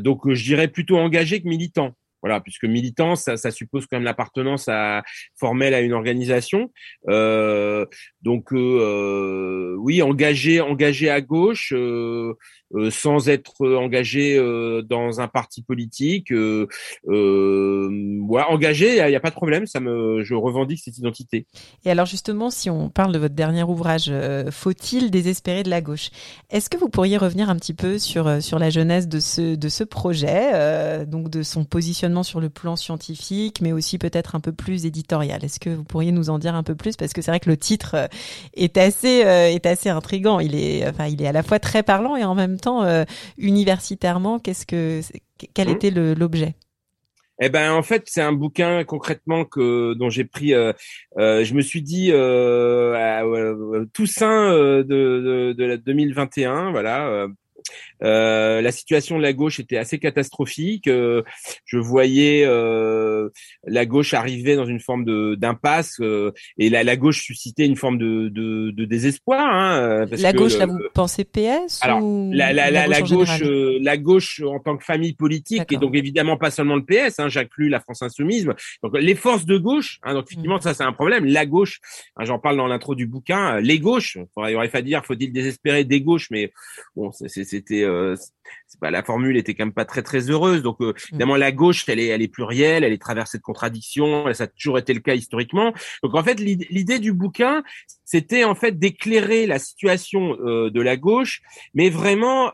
donc, 0.00 0.32
je 0.32 0.44
dirais 0.44 0.68
plutôt 0.68 0.98
engagé 0.98 1.42
que 1.42 1.48
militant. 1.48 1.94
Voilà, 2.22 2.40
puisque 2.40 2.64
militant, 2.64 3.14
ça, 3.14 3.36
suppose 3.50 3.86
quand 3.86 3.96
même 3.96 4.04
l'appartenance 4.04 4.68
à 4.68 5.02
formelle 5.38 5.74
à 5.74 5.80
une 5.80 5.92
organisation. 5.92 6.72
Euh, 7.08 7.86
donc 8.22 8.52
euh, 8.52 9.76
oui, 9.78 10.02
engagé, 10.02 10.60
engagé 10.60 11.10
à 11.10 11.20
gauche, 11.20 11.72
euh, 11.72 11.76
euh, 11.76 12.34
sans 12.90 13.28
être 13.28 13.66
engagé 13.66 14.36
euh, 14.36 14.82
dans 14.82 15.20
un 15.20 15.28
parti 15.28 15.62
politique. 15.62 16.32
Euh, 16.32 16.66
voilà, 18.26 18.50
engagé, 18.50 18.98
il 18.98 19.08
n'y 19.08 19.14
a, 19.14 19.20
pas 19.20 19.30
de 19.30 19.34
problème. 19.34 19.66
Ça 19.66 19.80
me, 19.80 20.22
je 20.24 20.34
revendique 20.34 20.80
cette 20.84 20.98
identité. 20.98 21.46
Et 21.84 21.90
alors 21.90 22.06
justement, 22.06 22.50
si 22.50 22.70
on 22.70 22.90
parle 22.90 23.12
de 23.12 23.18
votre 23.18 23.34
dernier 23.34 23.62
ouvrage, 23.62 24.12
faut-il 24.50 25.10
désespérer 25.10 25.62
de 25.62 25.70
la 25.70 25.80
gauche? 25.80 26.10
Est-ce 26.50 26.68
que 26.70 26.76
vous 26.76 26.88
pourriez 26.88 27.16
revenir 27.16 27.50
un 27.50 27.56
petit 27.56 27.74
peu 27.74 27.98
sur 27.98 28.42
sur 28.42 28.58
la 28.58 28.70
jeunesse 28.70 29.08
de 29.08 29.20
ce 29.20 29.54
de 29.54 29.68
ce 29.68 29.84
projet, 29.84 31.06
donc 31.06 31.30
de 31.30 31.42
son 31.42 31.64
positionnement 31.64 32.22
sur 32.22 32.40
le 32.40 32.50
plan 32.50 32.76
scientifique, 32.76 33.60
mais 33.60 33.72
aussi 33.72 33.98
peut-être 33.98 34.34
un 34.34 34.40
peu 34.40 34.52
plus 34.52 34.86
éditorial? 34.86 35.44
Est-ce 35.44 35.60
que 35.60 35.70
vous 35.70 35.84
pourriez 35.84 36.12
nous 36.12 36.30
en 36.30 36.38
dire 36.38 36.54
un 36.54 36.62
peu 36.62 36.74
plus? 36.74 36.96
Parce 36.96 37.12
que 37.12 37.22
c'est 37.22 37.30
vrai 37.30 37.40
que 37.40 37.50
le 37.50 37.56
titre 37.56 38.08
est 38.54 38.76
assez 38.76 39.08
est 39.08 39.66
assez 39.66 39.88
intrigant. 39.88 40.40
Il 40.40 40.54
est 40.54 40.86
enfin 40.88 41.06
il 41.06 41.22
est 41.22 41.28
à 41.28 41.32
la 41.32 41.42
fois 41.42 41.58
très 41.58 41.82
parlant 41.82 42.16
et 42.16 42.24
en 42.24 42.34
même 42.34 42.55
temps, 42.56 42.82
euh, 42.82 43.04
universitairement, 43.38 44.38
qu'est-ce 44.38 44.66
que, 44.66 45.00
quel 45.54 45.68
mmh. 45.68 45.72
était 45.72 45.90
l'objet? 45.90 46.54
Eh 47.38 47.50
ben 47.50 47.72
en 47.72 47.82
fait 47.82 48.04
c'est 48.06 48.22
un 48.22 48.32
bouquin 48.32 48.84
concrètement 48.84 49.44
que 49.44 49.92
dont 49.94 50.08
j'ai 50.08 50.24
pris. 50.24 50.54
Euh, 50.54 50.72
euh, 51.18 51.44
je 51.44 51.52
me 51.54 51.60
suis 51.60 51.82
dit 51.82 52.08
euh, 52.10 53.84
Toussaint 53.92 54.52
de, 54.52 54.82
de, 54.82 55.52
de 55.52 55.76
2021, 55.76 56.70
voilà, 56.70 57.28
la 58.00 58.72
situation 58.72 59.16
de 59.16 59.22
la 59.22 59.32
gauche 59.32 59.60
était 59.60 59.76
assez 59.76 59.98
catastrophique. 59.98 60.88
Euh, 60.88 61.22
je 61.64 61.78
voyais 61.78 62.44
euh, 62.44 63.28
la 63.64 63.86
gauche 63.86 64.14
arriver 64.14 64.56
dans 64.56 64.66
une 64.66 64.80
forme 64.80 65.04
de 65.04 65.34
d'impasse 65.34 66.00
et 66.58 66.70
la, 66.70 66.84
la, 66.84 66.96
gauche 66.96 67.22
suscitait 67.22 67.66
une 67.66 67.76
forme 67.76 67.98
de, 67.98 68.28
de, 68.28 68.70
de 68.70 68.84
désespoir. 68.84 69.46
Hein, 69.46 70.06
la 70.10 70.32
gauche, 70.32 70.58
là, 70.58 70.66
vous 70.66 70.78
pensez 70.94 71.24
PS 71.24 71.80
Alors, 71.82 72.02
ou 72.02 72.30
la, 72.32 72.52
la, 72.52 72.70
la, 72.70 72.86
la 72.86 73.02
gauche, 73.02 73.42
la 73.42 73.96
gauche 73.96 74.40
en 74.40 74.58
tant 74.60 74.76
que 74.76 74.84
famille 74.84 75.14
politique 75.14 75.72
et 75.72 75.76
donc 75.76 75.94
évidemment 75.94 76.36
pas 76.36 76.50
seulement 76.50 76.76
le 76.76 76.84
PS. 76.84 77.18
Hein, 77.18 77.28
J'inclus 77.28 77.68
la 77.68 77.80
France 77.80 78.02
insoumise. 78.02 78.46
Donc 78.82 78.96
les 78.98 79.14
forces 79.14 79.46
de 79.46 79.58
gauche. 79.58 79.98
Hein, 80.02 80.14
donc 80.14 80.26
effectivement, 80.26 80.56
mmh. 80.56 80.62
ça 80.62 80.74
c'est 80.74 80.84
un 80.84 80.92
problème. 80.92 81.24
La 81.24 81.46
gauche, 81.46 81.80
hein, 82.16 82.24
j'en 82.24 82.38
parle 82.38 82.56
dans 82.56 82.66
l'intro 82.66 82.94
du 82.94 83.06
bouquin. 83.06 83.60
Les 83.60 83.78
gauches, 83.78 84.18
il 84.36 84.56
aurait 84.56 84.68
fallu 84.68 84.84
dire, 84.84 85.04
faut-il 85.04 85.32
désespérer 85.32 85.84
des 85.84 86.00
gauches, 86.00 86.28
mais 86.30 86.52
bon, 86.94 87.10
c'était 87.56 87.84
euh, 87.84 88.14
pas 88.80 88.90
la 88.90 89.02
formule 89.02 89.36
était 89.36 89.54
quand 89.54 89.64
même 89.64 89.74
pas 89.74 89.84
très 89.84 90.02
très 90.02 90.30
heureuse. 90.30 90.62
Donc 90.62 90.76
euh, 90.80 90.92
mm. 90.92 90.94
évidemment 91.12 91.36
la 91.36 91.52
gauche, 91.52 91.84
elle 91.88 91.98
est 91.98 92.08
elle 92.08 92.22
est 92.22 92.28
plurielle, 92.28 92.84
elle 92.84 92.92
est 92.92 93.00
traversée 93.00 93.38
de 93.38 93.42
contradictions. 93.42 94.32
Ça 94.34 94.44
a 94.44 94.46
toujours 94.46 94.78
été 94.78 94.92
le 94.92 95.00
cas 95.00 95.14
historiquement. 95.14 95.72
Donc 96.02 96.14
en 96.14 96.22
fait 96.22 96.38
l'idée 96.40 96.98
du 96.98 97.12
bouquin, 97.12 97.62
c'était 98.04 98.44
en 98.44 98.54
fait 98.54 98.78
d'éclairer 98.78 99.46
la 99.46 99.58
situation 99.58 100.36
euh, 100.40 100.70
de 100.70 100.80
la 100.80 100.96
gauche, 100.96 101.40
mais 101.74 101.88
vraiment 101.88 102.52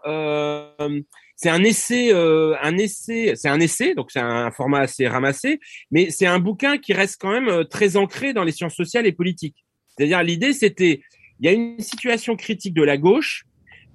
c'est 1.37 1.51
un 1.51 1.65
essai, 1.65 2.13
un 2.13 2.79
essai, 2.79 3.33
c'est 3.35 3.49
un 3.49 3.59
essai, 3.59 3.95
donc 3.95 4.13
c'est 4.13 4.21
un 4.21 4.53
format 4.53 4.81
assez 4.81 5.09
ramassé, 5.09 5.59
mais 5.91 6.11
c'est 6.11 6.27
un 6.27 6.39
bouquin 6.39 6.79
qui 6.79 6.93
reste 6.93 7.21
quand 7.21 7.33
même 7.33 7.65
très 7.65 7.97
ancré 7.97 8.33
dans 8.33 8.45
les 8.45 8.53
sciences 8.53 8.77
sociales 8.77 9.07
et 9.07 9.13
politiques. 9.13 9.57
C'est-à-dire 9.97 10.23
l'idée, 10.23 10.53
c'était, 10.53 11.03
il 11.41 11.47
y 11.47 11.49
a 11.49 11.53
une 11.53 11.81
situation 11.81 12.37
critique 12.37 12.75
de 12.75 12.83
la 12.83 12.97
gauche, 12.97 13.45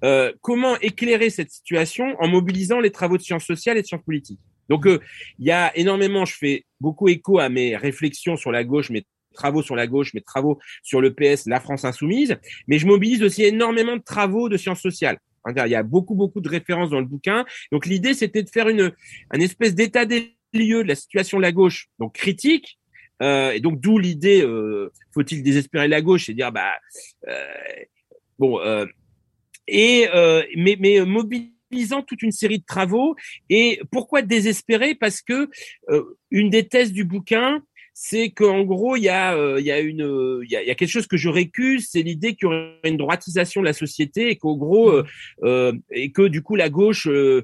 euh, 0.03 0.31
comment 0.41 0.79
éclairer 0.79 1.29
cette 1.29 1.51
situation 1.51 2.15
en 2.19 2.27
mobilisant 2.27 2.79
les 2.79 2.91
travaux 2.91 3.17
de 3.17 3.21
sciences 3.21 3.45
sociales 3.45 3.77
et 3.77 3.81
de 3.81 3.87
sciences 3.87 4.03
politiques? 4.03 4.39
Donc, 4.69 4.85
euh, 4.85 4.99
il 5.39 5.45
y 5.45 5.51
a 5.51 5.75
énormément, 5.77 6.25
je 6.25 6.35
fais 6.35 6.65
beaucoup 6.79 7.07
écho 7.07 7.39
à 7.39 7.49
mes 7.49 7.75
réflexions 7.75 8.35
sur 8.35 8.51
la 8.51 8.63
gauche, 8.63 8.89
mes 8.89 9.05
travaux 9.33 9.61
sur 9.61 9.75
la 9.75 9.87
gauche, 9.87 10.13
mes 10.13 10.21
travaux 10.21 10.59
sur 10.83 10.99
le 10.99 11.13
PS, 11.13 11.45
la 11.47 11.59
France 11.59 11.85
insoumise, 11.85 12.37
mais 12.67 12.79
je 12.79 12.87
mobilise 12.87 13.23
aussi 13.23 13.43
énormément 13.43 13.95
de 13.95 14.01
travaux 14.01 14.49
de 14.49 14.57
sciences 14.57 14.81
sociales. 14.81 15.19
Il 15.47 15.71
y 15.71 15.75
a 15.75 15.83
beaucoup, 15.83 16.15
beaucoup 16.15 16.41
de 16.41 16.49
références 16.49 16.89
dans 16.89 16.99
le 16.99 17.05
bouquin. 17.05 17.45
Donc, 17.71 17.85
l'idée, 17.85 18.13
c'était 18.13 18.43
de 18.43 18.49
faire 18.49 18.67
une, 18.67 18.91
un 19.31 19.39
espèce 19.39 19.75
d'état 19.75 20.05
des 20.05 20.35
lieux 20.53 20.83
de 20.83 20.89
la 20.89 20.95
situation 20.95 21.37
de 21.37 21.43
la 21.43 21.53
gauche, 21.53 21.87
donc 21.99 22.15
critique, 22.15 22.77
euh, 23.21 23.51
et 23.51 23.59
donc 23.59 23.79
d'où 23.79 23.97
l'idée, 23.97 24.41
euh, 24.43 24.91
faut-il 25.13 25.43
désespérer 25.43 25.87
la 25.87 26.01
gauche 26.01 26.29
et 26.29 26.33
dire, 26.33 26.51
bah, 26.51 26.73
euh, 27.27 27.45
bon, 28.37 28.59
euh, 28.59 28.85
et 29.67 30.07
euh, 30.13 30.43
mais, 30.55 30.77
mais 30.79 30.99
mobilisant 31.05 32.01
toute 32.01 32.21
une 32.21 32.31
série 32.31 32.59
de 32.59 32.65
travaux. 32.65 33.15
Et 33.49 33.79
pourquoi 33.91 34.21
désespérer? 34.21 34.95
Parce 34.95 35.21
que 35.21 35.49
euh, 35.89 36.17
une 36.31 36.49
des 36.49 36.67
thèses 36.67 36.93
du 36.93 37.03
bouquin, 37.03 37.61
c'est 37.99 38.29
qu'en 38.29 38.61
gros, 38.61 38.95
il 38.95 39.01
y 39.01 39.09
a, 39.09 39.35
euh, 39.35 39.59
il 39.59 39.65
y 39.65 39.71
a 39.71 39.79
une, 39.79 40.41
il 40.43 40.51
y 40.51 40.55
a, 40.55 40.61
il 40.61 40.67
y 40.67 40.69
a 40.69 40.75
quelque 40.75 40.91
chose 40.91 41.07
que 41.07 41.17
je 41.17 41.29
récuse, 41.29 41.87
c'est 41.89 42.03
l'idée 42.03 42.35
qu'il 42.35 42.43
y 42.43 42.45
aurait 42.45 42.77
une 42.83 42.95
droitisation 42.95 43.59
de 43.59 43.65
la 43.65 43.73
société 43.73 44.29
et 44.29 44.35
qu'au 44.35 44.55
gros, 44.55 44.91
euh, 44.91 45.03
euh 45.41 45.73
et 45.89 46.11
que 46.11 46.27
du 46.27 46.43
coup 46.43 46.55
la 46.55 46.69
gauche 46.69 47.07
euh, 47.07 47.41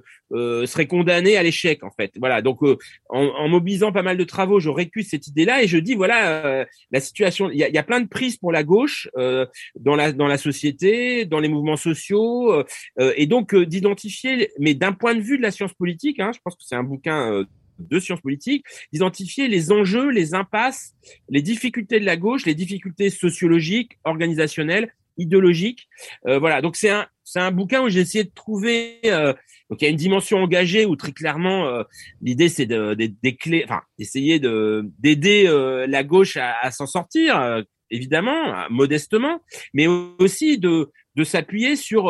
serait 0.68 0.86
condamnée 0.86 1.38
à 1.38 1.44
l'échec 1.44 1.84
en 1.84 1.90
fait. 1.90 2.12
Voilà. 2.20 2.44
Donc, 2.44 2.60
en, 2.62 2.78
en, 3.10 3.50
mobilisant 3.50 3.92
pas 3.92 4.04
mal 4.04 4.16
de 4.16 4.24
travaux, 4.26 4.60
je 4.60 4.70
récuse 4.70 5.10
cette 5.10 5.26
idée-là 5.26 5.64
et 5.64 5.68
je 5.68 5.80
dis 5.80 5.96
voilà, 5.96 6.68
la 6.92 7.00
situation, 7.00 7.50
il 7.50 7.58
y 7.58 7.64
a, 7.64 7.68
il 7.68 7.74
y 7.74 7.80
a 7.80 7.84
plein 7.84 8.02
de 8.02 8.08
prises 8.08 8.38
pour 8.38 8.52
la 8.52 8.64
gauche 8.64 9.10
dans 9.16 9.96
la 9.96 10.12
dans 10.12 10.28
la 10.28 10.38
société, 10.38 11.26
dans 11.26 11.40
les 11.40 11.50
mouvements 11.50 11.78
sociaux, 11.78 12.64
et 13.00 13.26
donc 13.26 13.56
d'identifier, 13.56 14.52
mais 14.60 14.76
d'un 14.76 14.94
point 14.94 15.16
de 15.16 15.22
vue 15.22 15.38
de 15.38 15.44
la 15.44 15.52
science 15.52 15.74
politique, 15.74 16.20
hein, 16.20 16.32
je 16.32 16.40
pense 16.44 16.54
que 16.54 16.64
c'est 16.64 16.76
un 16.76 16.84
bouquin 16.84 17.44
de 17.80 18.00
sciences 18.00 18.22
politiques, 18.22 18.66
d'identifier 18.92 19.48
les 19.48 19.72
enjeux, 19.72 20.10
les 20.10 20.34
impasses, 20.34 20.96
les 21.30 21.42
difficultés 21.42 22.00
de 22.00 22.06
la 22.06 22.18
gauche, 22.18 22.46
les 22.46 22.56
difficultés 22.56 23.10
sociologiques, 23.10 23.98
organisationnelles, 24.04 24.94
idéologiques. 25.18 25.88
Euh, 26.28 26.40
voilà, 26.40 26.62
donc 26.62 26.76
c'est 26.76 26.90
un 26.90 27.08
c'est 27.24 27.40
un 27.40 27.52
bouquin 27.52 27.82
où 27.82 27.90
j'ai 27.90 28.02
essayé 28.02 28.24
de 28.26 28.32
trouver 28.34 29.00
euh, 29.06 29.34
donc 29.70 29.82
il 29.82 29.86
y 29.86 29.88
a 29.88 29.92
une 29.92 29.96
dimension 29.96 30.40
engagée 30.40 30.86
où 30.86 30.96
très 30.96 31.14
clairement 31.14 31.68
euh, 31.68 31.84
l'idée 32.22 32.50
c'est 32.50 32.66
de, 32.66 32.94
des 32.96 33.36
clés, 33.36 33.64
enfin 33.64 33.82
d'essayer 33.98 34.40
de 34.40 34.90
d'aider 35.00 35.48
la 35.88 36.04
gauche 36.04 36.38
à, 36.38 36.70
s'en 36.72 36.86
sortir 36.86 37.64
évidemment 37.90 38.68
modestement, 38.70 39.42
mais 39.74 39.88
aussi 39.88 40.58
de 40.58 40.92
de 41.16 41.24
s'appuyer 41.24 41.76
sur 41.76 42.06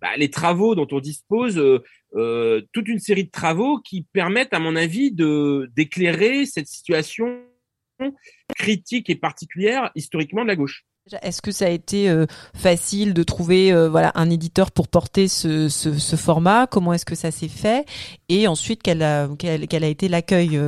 bah, 0.00 0.16
les 0.16 0.30
travaux 0.30 0.74
dont 0.74 0.88
on 0.92 1.00
dispose 1.00 1.60
euh, 2.14 2.62
toute 2.72 2.88
une 2.88 2.98
série 2.98 3.24
de 3.24 3.30
travaux 3.30 3.78
qui 3.78 4.06
permettent, 4.12 4.54
à 4.54 4.58
mon 4.58 4.76
avis, 4.76 5.12
de 5.12 5.70
d'éclairer 5.76 6.46
cette 6.46 6.68
situation 6.68 7.40
critique 8.56 9.10
et 9.10 9.14
particulière 9.14 9.90
historiquement 9.94 10.42
de 10.42 10.48
la 10.48 10.56
gauche. 10.56 10.84
Est-ce 11.22 11.42
que 11.42 11.50
ça 11.50 11.66
a 11.66 11.68
été 11.68 12.08
euh, 12.08 12.24
facile 12.54 13.12
de 13.12 13.22
trouver 13.22 13.72
euh, 13.72 13.90
voilà 13.90 14.10
un 14.14 14.30
éditeur 14.30 14.70
pour 14.70 14.88
porter 14.88 15.28
ce, 15.28 15.68
ce, 15.68 15.98
ce 15.98 16.16
format? 16.16 16.66
Comment 16.66 16.94
est-ce 16.94 17.04
que 17.04 17.14
ça 17.14 17.30
s'est 17.30 17.48
fait? 17.48 17.84
Et 18.28 18.48
ensuite, 18.48 18.82
quel 18.82 19.02
a, 19.02 19.28
quel, 19.38 19.84
a 19.84 19.88
été 19.88 20.08
l'accueil 20.08 20.58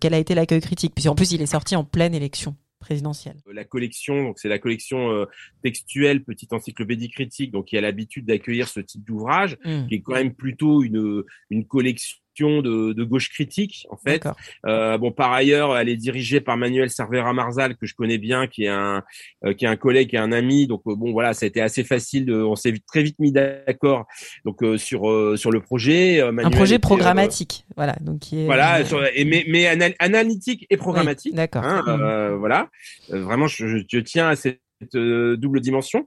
quel 0.00 0.14
a 0.14 0.18
été 0.18 0.34
l'accueil 0.34 0.60
critique? 0.60 0.94
Puisqu'en 0.94 1.14
plus, 1.14 1.32
il 1.32 1.42
est 1.42 1.46
sorti 1.46 1.76
en 1.76 1.84
pleine 1.84 2.14
élection 2.14 2.56
présidentielle. 2.82 3.36
La 3.50 3.64
collection, 3.64 4.24
donc 4.24 4.38
c'est 4.38 4.48
la 4.48 4.58
collection 4.58 5.10
euh, 5.10 5.24
textuelle 5.62 6.22
Petite 6.22 6.52
Encyclopédie 6.52 7.08
Critique, 7.08 7.52
donc 7.52 7.66
qui 7.66 7.78
a 7.78 7.80
l'habitude 7.80 8.26
d'accueillir 8.26 8.68
ce 8.68 8.80
type 8.80 9.04
d'ouvrage, 9.04 9.56
mmh. 9.64 9.86
qui 9.86 9.94
est 9.94 10.00
quand 10.02 10.14
même 10.14 10.34
plutôt 10.34 10.82
une, 10.82 11.22
une 11.48 11.66
collection 11.66 12.18
de, 12.38 12.92
de, 12.92 13.04
gauche 13.04 13.28
critique 13.28 13.86
en 13.90 13.96
fait. 13.96 14.26
Euh, 14.66 14.98
bon, 14.98 15.12
par 15.12 15.32
ailleurs, 15.32 15.76
elle 15.76 15.88
est 15.88 15.96
dirigée 15.96 16.40
par 16.40 16.56
Manuel 16.56 16.90
Cervera 16.90 17.32
Marzal 17.32 17.76
que 17.76 17.86
je 17.86 17.94
connais 17.94 18.18
bien, 18.18 18.46
qui 18.46 18.64
est 18.64 18.68
un 18.68 19.02
euh, 19.44 19.54
qui 19.54 19.64
est 19.64 19.68
un 19.68 19.76
collègue 19.76 20.14
et 20.14 20.18
un 20.18 20.32
ami. 20.32 20.66
Donc 20.66 20.82
euh, 20.86 20.94
bon, 20.94 21.12
voilà, 21.12 21.34
ça 21.34 21.44
a 21.44 21.48
été 21.48 21.60
assez 21.60 21.84
facile. 21.84 22.24
De, 22.26 22.34
on 22.34 22.56
s'est 22.56 22.74
très 22.86 23.02
vite 23.02 23.18
mis 23.18 23.32
d'accord 23.32 24.06
donc 24.44 24.62
euh, 24.62 24.78
sur 24.78 25.02
sur 25.36 25.50
le 25.50 25.60
projet. 25.60 26.20
un 26.20 26.50
projet 26.50 26.78
programmatique, 26.78 27.64
voilà. 27.76 27.96
Donc 28.00 28.20
qui 28.20 28.42
est, 28.42 28.46
voilà, 28.46 28.84
sur, 28.84 29.04
et, 29.04 29.24
mais, 29.24 29.44
mais 29.48 29.66
analytique 29.98 30.66
et 30.70 30.76
programmatique. 30.76 31.34
D'accord. 31.34 31.64
Hein, 31.64 31.82
mmh. 31.86 32.34
voilà, 32.36 32.68
vraiment, 33.08 33.46
je, 33.46 33.82
je, 33.88 33.98
tiens 33.98 34.28
à 34.28 34.36
cette 34.36 34.60
double 34.92 35.60
dimension. 35.60 36.06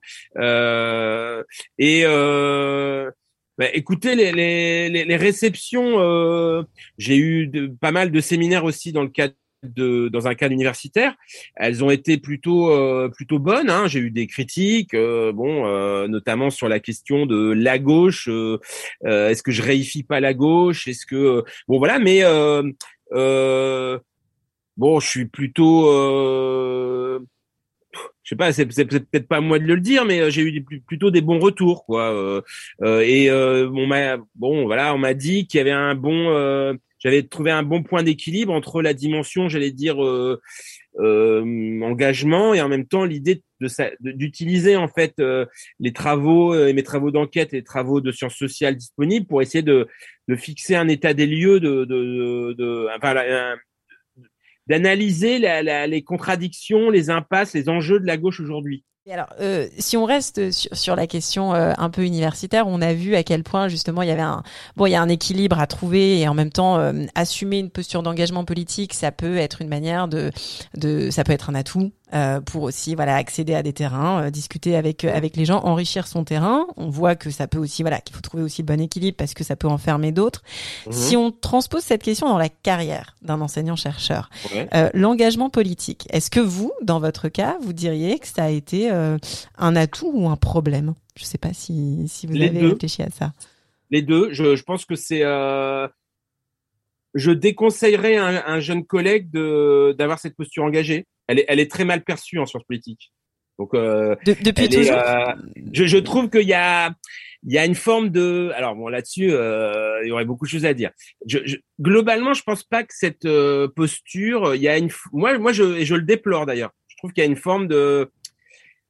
et 1.78 2.06
bah, 3.58 3.68
écoutez, 3.74 4.15
les, 4.15 4.32
les, 4.32 5.06
les 5.06 5.15
réceptions, 5.15 6.00
euh, 6.00 6.63
j'ai 6.98 7.18
eu 7.18 7.48
de, 7.48 7.68
pas 7.68 7.91
mal 7.91 8.12
de 8.12 8.20
séminaires 8.20 8.65
aussi 8.65 8.91
dans 8.91 9.04
le 9.04 9.10
cadre 9.10 9.34
de 9.63 10.10
dans 10.10 10.28
un 10.28 10.36
cadre 10.36 10.54
universitaire, 10.54 11.15
elles 11.56 11.84
ont 11.84 11.89
été 11.89 12.18
plutôt 12.18 12.72
euh, 12.72 13.10
plutôt 13.10 13.39
bonnes. 13.39 13.70
Hein. 13.70 13.88
J'ai 13.88 14.00
eu 14.00 14.12
des 14.12 14.28
critiques, 14.28 14.94
euh, 14.94 15.32
bon, 15.32 15.65
euh, 15.65 16.08
notamment 16.08 16.50
sur 16.50 16.70
la 16.70 16.80
question 16.80 17.26
de 17.26 17.52
la 17.52 17.80
gauche. 17.80 18.30
Est-ce 19.04 19.44
que 19.44 19.52
je 19.52 19.62
réifie 19.62 20.04
pas 20.04 20.20
la 20.20 20.34
gauche? 20.34 20.88
Est-ce 20.88 21.06
que 21.06 21.44
bon 21.68 21.78
voilà, 21.78 22.00
mais 22.00 22.22
bon, 24.78 25.00
je 25.00 25.08
suis 25.08 25.26
plutôt 25.26 25.86
je 28.24 28.30
sais 28.30 28.36
pas, 28.36 28.52
c'est 28.52 28.66
peut-être 28.66 29.28
pas 29.28 29.38
à 29.38 29.42
moi 29.42 29.60
de 29.60 29.66
le 29.66 29.80
dire, 29.80 30.06
mais 30.06 30.32
j'ai 30.32 30.42
eu 30.42 30.64
plutôt 30.86 31.12
des 31.12 31.22
bons 31.22 31.40
retours, 31.40 31.86
quoi. 31.86 32.44
et 32.84 33.32
on 33.32 33.88
m'a, 33.88 34.18
bon, 34.36 34.66
voilà, 34.66 34.94
on 34.96 34.98
m'a 34.98 35.14
dit 35.14 35.48
qu'il 35.48 35.60
y 35.60 35.62
avait 35.62 35.72
un 35.72 35.96
bon, 35.96 36.78
j'avais 37.06 37.22
trouvé 37.22 37.52
un 37.52 37.62
bon 37.62 37.84
point 37.84 38.02
d'équilibre 38.02 38.52
entre 38.52 38.82
la 38.82 38.96
dimension, 38.96 39.48
j'allais 39.48 39.70
dire, 39.70 40.04
euh, 40.04 40.42
euh, 41.00 41.80
engagement 41.82 42.56
et 42.56 42.62
en 42.62 42.68
même 42.68 42.88
temps 42.88 43.06
l'idée 43.06 43.44
de 43.62 43.68
d'utiliser 44.00 44.76
en 44.76 44.88
fait 44.88 45.14
euh, 45.20 45.46
les 45.80 45.94
travaux 45.94 46.56
et 46.56 46.74
mes 46.74 46.82
travaux 46.82 47.12
d'enquête 47.12 47.54
et 47.54 47.58
les 47.58 47.64
travaux 47.64 48.02
de 48.02 48.12
sciences 48.12 48.36
sociales 48.36 48.76
disponibles 48.76 49.28
pour 49.28 49.44
essayer 49.44 49.62
de, 49.62 49.88
de 50.28 50.36
fixer 50.36 50.76
un 50.76 50.88
état 50.88 51.14
des 51.14 51.28
lieux 51.28 51.60
de, 51.60 51.86
de, 51.86 52.54
de, 52.54 52.88
d'analyser 54.67 55.39
les 55.39 56.04
contradictions, 56.04 56.89
les 56.89 57.10
impasses, 57.10 57.54
les 57.54 57.69
enjeux 57.69 57.99
de 57.99 58.06
la 58.06 58.17
gauche 58.17 58.39
aujourd'hui. 58.39 58.84
alors, 59.12 59.28
euh, 59.39 59.67
si 59.78 59.97
on 59.97 60.06
reste 60.06 60.51
sur, 60.51 60.75
sur 60.75 60.95
la 60.95 61.06
question 61.06 61.54
euh, 61.54 61.73
un 61.78 61.91
peu 61.91 62.04
universitaire, 62.04 62.67
on 62.67 62.82
a 62.82 62.93
vu 62.93 63.15
à 63.15 63.21
quel 63.21 63.43
point 63.43 63.67
justement 63.67 64.01
il 64.01 64.08
y 64.08 64.12
avait 64.12 64.21
un 64.21 64.41
bon, 64.78 64.88
il 64.88 64.91
y 64.91 64.95
a 64.95 65.01
un 65.01 65.10
équilibre 65.10 65.60
à 65.60 65.67
trouver 65.67 66.19
et 66.19 66.28
en 66.28 66.34
même 66.34 66.51
temps 66.51 66.80
euh, 66.80 67.06
assumer 67.13 67.60
une 67.60 67.69
posture 67.69 68.01
d'engagement 68.01 68.45
politique, 68.45 68.95
ça 68.95 69.12
peut 69.12 69.38
être 69.38 69.62
une 69.62 69.69
manière 69.69 70.08
de, 70.08 70.32
de, 70.75 71.12
ça 71.12 71.23
peut 71.23 71.34
être 71.34 71.51
un 71.51 71.56
atout 71.56 71.91
euh, 72.15 72.39
pour 72.39 72.63
aussi 72.63 72.95
voilà 72.95 73.15
accéder 73.15 73.54
à 73.56 73.62
des 73.62 73.73
terrains, 73.73 74.23
euh, 74.23 74.30
discuter 74.30 74.78
avec 74.78 75.04
euh, 75.04 75.13
avec 75.13 75.36
les 75.36 75.43
gens, 75.43 75.60
enrichir 75.65 76.08
son 76.08 76.23
terrain. 76.23 76.65
On 76.78 76.88
voit 76.88 77.15
que 77.15 77.30
ça 77.30 77.45
peut 77.47 77.58
aussi 77.58 77.84
voilà 77.84 77.99
qu'il 77.99 78.15
faut 78.15 78.21
trouver 78.21 78.41
aussi 78.41 78.62
le 78.62 78.67
bon 78.67 78.80
équilibre 78.80 79.17
parce 79.17 79.34
que 79.34 79.43
ça 79.43 79.58
peut 79.58 79.67
enfermer 79.67 80.13
d'autres. 80.13 80.41
Mhm. 80.86 80.93
Si 80.93 81.17
on 81.17 81.32
transpose 81.32 81.84
cette 81.84 82.04
question 82.04 82.30
dans 82.30 82.38
la 82.38 82.47
carrière 82.47 83.15
d'un 83.21 83.41
enseignant 83.41 83.75
chercheur, 83.75 84.30
l'engagement 84.93 85.49
politique, 85.49 86.08
est-ce 86.10 86.30
que 86.30 86.39
vous, 86.39 86.71
dans 86.82 87.01
votre 87.01 87.28
cas, 87.28 87.58
vous 87.62 87.73
diriez 87.73 88.17
que 88.19 88.28
ça 88.28 88.45
a 88.45 88.49
été 88.49 88.89
un 88.89 89.75
atout 89.75 90.12
ou 90.13 90.30
un 90.30 90.38
problème? 90.38 90.93
Je 91.17 91.25
sais 91.25 91.38
pas 91.38 91.54
si 91.54 92.06
si 92.08 92.28
vous 92.28 92.36
avez 92.36 92.65
réfléchi 92.65 93.01
à 93.01 93.10
ça. 93.10 93.34
Les 93.91 94.01
deux. 94.01 94.32
Je, 94.32 94.56
je 94.56 94.63
pense 94.63 94.86
que 94.86 94.95
c'est 94.95 95.23
je 97.13 97.32
déconseillerais 97.32 98.15
à 98.15 98.25
un, 98.25 98.56
un 98.56 98.60
jeune 98.62 98.86
collègue 98.86 99.30
d'avoir 99.32 100.19
cette 100.19 100.36
posture 100.36 100.63
engagée 100.63 101.06
elle 101.28 101.40
est, 101.40 101.46
elle 101.48 101.60
est 101.60 101.70
très 101.70 101.86
mal 101.86 102.04
perçue 102.04 102.40
en 102.40 102.46
sciences 102.46 102.64
politiques. 102.64 103.12
Donc 103.58 103.74
euh, 103.74 104.16
depuis 104.26 104.70
toujours. 104.70 104.98
Euh, 104.98 105.34
je, 105.72 105.86
je, 105.86 105.98
trouve 105.98 106.30
qu'il 106.30 106.48
y 106.48 106.54
a 106.54 106.94
il 107.44 107.54
y 107.54 107.58
a 107.58 107.66
une 107.66 107.76
forme 107.76 108.10
de 108.10 108.52
alors 108.56 108.76
bon 108.76 108.88
là-dessus 108.88 109.32
euh, 109.32 110.02
il 110.04 110.10
y 110.10 110.12
aurait 110.12 110.26
beaucoup 110.26 110.46
de 110.46 110.50
choses 110.50 110.66
à 110.66 110.74
dire. 110.74 110.92
Je, 111.26 111.40
je, 111.46 111.58
globalement, 111.80 112.34
je 112.34 112.44
pense 112.44 112.64
pas 112.64 112.84
que 112.84 112.94
cette 112.94 113.26
euh, 113.26 113.68
posture, 113.74 114.56
il 114.56 114.62
y 114.62 114.68
a 114.68 114.78
une 114.78 114.90
moi 115.14 115.38
moi 115.38 115.54
je 115.54 115.64
et 115.78 115.86
je 115.86 115.96
le 115.96 116.02
déplore 116.02 116.46
d'ailleurs. 116.46 116.72
Je 116.88 116.98
trouve 116.98 117.14
qu'il 117.14 117.24
y 117.24 117.28
a 117.28 117.30
une 117.30 117.38
forme 117.38 117.68
de 117.68 118.12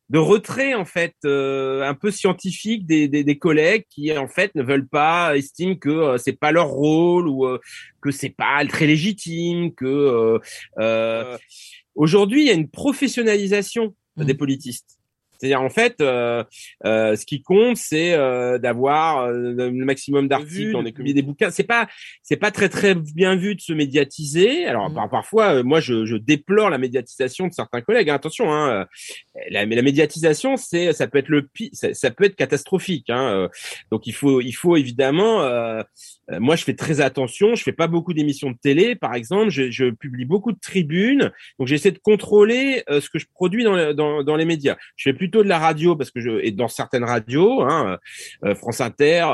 de 0.10 0.20
retrait 0.20 0.76
en 0.76 0.86
fait 0.86 1.16
euh, 1.26 1.82
un 1.82 1.96
peu 1.96 2.12
scientifique 2.12 2.86
des, 2.86 3.08
des, 3.08 3.24
des, 3.24 3.38
collègues 3.40 3.86
qui 3.90 4.16
en 4.16 4.28
fait 4.28 4.54
ne 4.54 4.62
veulent 4.62 4.88
pas 4.88 5.36
estiment 5.36 5.76
que 5.76 6.18
c'est 6.18 6.40
pas 6.40 6.52
leur 6.52 6.68
rôle 6.68 7.28
ou 7.28 7.48
que 8.02 8.12
c'est 8.12 8.30
pas 8.30 8.64
très 8.68 8.86
légitime 8.86 9.74
que 9.74 10.40
Aujourd'hui, 11.96 12.44
il 12.44 12.48
y 12.48 12.50
a 12.52 12.54
une 12.54 12.70
professionnalisation 12.70 13.96
des 14.18 14.34
mmh. 14.34 14.38
politistes. 14.38 14.95
C'est-à-dire 15.38 15.62
en 15.62 15.70
fait, 15.70 15.96
euh, 16.02 16.44
euh, 16.86 17.16
ce 17.16 17.26
qui 17.26 17.42
compte, 17.42 17.78
c'est 17.78 18.14
euh, 18.14 18.58
d'avoir 18.58 19.32
le 19.32 19.72
maximum 19.72 20.28
d'articles, 20.28 20.76
on 20.76 20.86
est 20.86 21.14
des 21.14 21.22
bouquins. 21.22 21.52
C'est 21.52 21.64
pas, 21.64 21.88
c'est 22.24 22.38
pas 22.38 22.52
très 22.52 22.70
très 22.70 22.96
bien 22.96 23.36
vu 23.36 23.56
de 23.56 23.62
se 23.62 23.74
médiatiser. 23.74 24.66
Alors 24.66 24.90
mmh. 24.90 25.10
parfois, 25.10 25.64
moi, 25.64 25.80
je, 25.80 26.06
je, 26.06 26.16
déplore 26.16 26.70
la 26.70 26.78
médiatisation 26.78 27.48
de 27.48 27.54
certains 27.54 27.82
collègues. 27.82 28.10
Hein, 28.10 28.16
attention, 28.16 28.54
hein, 28.54 28.88
la, 29.50 29.66
la 29.66 29.82
médiatisation, 29.82 30.58
c'est, 30.58 30.94
ça 30.94 31.08
peut 31.08 31.18
être 31.18 31.30
le 31.30 31.46
pire, 31.46 31.70
ça, 31.74 32.12
peut 32.12 32.24
être 32.24 32.36
catastrophique. 32.36 33.10
Hein, 33.10 33.50
donc 33.92 34.08
il 34.08 34.14
faut, 34.14 34.42
il 34.42 34.54
faut 34.54 34.78
évidemment 34.78 35.42
euh, 36.32 36.40
moi, 36.40 36.56
je 36.56 36.64
fais 36.64 36.74
très 36.74 37.02
attention. 37.02 37.56
Je 37.56 37.64
fais 37.64 37.74
pas 37.74 37.88
beaucoup 37.88 38.14
d'émissions 38.14 38.52
de 38.52 38.58
télé, 38.58 38.96
par 38.96 39.14
exemple. 39.14 39.50
Je, 39.50 39.70
je, 39.70 39.90
publie 39.92 40.26
beaucoup 40.26 40.52
de 40.52 40.60
tribunes. 40.60 41.32
Donc, 41.60 41.68
j'essaie 41.68 41.92
de 41.92 42.00
contrôler 42.00 42.84
euh, 42.90 43.00
ce 43.00 43.10
que 43.10 43.20
je 43.20 43.28
produis 43.32 43.64
dans, 43.64 43.94
dans, 43.94 44.24
dans, 44.24 44.36
les 44.36 44.46
médias. 44.46 44.76
Je 44.96 45.10
fais 45.10 45.14
plutôt 45.26 45.44
de 45.44 45.50
la 45.50 45.58
radio 45.58 45.96
parce 45.96 46.12
que 46.12 46.20
je 46.20 46.40
et 46.44 46.52
dans 46.52 46.68
certaines 46.68 47.04
radios, 47.04 47.64
hein, 47.64 47.98
euh, 48.44 48.54
France 48.54 48.80
Inter, 48.80 49.26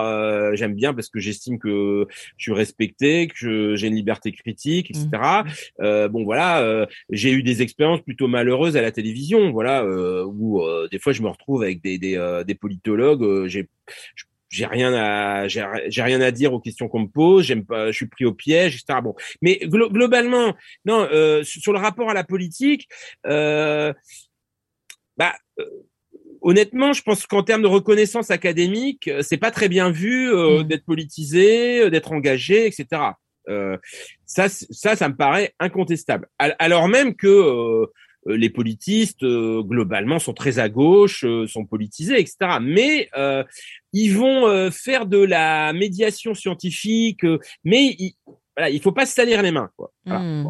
j'aime 0.54 0.73
bien 0.73 0.93
parce 0.93 1.10
que 1.10 1.19
j'estime 1.19 1.60
que 1.60 2.08
je 2.38 2.43
suis 2.43 2.54
respecté, 2.54 3.27
que 3.27 3.75
j'ai 3.75 3.88
une 3.88 3.95
liberté 3.95 4.32
critique, 4.32 4.89
etc. 4.91 5.08
Mmh. 5.80 6.08
bon, 6.08 6.23
voilà. 6.23 6.88
j'ai 7.10 7.32
eu 7.32 7.43
des 7.43 7.62
expériences 7.62 8.01
plutôt 8.01 8.27
malheureuses 8.27 8.77
à 8.77 8.82
la 8.82 8.91
télévision, 8.91 9.51
voilà, 9.51 9.86
où 10.25 10.62
des 10.89 10.99
fois 10.99 11.12
je 11.12 11.21
me 11.21 11.27
retrouve 11.27 11.63
avec 11.63 11.82
des 11.82 11.97
des, 11.97 12.43
des 12.47 12.56
politologues. 12.56 13.47
j'ai 13.47 13.67
j'ai 14.51 14.65
rien 14.65 14.93
à 14.93 15.47
j'ai 15.47 15.63
rien 16.04 16.21
à 16.21 16.30
dire 16.32 16.54
aux 16.54 16.60
questions 16.60 16.89
qu'on 16.89 17.01
me 17.01 17.08
pose 17.08 17.45
j'aime 17.45 17.65
pas 17.65 17.88
je 17.88 17.95
suis 17.95 18.08
pris 18.08 18.25
au 18.25 18.34
piège 18.34 18.75
etc 18.75 18.99
bon 19.01 19.15
mais 19.41 19.60
globalement 19.63 20.54
non 20.86 21.08
euh, 21.12 21.43
sur 21.43 21.71
le 21.71 21.80
rapport 21.80 22.10
à 22.10 22.13
la 22.13 22.25
politique 22.25 22.88
euh, 23.25 23.93
bah 25.22 25.36
euh, 25.60 25.66
honnêtement 26.42 26.94
je 26.94 27.04
pense 27.04 27.28
qu'en 27.28 27.44
termes 27.44 27.62
de 27.62 27.68
reconnaissance 27.68 28.32
académique 28.32 29.08
euh, 29.08 29.22
c'est 29.22 29.38
pas 29.38 29.52
très 29.52 29.70
bien 29.70 29.92
vu 29.92 30.32
euh, 30.32 30.60
mmh. 30.60 30.64
d'être 30.64 30.86
politisé 30.86 31.90
d'être 31.92 32.12
engagé 32.12 32.66
etc 32.66 33.04
ça 34.26 34.50
ça 34.50 34.96
ça 34.96 35.10
me 35.10 35.16
paraît 35.16 35.54
incontestable 35.60 36.28
alors 36.40 36.88
même 36.88 37.16
que 37.16 37.28
euh, 37.28 37.86
les 38.26 38.50
politistes 38.50 39.26
globalement 39.26 40.20
sont 40.20 40.34
très 40.34 40.60
à 40.60 40.70
gauche, 40.70 41.26
sont 41.48 41.66
politisés, 41.66 42.20
etc. 42.20 42.60
Mais 42.62 43.10
ils 43.94 44.12
vont 44.12 44.70
faire 44.70 45.08
de 45.08 45.18
la 45.18 45.74
médiation 45.74 46.36
scientifique, 46.36 47.26
mais 47.64 47.96
il, 47.98 48.14
voilà, 48.58 48.70
il 48.70 48.82
faut 48.82 48.92
pas 48.92 49.06
se 49.06 49.14
salir 49.14 49.42
les 49.42 49.52
mains. 49.52 49.70
Quoi. 49.78 49.92
Hmm. 50.06 50.46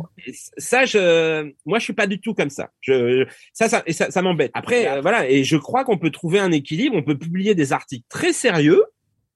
Ça, 0.58 0.86
je, 0.86 1.52
moi, 1.66 1.80
je 1.80 1.84
suis 1.84 1.94
pas 1.94 2.08
du 2.08 2.20
tout 2.20 2.34
comme 2.34 2.50
ça. 2.50 2.70
Je, 2.82 3.28
ça, 3.54 3.70
ça, 3.70 3.84
et 3.86 3.94
ça, 3.94 4.12
ça 4.12 4.22
m'embête. 4.22 4.52
Après, 4.54 5.02
voilà, 5.02 5.30
et 5.30 5.44
je 5.44 5.58
crois 5.58 5.84
qu'on 5.84 5.98
peut 5.98 6.12
trouver 6.12 6.40
un 6.40 6.52
équilibre. 6.52 6.96
On 6.96 7.04
peut 7.04 7.18
publier 7.18 7.56
des 7.56 7.74
articles 7.74 8.06
très 8.10 8.34
sérieux, 8.34 8.84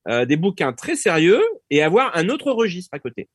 des 0.07 0.37
bouquins 0.37 0.73
très 0.73 0.95
sérieux, 0.95 1.41
et 1.69 1.81
avoir 1.81 2.15
un 2.15 2.29
autre 2.29 2.51
registre 2.51 2.93
à 2.93 2.99
côté. 2.99 3.27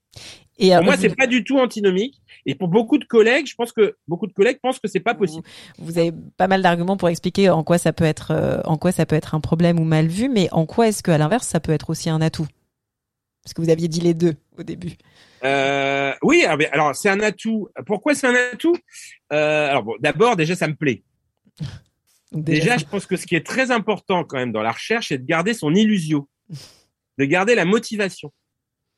Et 0.58 0.74
pour 0.74 0.84
moi, 0.84 0.96
c'est 0.96 1.14
pas 1.14 1.26
du 1.26 1.42
tout 1.42 1.58
antinomique. 1.58 2.20
Et 2.46 2.54
pour 2.54 2.68
beaucoup 2.68 2.98
de 2.98 3.04
collègues, 3.04 3.46
je 3.46 3.54
pense 3.54 3.72
que 3.72 3.96
beaucoup 4.08 4.26
de 4.26 4.32
collègues 4.32 4.58
pensent 4.62 4.78
que 4.78 4.88
c'est 4.88 5.00
pas 5.00 5.14
possible. 5.14 5.46
Vous 5.78 5.98
avez 5.98 6.12
pas 6.36 6.48
mal 6.48 6.62
d'arguments 6.62 6.96
pour 6.96 7.08
expliquer 7.08 7.50
en 7.50 7.64
quoi 7.64 7.78
ça 7.78 7.92
peut 7.92 8.04
être, 8.04 8.30
euh, 8.30 8.60
en 8.64 8.78
quoi 8.78 8.92
ça 8.92 9.04
peut 9.04 9.16
être 9.16 9.34
un 9.34 9.40
problème 9.40 9.78
ou 9.78 9.84
mal 9.84 10.06
vu, 10.06 10.28
mais 10.28 10.48
en 10.52 10.66
quoi 10.66 10.88
est-ce 10.88 11.02
que, 11.02 11.10
à 11.10 11.18
l'inverse, 11.18 11.46
ça 11.46 11.60
peut 11.60 11.72
être 11.72 11.90
aussi 11.90 12.08
un 12.08 12.20
atout? 12.20 12.46
Parce 13.42 13.54
que 13.54 13.62
vous 13.62 13.70
aviez 13.70 13.88
dit 13.88 14.00
les 14.00 14.14
deux 14.14 14.36
au 14.58 14.62
début. 14.62 14.96
Euh, 15.44 16.12
oui, 16.22 16.44
ah, 16.46 16.56
alors 16.72 16.94
c'est 16.94 17.08
un 17.08 17.20
atout. 17.20 17.68
Pourquoi 17.86 18.14
c'est 18.14 18.26
un 18.26 18.34
atout? 18.34 18.76
Euh, 19.32 19.68
Alors 19.68 19.82
bon, 19.82 19.94
d'abord, 20.00 20.36
déjà, 20.36 20.54
ça 20.54 20.68
me 20.68 20.74
plaît. 20.74 21.02
déjà, 22.32 22.62
déjà, 22.62 22.76
je 22.78 22.84
pense 22.84 23.06
que 23.06 23.16
ce 23.16 23.26
qui 23.26 23.36
est 23.36 23.46
très 23.46 23.70
important 23.70 24.24
quand 24.24 24.36
même 24.36 24.52
dans 24.52 24.62
la 24.62 24.72
recherche, 24.72 25.08
c'est 25.08 25.18
de 25.18 25.26
garder 25.26 25.54
son 25.54 25.74
illusion, 25.74 26.28
de 27.18 27.24
garder 27.24 27.54
la 27.54 27.64
motivation. 27.64 28.32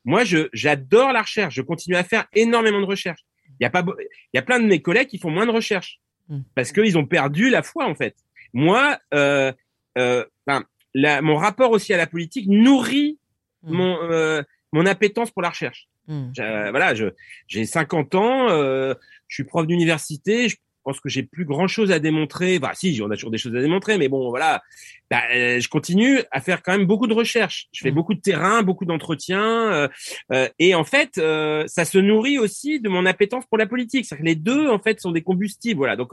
Moi, 0.05 0.23
je 0.25 0.49
j'adore 0.51 1.13
la 1.13 1.21
recherche. 1.21 1.55
Je 1.55 1.61
continue 1.61 1.95
à 1.95 2.03
faire 2.03 2.27
énormément 2.33 2.81
de 2.81 2.85
recherches. 2.85 3.21
Il 3.59 3.63
y 3.63 3.65
a 3.65 3.69
pas, 3.69 3.85
il 3.99 4.35
y 4.35 4.37
a 4.37 4.41
plein 4.41 4.59
de 4.59 4.65
mes 4.65 4.81
collègues 4.81 5.07
qui 5.07 5.19
font 5.19 5.29
moins 5.29 5.45
de 5.45 5.51
recherches 5.51 6.01
hmm. 6.27 6.41
parce 6.55 6.71
qu'ils 6.71 6.97
ont 6.97 7.05
perdu 7.05 7.49
la 7.49 7.63
foi 7.63 7.85
en 7.85 7.95
fait. 7.95 8.15
Moi, 8.51 8.99
euh, 9.13 9.53
ben, 9.95 10.63
la, 10.93 11.21
mon 11.21 11.37
rapport 11.37 11.71
aussi 11.71 11.93
à 11.93 11.97
la 11.97 12.07
politique 12.07 12.47
nourrit 12.49 13.19
hmm. 13.61 13.73
mon 13.73 13.97
euh, 14.11 14.43
mon 14.73 14.85
appétence 14.85 15.31
pour 15.31 15.41
la 15.41 15.49
recherche. 15.49 15.87
Hmm. 16.07 16.31
voilà, 16.35 16.95
je 16.95 17.05
j'ai 17.47 17.65
50 17.65 18.15
ans, 18.15 18.49
euh, 18.49 18.93
je 19.27 19.35
suis 19.35 19.43
prof 19.45 19.65
d'université, 19.65 20.49
je 20.49 20.57
pense 20.83 20.99
que 20.99 21.09
j'ai 21.09 21.23
plus 21.23 21.45
grand 21.45 21.67
chose 21.67 21.91
à 21.91 21.99
démontrer. 21.99 22.59
Bah 22.59 22.71
si, 22.73 22.99
on 23.01 23.09
a 23.09 23.15
toujours 23.15 23.31
des 23.31 23.37
choses 23.37 23.55
à 23.55 23.61
démontrer, 23.61 23.97
mais 23.97 24.09
bon, 24.09 24.29
voilà. 24.29 24.61
Bah, 25.09 25.21
euh, 25.33 25.59
je 25.59 25.69
continue 25.69 26.19
à 26.31 26.41
faire 26.41 26.61
quand 26.61 26.73
même 26.73 26.85
beaucoup 26.85 27.07
de 27.07 27.13
recherches. 27.13 27.67
Je 27.71 27.81
fais 27.81 27.91
mmh. 27.91 27.95
beaucoup 27.95 28.13
de 28.13 28.19
terrain, 28.19 28.63
beaucoup 28.63 28.85
d'entretiens, 28.85 29.71
euh, 29.71 29.87
euh, 30.31 30.49
et 30.59 30.75
en 30.75 30.83
fait, 30.83 31.15
ça 31.15 31.85
se 31.85 31.97
nourrit 31.97 32.37
aussi 32.37 32.79
de 32.79 32.89
mon 32.89 33.05
appétence 33.05 33.45
pour 33.45 33.57
la 33.57 33.65
politique. 33.65 34.05
C'est 34.05 34.17
que 34.17 34.23
les 34.23 34.35
deux, 34.35 34.69
en 34.69 34.79
fait, 34.79 34.99
sont 34.99 35.11
des 35.11 35.21
combustibles. 35.21 35.77
Voilà. 35.77 35.95
Donc, 35.95 36.11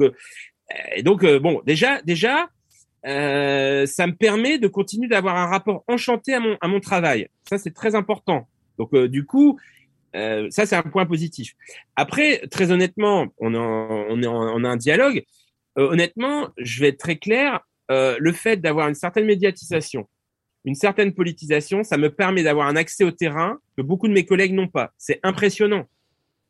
et 0.94 1.02
donc, 1.02 1.24
bon, 1.24 1.60
déjà, 1.66 2.00
déjà. 2.02 2.48
ça 3.02 4.06
me 4.06 4.14
permet 4.14 4.58
de 4.58 4.68
continuer 4.68 5.08
d'avoir 5.08 5.36
un 5.36 5.46
rapport 5.46 5.84
enchanté 5.88 6.34
à 6.34 6.40
mon 6.40 6.56
à 6.60 6.68
mon 6.68 6.80
travail. 6.80 7.28
Ça 7.48 7.58
c'est 7.58 7.74
très 7.74 7.94
important. 7.94 8.46
Donc 8.78 8.94
du 8.94 9.24
coup, 9.24 9.58
ça, 10.12 10.66
c'est 10.66 10.76
un 10.76 10.82
point 10.82 11.06
positif. 11.06 11.52
Après, 11.96 12.46
très 12.50 12.72
honnêtement, 12.72 13.28
on, 13.38 13.54
on, 13.54 14.22
est 14.22 14.26
on 14.26 14.64
a 14.64 14.68
un 14.68 14.76
dialogue. 14.76 15.22
honnêtement, 15.76 16.48
je 16.58 16.80
vais 16.80 16.88
être 16.88 16.98
très 16.98 17.16
clair. 17.16 17.60
le 17.88 18.32
fait 18.32 18.56
d'avoir 18.56 18.88
une 18.88 18.94
certaine 18.94 19.26
médiatisation, 19.26 20.08
une 20.64 20.74
certaine 20.74 21.14
politisation, 21.14 21.82
ça 21.84 21.96
me 21.96 22.10
permet 22.10 22.42
d'avoir 22.42 22.68
un 22.68 22.76
accès 22.76 23.04
au 23.04 23.10
terrain 23.10 23.58
que 23.76 23.82
beaucoup 23.82 24.08
de 24.08 24.12
mes 24.12 24.26
collègues 24.26 24.52
n'ont 24.52 24.68
pas. 24.68 24.92
C'est 24.98 25.20
impressionnant. 25.22 25.86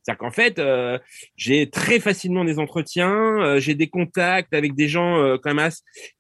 C'est-à-dire 0.03 0.19
qu'en 0.19 0.31
fait, 0.31 0.59
euh, 0.59 0.99
j'ai 1.37 1.69
très 1.69 2.01
facilement 2.01 2.45
des 2.45 2.59
entretiens, 2.59 3.13
euh, 3.13 3.61
j'ai 3.61 3.75
des 3.75 3.89
contacts 3.89 4.55
avec 4.55 4.75
des 4.75 4.89
gens 4.89 5.19
euh, 5.19 5.37
quand 5.43 5.55
même. 5.55 5.71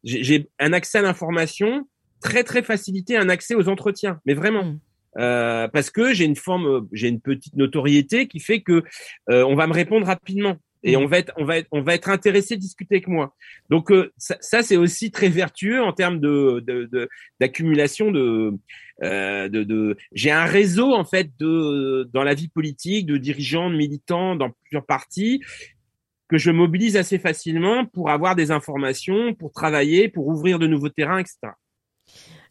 J'ai 0.04 0.48
un 0.58 0.72
accès 0.72 0.98
à 0.98 1.02
l'information 1.02 1.88
très 2.20 2.44
très 2.44 2.62
facilité, 2.62 3.16
un 3.16 3.30
accès 3.30 3.54
aux 3.54 3.68
entretiens, 3.68 4.20
mais 4.26 4.34
vraiment. 4.34 4.74
Mmh. 5.16 5.68
parce 5.72 5.90
que 5.90 6.14
j'ai 6.14 6.24
une 6.24 6.36
forme, 6.36 6.88
j'ai 6.92 7.08
une 7.08 7.20
petite 7.20 7.56
notoriété 7.56 8.28
qui 8.28 8.38
fait 8.38 8.60
que 8.60 8.84
on 9.28 9.54
va 9.54 9.66
me 9.66 9.72
répondre 9.72 10.06
rapidement 10.06 10.56
et 10.82 10.96
mmh. 10.96 11.00
on 11.00 11.06
va 11.06 11.18
être 11.18 11.32
on 11.36 11.44
va 11.44 11.58
être 11.58 11.68
on 11.72 11.82
va 11.82 11.94
être 11.94 12.08
intéressé 12.08 12.54
à 12.54 12.56
discuter 12.56 12.96
avec 12.96 13.08
moi. 13.08 13.34
Donc 13.68 13.90
euh, 13.90 14.12
ça, 14.16 14.36
ça 14.40 14.62
c'est 14.62 14.76
aussi 14.76 15.10
très 15.10 15.28
vertueux 15.28 15.82
en 15.82 15.92
termes 15.92 16.20
de 16.20 16.64
d'accumulation 17.38 18.10
de, 18.10 18.54
euh, 19.02 19.48
de, 19.48 19.62
de, 19.62 19.96
j'ai 20.12 20.30
un 20.30 20.44
réseau 20.44 20.94
en 20.94 21.04
fait 21.04 21.30
de 21.38 22.08
dans 22.12 22.22
la 22.22 22.34
vie 22.34 22.48
politique 22.48 23.06
de 23.06 23.16
dirigeants, 23.16 23.70
de 23.70 23.76
militants 23.76 24.36
dans 24.36 24.50
plusieurs 24.50 24.86
partis 24.86 25.42
que 26.28 26.38
je 26.38 26.50
mobilise 26.52 26.96
assez 26.96 27.18
facilement 27.18 27.84
pour 27.86 28.08
avoir 28.08 28.36
des 28.36 28.52
informations, 28.52 29.34
pour 29.34 29.52
travailler, 29.52 30.08
pour 30.08 30.28
ouvrir 30.28 30.60
de 30.60 30.68
nouveaux 30.68 30.88
terrains, 30.88 31.18
etc. 31.18 31.38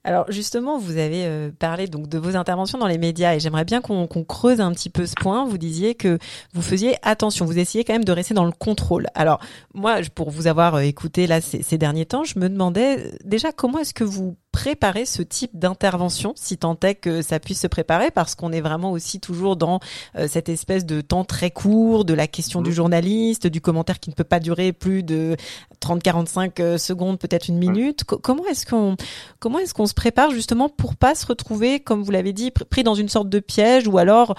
Alors 0.10 0.26
justement, 0.32 0.80
vous 0.80 0.98
avez 0.98 1.28
euh, 1.28 1.52
parlé 1.52 1.86
donc 1.86 2.08
de 2.10 2.18
vos 2.18 2.36
interventions 2.36 2.80
dans 2.80 2.88
les 2.88 2.98
médias 2.98 3.36
et 3.36 3.40
j'aimerais 3.40 3.64
bien 3.64 3.80
qu'on 3.80 4.08
creuse 4.24 4.60
un 4.60 4.72
petit 4.72 4.90
peu 4.90 5.06
ce 5.06 5.14
point. 5.14 5.46
Vous 5.46 5.60
disiez 5.60 5.94
que 5.94 6.18
vous 6.52 6.64
faisiez 6.64 6.96
attention, 7.04 7.46
vous 7.46 7.60
essayez 7.60 7.84
quand 7.84 7.94
même 7.94 8.04
de 8.04 8.12
rester 8.12 8.34
dans 8.34 8.46
le 8.46 8.52
contrôle. 8.52 9.06
Alors 9.14 9.40
moi, 9.76 10.00
pour 10.16 10.32
vous 10.32 10.48
avoir 10.48 10.74
euh, 10.74 10.80
écouté 10.80 11.28
là 11.28 11.42
ces, 11.42 11.62
ces 11.62 11.78
derniers 11.78 12.08
temps, 12.08 12.24
je 12.24 12.40
me 12.40 12.50
demandais 12.50 13.12
déjà 13.24 13.52
comment 13.52 13.78
est-ce 13.78 13.94
que 13.94 14.04
vous 14.04 14.36
préparer 14.52 15.06
ce 15.06 15.22
type 15.22 15.52
d'intervention, 15.58 16.34
si 16.36 16.58
tant 16.58 16.78
est 16.82 16.96
que 16.96 17.22
ça 17.22 17.40
puisse 17.40 17.62
se 17.62 17.68
préparer, 17.68 18.12
parce 18.12 18.36
qu'on 18.36 18.52
est 18.52 18.62
vraiment 18.62 18.92
aussi 18.92 19.20
toujours 19.20 19.56
dans 19.56 19.80
euh, 20.18 20.28
cette 20.28 20.50
espèce 20.50 20.86
de 20.86 21.02
temps 21.02 21.24
très 21.24 21.52
court, 21.52 22.04
de 22.04 22.14
la 22.14 22.28
question 22.28 22.62
du 22.62 22.72
mmh. 22.72 22.74
journaliste, 22.74 23.48
du 23.48 23.62
commentaire 23.62 24.00
qui 24.00 24.10
ne 24.10 24.16
peut 24.16 24.24
pas 24.24 24.40
durer 24.40 24.74
plus 24.74 25.04
de 25.04 25.38
30-45 25.82 26.62
euh, 26.62 26.78
secondes, 26.78 27.20
peut-être 27.20 27.48
une 27.48 27.58
minute. 27.58 28.04
comment 28.04 28.46
est-ce 28.48 28.66
qu'on 28.66 28.98
comment 29.40 29.60
est-ce 29.60 29.74
qu'on 29.74 29.86
se 29.86 29.94
prépare 29.94 30.32
justement 30.32 30.68
pour 30.68 30.96
pas 30.96 31.16
se 31.16 31.26
retrouver, 31.26 31.80
comme 31.80 32.02
vous 32.02 32.12
l'avez 32.12 32.34
dit, 32.34 32.52
pris 32.52 32.84
dans 32.84 32.96
une 32.96 33.10
sorte 33.10 33.30
de 33.30 33.40
piège, 33.40 33.88
ou 33.88 33.98
alors 33.98 34.36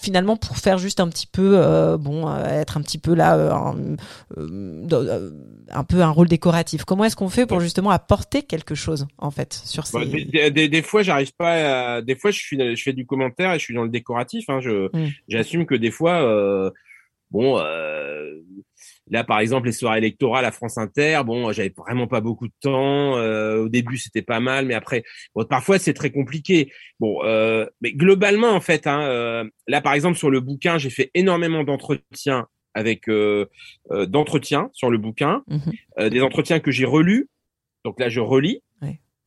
finalement 0.00 0.36
pour 0.36 0.58
faire 0.58 0.78
juste 0.78 1.00
un 1.00 1.08
petit 1.08 1.26
peu, 1.26 1.54
euh, 1.56 1.98
bon, 1.98 2.32
être 2.44 2.76
un 2.76 2.82
petit 2.82 2.98
peu 2.98 3.14
là, 3.14 3.34
un, 3.54 3.74
un 4.38 5.84
peu 5.84 6.02
un 6.02 6.10
rôle 6.10 6.28
décoratif. 6.28 6.84
Comment 6.84 7.04
est-ce 7.04 7.16
qu'on 7.16 7.28
fait 7.28 7.46
pour 7.46 7.60
justement 7.60 7.90
apporter 7.90 8.42
quelque 8.42 8.74
chose 8.74 9.06
en 9.18 9.30
fait? 9.30 9.49
Sur 9.52 9.84
bah, 9.92 10.04
des, 10.50 10.82
fois, 10.82 11.02
j'arrive 11.02 11.32
pas. 11.34 11.96
À... 11.96 12.02
Des 12.02 12.16
fois, 12.16 12.30
je 12.30 12.38
suis, 12.38 12.76
je 12.76 12.82
fais 12.82 12.92
du 12.92 13.06
commentaire 13.06 13.52
et 13.52 13.58
je 13.58 13.64
suis 13.64 13.74
dans 13.74 13.84
le 13.84 13.90
décoratif. 13.90 14.48
Hein. 14.48 14.60
Je, 14.60 14.88
mm. 14.96 15.10
j'assume 15.28 15.66
que 15.66 15.74
des 15.74 15.90
fois, 15.90 16.22
euh, 16.22 16.70
bon, 17.30 17.58
euh, 17.58 18.40
là, 19.10 19.24
par 19.24 19.40
exemple, 19.40 19.66
les 19.66 19.72
soirées 19.72 19.98
électorales 19.98 20.44
à 20.44 20.52
France 20.52 20.78
Inter, 20.78 21.22
bon, 21.24 21.52
j'avais 21.52 21.72
vraiment 21.76 22.06
pas 22.06 22.20
beaucoup 22.20 22.48
de 22.48 22.54
temps. 22.60 23.16
Euh, 23.16 23.64
au 23.64 23.68
début, 23.68 23.98
c'était 23.98 24.22
pas 24.22 24.40
mal, 24.40 24.66
mais 24.66 24.74
après, 24.74 25.04
bon, 25.34 25.44
parfois, 25.44 25.78
c'est 25.78 25.94
très 25.94 26.10
compliqué. 26.10 26.72
Bon, 26.98 27.20
mais 27.80 27.92
globalement, 27.92 28.50
en 28.50 28.60
fait, 28.60 28.86
hein, 28.86 29.48
là, 29.66 29.80
par 29.80 29.94
exemple, 29.94 30.18
sur 30.18 30.30
le 30.30 30.40
bouquin, 30.40 30.78
j'ai 30.78 30.90
fait 30.90 31.10
énormément 31.14 31.64
d'entretiens 31.64 32.46
avec 32.72 33.08
euh, 33.08 33.46
d'entretiens 33.90 34.70
sur 34.72 34.90
le 34.90 34.98
bouquin, 34.98 35.42
mm-hmm. 35.48 36.08
des 36.08 36.22
entretiens 36.22 36.60
que 36.60 36.70
j'ai 36.70 36.84
relus. 36.84 37.28
Donc 37.84 37.98
là, 37.98 38.08
je 38.08 38.20
relis. 38.20 38.62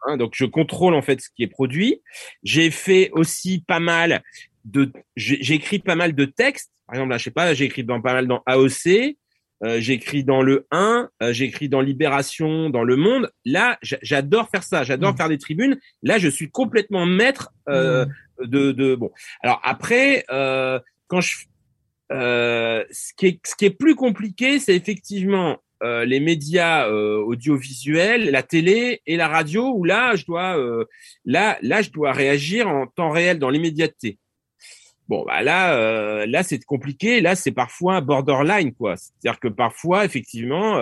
Hein, 0.05 0.17
donc 0.17 0.33
je 0.35 0.45
contrôle 0.45 0.93
en 0.93 1.01
fait 1.01 1.21
ce 1.21 1.29
qui 1.35 1.43
est 1.43 1.47
produit. 1.47 2.01
J'ai 2.43 2.71
fait 2.71 3.09
aussi 3.13 3.63
pas 3.65 3.79
mal 3.79 4.23
de, 4.65 4.91
j'ai 5.15 5.53
écrit 5.53 5.79
pas 5.79 5.95
mal 5.95 6.13
de 6.13 6.25
textes. 6.25 6.71
Par 6.87 6.95
exemple, 6.95 7.11
là, 7.11 7.17
je 7.17 7.23
sais 7.23 7.31
pas, 7.31 7.53
j'ai 7.53 7.65
écrit 7.65 7.83
dans 7.83 8.01
pas 8.01 8.13
mal 8.13 8.27
dans 8.27 8.43
AOC, 8.45 9.15
euh, 9.63 9.79
j'ai 9.79 9.93
écrit 9.93 10.23
dans 10.23 10.41
le 10.41 10.67
1, 10.71 11.09
euh, 11.21 11.33
j'ai 11.33 11.45
écrit 11.45 11.69
dans 11.69 11.79
Libération, 11.79 12.69
dans 12.69 12.83
Le 12.83 12.97
Monde. 12.97 13.31
Là, 13.45 13.77
j'adore 13.81 14.49
faire 14.49 14.63
ça, 14.63 14.83
j'adore 14.83 15.13
mmh. 15.13 15.17
faire 15.17 15.29
des 15.29 15.37
tribunes. 15.37 15.79
Là, 16.01 16.17
je 16.17 16.27
suis 16.27 16.51
complètement 16.51 17.05
maître 17.05 17.53
euh, 17.69 18.05
mmh. 18.05 18.47
de, 18.47 18.71
de 18.73 18.95
bon. 18.95 19.11
Alors 19.41 19.61
après, 19.63 20.25
euh, 20.29 20.79
quand 21.07 21.21
je 21.21 21.45
euh, 22.11 22.83
ce 22.91 23.13
qui 23.15 23.27
est 23.27 23.39
ce 23.45 23.55
qui 23.55 23.65
est 23.65 23.71
plus 23.71 23.95
compliqué, 23.95 24.59
c'est 24.59 24.75
effectivement 24.75 25.59
euh, 25.83 26.05
les 26.05 26.21
médias 26.21 26.87
euh, 26.87 27.17
audiovisuels, 27.17 28.31
la 28.31 28.41
télé 28.41 29.01
et 29.05 29.17
la 29.17 29.27
radio, 29.27 29.73
où 29.75 29.83
là, 29.83 30.15
je 30.15 30.25
dois, 30.25 30.57
euh, 30.57 30.85
là, 31.25 31.57
là, 31.61 31.81
je 31.81 31.89
dois 31.89 32.13
réagir 32.13 32.69
en 32.69 32.87
temps 32.87 33.11
réel 33.11 33.37
dans 33.37 33.49
l'immédiateté. 33.49 34.17
Bon, 35.09 35.25
bah 35.25 35.43
là, 35.43 36.25
là 36.25 36.43
c'est 36.43 36.63
compliqué. 36.63 37.19
Là, 37.19 37.35
c'est 37.35 37.51
parfois 37.51 37.99
borderline, 37.99 38.73
quoi. 38.73 38.95
C'est-à-dire 38.95 39.37
que 39.37 39.49
parfois, 39.49 40.05
effectivement, 40.05 40.79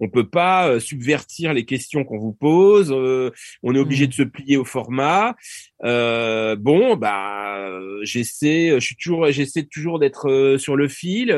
on 0.00 0.08
peut 0.08 0.28
pas 0.28 0.80
subvertir 0.80 1.54
les 1.54 1.64
questions 1.64 2.02
qu'on 2.04 2.18
vous 2.18 2.32
pose. 2.32 2.90
On 2.90 3.74
est 3.74 3.78
obligé 3.78 4.06
mmh. 4.06 4.08
de 4.08 4.12
se 4.12 4.22
plier 4.24 4.56
au 4.56 4.64
format. 4.64 5.36
Euh, 5.84 6.56
bon, 6.56 6.96
bah, 6.96 7.68
j'essaie, 8.02 8.70
je 8.74 8.84
suis 8.84 8.96
toujours, 8.96 9.30
j'essaie 9.30 9.64
toujours 9.64 9.98
d'être 9.98 10.56
sur 10.58 10.76
le 10.76 10.88
fil. 10.88 11.36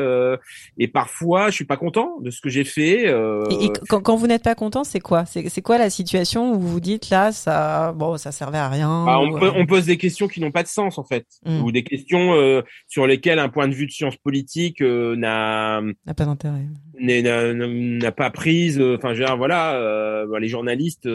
et 0.77 0.87
parfois, 0.87 1.49
je 1.49 1.55
suis 1.55 1.65
pas 1.65 1.77
content 1.77 2.17
de 2.21 2.31
ce 2.31 2.41
que 2.41 2.49
j'ai 2.49 2.63
fait. 2.63 3.05
Et, 3.05 3.71
quand, 3.89 4.01
quand, 4.01 4.15
vous 4.15 4.27
n'êtes 4.27 4.43
pas 4.43 4.55
content, 4.55 4.83
c'est 4.83 4.99
quoi? 4.99 5.25
C'est 5.25 5.61
quoi 5.61 5.77
la 5.77 5.89
situation 5.89 6.53
où 6.53 6.59
vous 6.59 6.67
vous 6.67 6.79
dites 6.79 7.09
là, 7.09 7.31
ça, 7.31 7.93
bon, 7.93 8.17
ça 8.17 8.31
servait 8.31 8.57
à 8.57 8.69
rien. 8.69 9.05
Bah, 9.05 9.19
on, 9.19 9.35
on, 9.41 9.65
pose 9.65 9.85
des 9.85 9.97
questions 9.97 10.27
qui 10.27 10.41
n'ont 10.41 10.51
pas 10.51 10.63
de 10.63 10.67
sens 10.67 10.97
en 10.97 11.03
fait, 11.03 11.25
mmh. 11.45 11.61
ou 11.63 11.71
des 11.71 11.83
questions 11.83 12.33
euh, 12.33 12.61
sur 12.87 13.07
lesquelles 13.07 13.39
un 13.39 13.49
point 13.49 13.67
de 13.67 13.73
vue 13.73 13.85
de 13.85 13.91
science 13.91 14.15
politique 14.17 14.81
euh, 14.81 15.15
n'a 15.15 15.81
pas 16.15 16.25
d'intérêt 16.25 16.65
n'a 16.99 18.11
pas 18.11 18.31
prise 18.31 18.79
euh, 18.79 18.95
enfin 18.97 19.13
je 19.13 19.19
veux 19.19 19.25
dire, 19.25 19.37
voilà 19.37 20.25
bah, 20.29 20.39
les 20.39 20.47
journalistes 20.47 21.07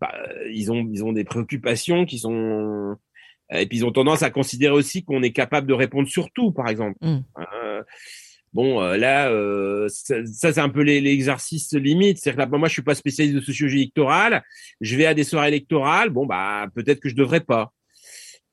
bah, 0.00 0.12
ils 0.52 0.70
ont 0.70 0.88
ils 0.92 1.04
ont 1.04 1.12
des 1.12 1.24
préoccupations 1.24 2.04
qui 2.04 2.18
sont 2.18 2.41
et 3.50 3.66
puis 3.66 3.78
ils 3.78 3.84
ont 3.84 3.92
tendance 3.92 4.22
à 4.22 4.30
considérer 4.30 4.74
aussi 4.74 5.04
qu'on 5.04 5.22
est 5.22 5.32
capable 5.32 5.66
de 5.66 5.74
répondre 5.74 6.08
sur 6.08 6.30
tout 6.32 6.52
par 6.52 6.68
exemple 6.68 6.96
mmh. 7.02 7.20
Bon, 8.54 8.82
là, 8.82 9.32
ça, 9.88 10.52
c'est 10.52 10.58
un 10.58 10.68
peu 10.68 10.82
l'exercice 10.82 11.72
limite. 11.72 12.18
C'est-à-dire 12.18 12.50
que 12.50 12.56
moi, 12.56 12.68
je 12.68 12.74
suis 12.74 12.82
pas 12.82 12.94
spécialiste 12.94 13.34
de 13.34 13.40
sociologie 13.40 13.78
électorale. 13.78 14.42
Je 14.82 14.94
vais 14.94 15.06
à 15.06 15.14
des 15.14 15.24
soirées 15.24 15.48
électorales. 15.48 16.10
Bon, 16.10 16.26
bah, 16.26 16.66
peut-être 16.74 17.00
que 17.00 17.08
je 17.08 17.14
devrais 17.14 17.40
pas. 17.40 17.72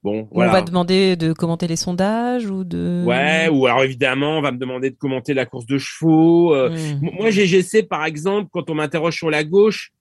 Bon, 0.02 0.30
On 0.32 0.40
va 0.40 0.62
demander 0.62 1.18
de 1.18 1.34
commenter 1.34 1.68
les 1.68 1.76
sondages 1.76 2.50
ou 2.50 2.64
de. 2.64 3.04
Ouais, 3.06 3.50
ou 3.50 3.68
alors 3.68 3.84
évidemment, 3.84 4.38
on 4.38 4.42
va 4.42 4.54
me 4.54 4.58
demander 4.58 4.92
de 4.92 4.96
commenter 4.96 5.34
la 5.34 5.46
course 5.46 5.66
de 5.66 5.78
chevaux. 5.78 6.56
Euh, 6.56 6.70
hmm. 6.70 7.10
Moi, 7.20 7.32
j'essaie, 7.32 7.84
par 7.84 8.06
exemple, 8.06 8.50
quand 8.52 8.70
on 8.70 8.76
m'interroge 8.76 9.18
sur 9.18 9.30
la 9.30 9.44
gauche, 9.44 9.92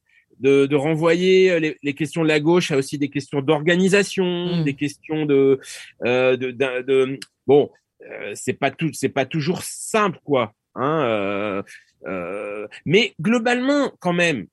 de, 0.41 0.67
de 0.67 0.77
renvoyer 0.77 1.51
euh, 1.51 1.59
les, 1.59 1.77
les, 1.83 1.95
questions 1.95 2.23
de 2.23 2.29
la 2.29 2.41
gauche 2.41 2.71
à 2.71 2.77
aussi 2.77 2.99
des 2.99 3.09
questions 3.09 3.41
d'organisation, 3.41 4.25
hmm. 4.61 4.65
des 4.65 4.75
questions 4.75 5.27
de, 5.27 5.61
euh, 6.05 6.37
de, 6.37 6.51
de, 6.51 7.19
bon, 7.47 7.71
euh, 8.03 8.33
c'est 8.35 8.55
pas 8.55 8.71
tout, 8.71 8.91
c'est 8.93 9.09
pas 9.09 9.27
toujours 9.27 9.63
simple, 9.63 10.19
quoi. 10.25 10.53
Hein, 10.75 11.03
euh, 11.05 11.63
euh, 12.07 12.69
mais 12.85 13.15
globalement, 13.21 13.93
quand 13.99 14.13
même. 14.13 14.47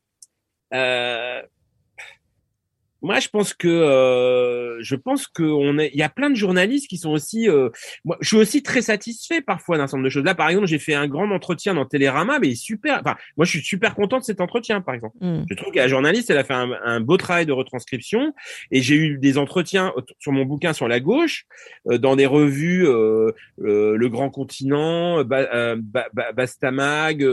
Euh, 3.05 3.07
moi, 3.07 3.19
je 3.19 3.29
pense 3.29 3.53
que 3.53 3.67
euh, 3.67 4.81
je 4.81 4.95
pense 4.95 5.27
qu'on 5.27 5.77
est. 5.77 5.91
Il 5.93 5.99
y 5.99 6.03
a 6.03 6.09
plein 6.09 6.29
de 6.29 6.35
journalistes 6.35 6.87
qui 6.87 6.97
sont 6.97 7.11
aussi. 7.11 7.49
Euh, 7.49 7.69
moi, 8.03 8.17
je 8.21 8.27
suis 8.27 8.37
aussi 8.37 8.63
très 8.63 8.81
satisfait 8.81 9.41
parfois 9.41 9.77
d'un 9.77 9.87
certain 9.87 9.97
nombre 9.97 10.05
de 10.05 10.09
choses. 10.09 10.23
Là, 10.23 10.35
par 10.35 10.49
exemple, 10.49 10.67
j'ai 10.67 10.79
fait 10.79 10.93
un 10.93 11.07
grand 11.07 11.29
entretien 11.31 11.73
dans 11.73 11.85
Télérama, 11.85 12.39
mais 12.39 12.55
super. 12.55 12.99
Enfin, 13.01 13.15
moi, 13.37 13.45
je 13.45 13.51
suis 13.51 13.61
super 13.61 13.95
content 13.95 14.19
de 14.19 14.23
cet 14.23 14.41
entretien, 14.41 14.81
par 14.81 14.95
exemple. 14.95 15.15
Mm. 15.21 15.43
Je 15.49 15.55
trouve 15.55 15.71
que 15.71 15.79
la 15.79 15.87
journaliste, 15.87 16.29
elle 16.29 16.37
a 16.37 16.43
fait 16.43 16.53
un, 16.53 16.99
beau 17.01 17.17
travail 17.17 17.45
de 17.45 17.51
retranscription, 17.51 18.33
et 18.71 18.81
j'ai 18.81 18.95
eu 18.95 19.17
des 19.17 19.37
entretiens 19.37 19.93
sur 20.19 20.31
mon 20.31 20.45
bouquin 20.45 20.73
sur 20.73 20.87
la 20.87 20.99
gauche, 20.99 21.45
euh, 21.89 21.97
dans 21.97 22.15
des 22.15 22.25
revues, 22.25 22.87
euh, 22.87 23.31
euh, 23.61 23.95
Le 23.95 24.09
Grand 24.09 24.29
Continent, 24.29 25.23
ba, 25.23 25.75
ba, 25.77 26.31
Bastamag. 26.33 27.25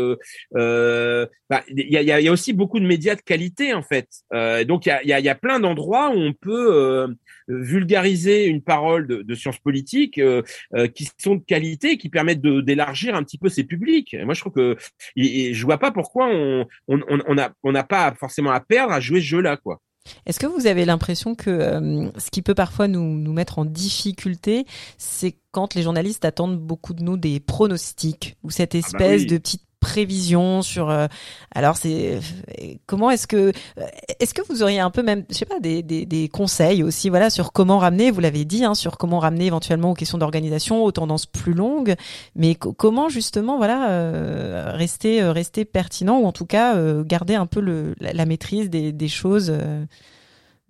Bah, 0.53 1.63
il 1.69 1.91
y, 1.91 1.99
a, 1.99 2.21
y, 2.21 2.29
a, 2.29 2.33
aussi 2.33 2.55
beaucoup 2.55 2.81
de 2.81 2.87
médias 2.87 3.15
de 3.15 3.21
qualité 3.21 3.75
en 3.75 3.83
fait. 3.83 4.09
donc 4.67 4.87
il 4.87 4.89
y 4.89 4.93
a, 4.93 5.05
y, 5.05 5.13
a, 5.13 5.21
y 5.21 5.29
a 5.29 5.35
plein 5.35 5.61
d'endroits 5.63 6.11
où 6.11 6.19
on 6.19 6.33
peut 6.33 6.75
euh, 6.75 7.09
vulgariser 7.49 8.47
une 8.47 8.63
parole 8.63 9.07
de, 9.07 9.23
de 9.23 9.35
sciences 9.35 9.59
politiques 9.59 10.19
euh, 10.19 10.43
euh, 10.75 10.89
qui 10.89 11.09
sont 11.19 11.37
de 11.37 11.45
qualité, 11.45 11.97
qui 11.97 12.09
permettent 12.09 12.43
d'élargir 12.43 13.15
un 13.15 13.23
petit 13.23 13.39
peu 13.39 13.49
ces 13.49 13.65
publics. 13.65 14.15
moi, 14.25 14.35
je 14.35 14.41
trouve 14.41 14.53
que 14.53 14.77
et, 15.17 15.55
je 15.55 15.65
vois 15.65 15.79
pas 15.79 15.91
pourquoi 15.91 16.29
on 16.29 16.67
on 16.89 17.35
n'a 17.35 17.53
on, 17.63 17.75
on 17.75 17.83
pas 17.85 18.15
forcément 18.15 18.51
à 18.51 18.61
perdre 18.61 18.93
à 18.93 19.01
jouer 19.01 19.21
ce 19.21 19.27
jeu-là, 19.27 19.57
quoi. 19.57 19.81
Est-ce 20.27 20.41
que 20.41 20.47
vous 20.47 20.67
avez 20.67 20.85
l'impression 20.85 21.35
que 21.35 21.51
euh, 21.51 22.11
ce 22.19 22.31
qui 22.31 22.43
peut 22.43 22.55
parfois 22.55 22.89
nous, 22.89 23.19
nous 23.19 23.33
mettre 23.33 23.59
en 23.59 23.65
difficulté, 23.65 24.67
c'est 24.99 25.37
quand 25.53 25.75
les 25.75 25.83
journalistes 25.83 26.25
attendent 26.25 26.59
beaucoup 26.59 26.95
de 26.95 27.03
nous 27.03 27.17
des 27.17 27.41
pronostics 27.41 28.37
ou 28.43 28.51
cette 28.51 28.75
ah 28.75 28.79
bah 28.79 28.87
espèce 28.89 29.27
de 29.27 29.39
petite 29.39 29.65
prévision 29.83 30.63
sur 30.63 30.89
euh, 30.89 31.09
alors 31.55 31.77
c'est 31.77 32.21
comment 32.87 33.11
est-ce 33.11 33.27
que 33.27 33.53
est-ce 34.21 34.33
que 34.33 34.41
vous 34.49 34.63
auriez 34.63 34.79
un 34.79 34.91
peu 34.91 35.03
même 35.03 35.25
je 35.29 35.35
sais 35.35 35.45
pas 35.45 35.59
des, 35.59 35.83
des, 35.83 36.07
des 36.07 36.29
conseils 36.29 36.85
aussi 36.85 37.11
voilà 37.11 37.29
sur 37.29 37.53
comment 37.53 37.79
ramener 37.79 38.13
vous 38.13 38.21
l'avez 38.21 38.45
dit 38.45 38.65
hein, 38.65 38.75
sur 38.75 38.97
comment 38.97 39.19
ramener 39.19 39.47
éventuellement 39.47 39.91
aux 39.91 39.95
questions 39.95 40.19
d'organisation 40.19 40.85
aux 40.85 40.93
tendances 40.93 41.27
plus 41.27 41.53
longues 41.53 41.97
mais 42.37 42.55
comment 42.55 43.09
justement 43.09 43.59
voilà 43.59 43.91
euh, 43.91 44.73
rester 44.73 45.23
rester 45.25 45.65
pertinent 45.65 46.21
ou 46.21 46.27
en 46.27 46.33
tout 46.33 46.47
cas 46.47 46.77
garder 47.03 47.35
un 47.35 47.47
peu 47.47 47.61
le 47.61 47.95
la, 47.99 48.25
maîtrise 48.25 48.71
des, 48.71 48.93
des 48.93 49.09
choses 49.09 49.53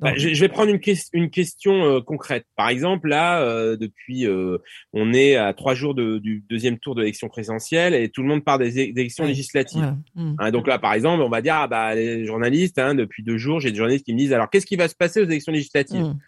bah, 0.03 0.15
je, 0.17 0.41
vais 0.41 0.49
prendre 0.49 0.71
une, 0.71 0.81
une 1.13 1.31
question 1.31 1.85
euh, 1.85 2.01
concrète. 2.01 2.45
Par 2.57 2.69
exemple, 2.69 3.09
là, 3.09 3.41
euh, 3.41 3.77
depuis, 3.77 4.27
euh, 4.27 4.59
on 4.93 5.13
est 5.13 5.37
à 5.37 5.55
trois 5.55 5.75
jours 5.75 5.95
de, 5.95 6.19
du 6.19 6.45
deuxième 6.51 6.79
tour 6.79 6.97
de 6.97 7.03
l'élection 7.03 7.29
présidentielle 7.29 7.95
et 7.95 8.09
tout 8.09 8.23
le 8.23 8.29
monde 8.29 8.45
parle 8.45 8.65
des, 8.65 8.81
élections 8.81 9.25
législatives. 9.25 9.95
Mmh. 10.17 10.35
Hein, 10.41 10.51
donc 10.51 10.67
là, 10.67 10.81
par 10.81 10.93
exemple, 10.95 11.23
on 11.23 11.29
va 11.29 11.41
dire, 11.41 11.55
ah, 11.55 11.69
bah, 11.69 11.95
les 11.95 12.27
journalistes, 12.27 12.81
hein, 12.81 12.97
depuis 12.97 13.23
deux 13.23 13.39
jours, 13.39 13.61
j'ai 13.61 13.71
des 13.71 13.77
journalistes 13.77 14.05
qui 14.05 14.13
me 14.13 14.19
disent, 14.19 14.33
alors 14.33 14.51
qu'est-ce 14.51 14.67
qui 14.67 14.75
va 14.77 14.89
se 14.89 14.97
passer 14.97 15.21
aux 15.21 15.27
élections 15.27 15.53
législatives? 15.53 16.03
Mmh. 16.03 16.19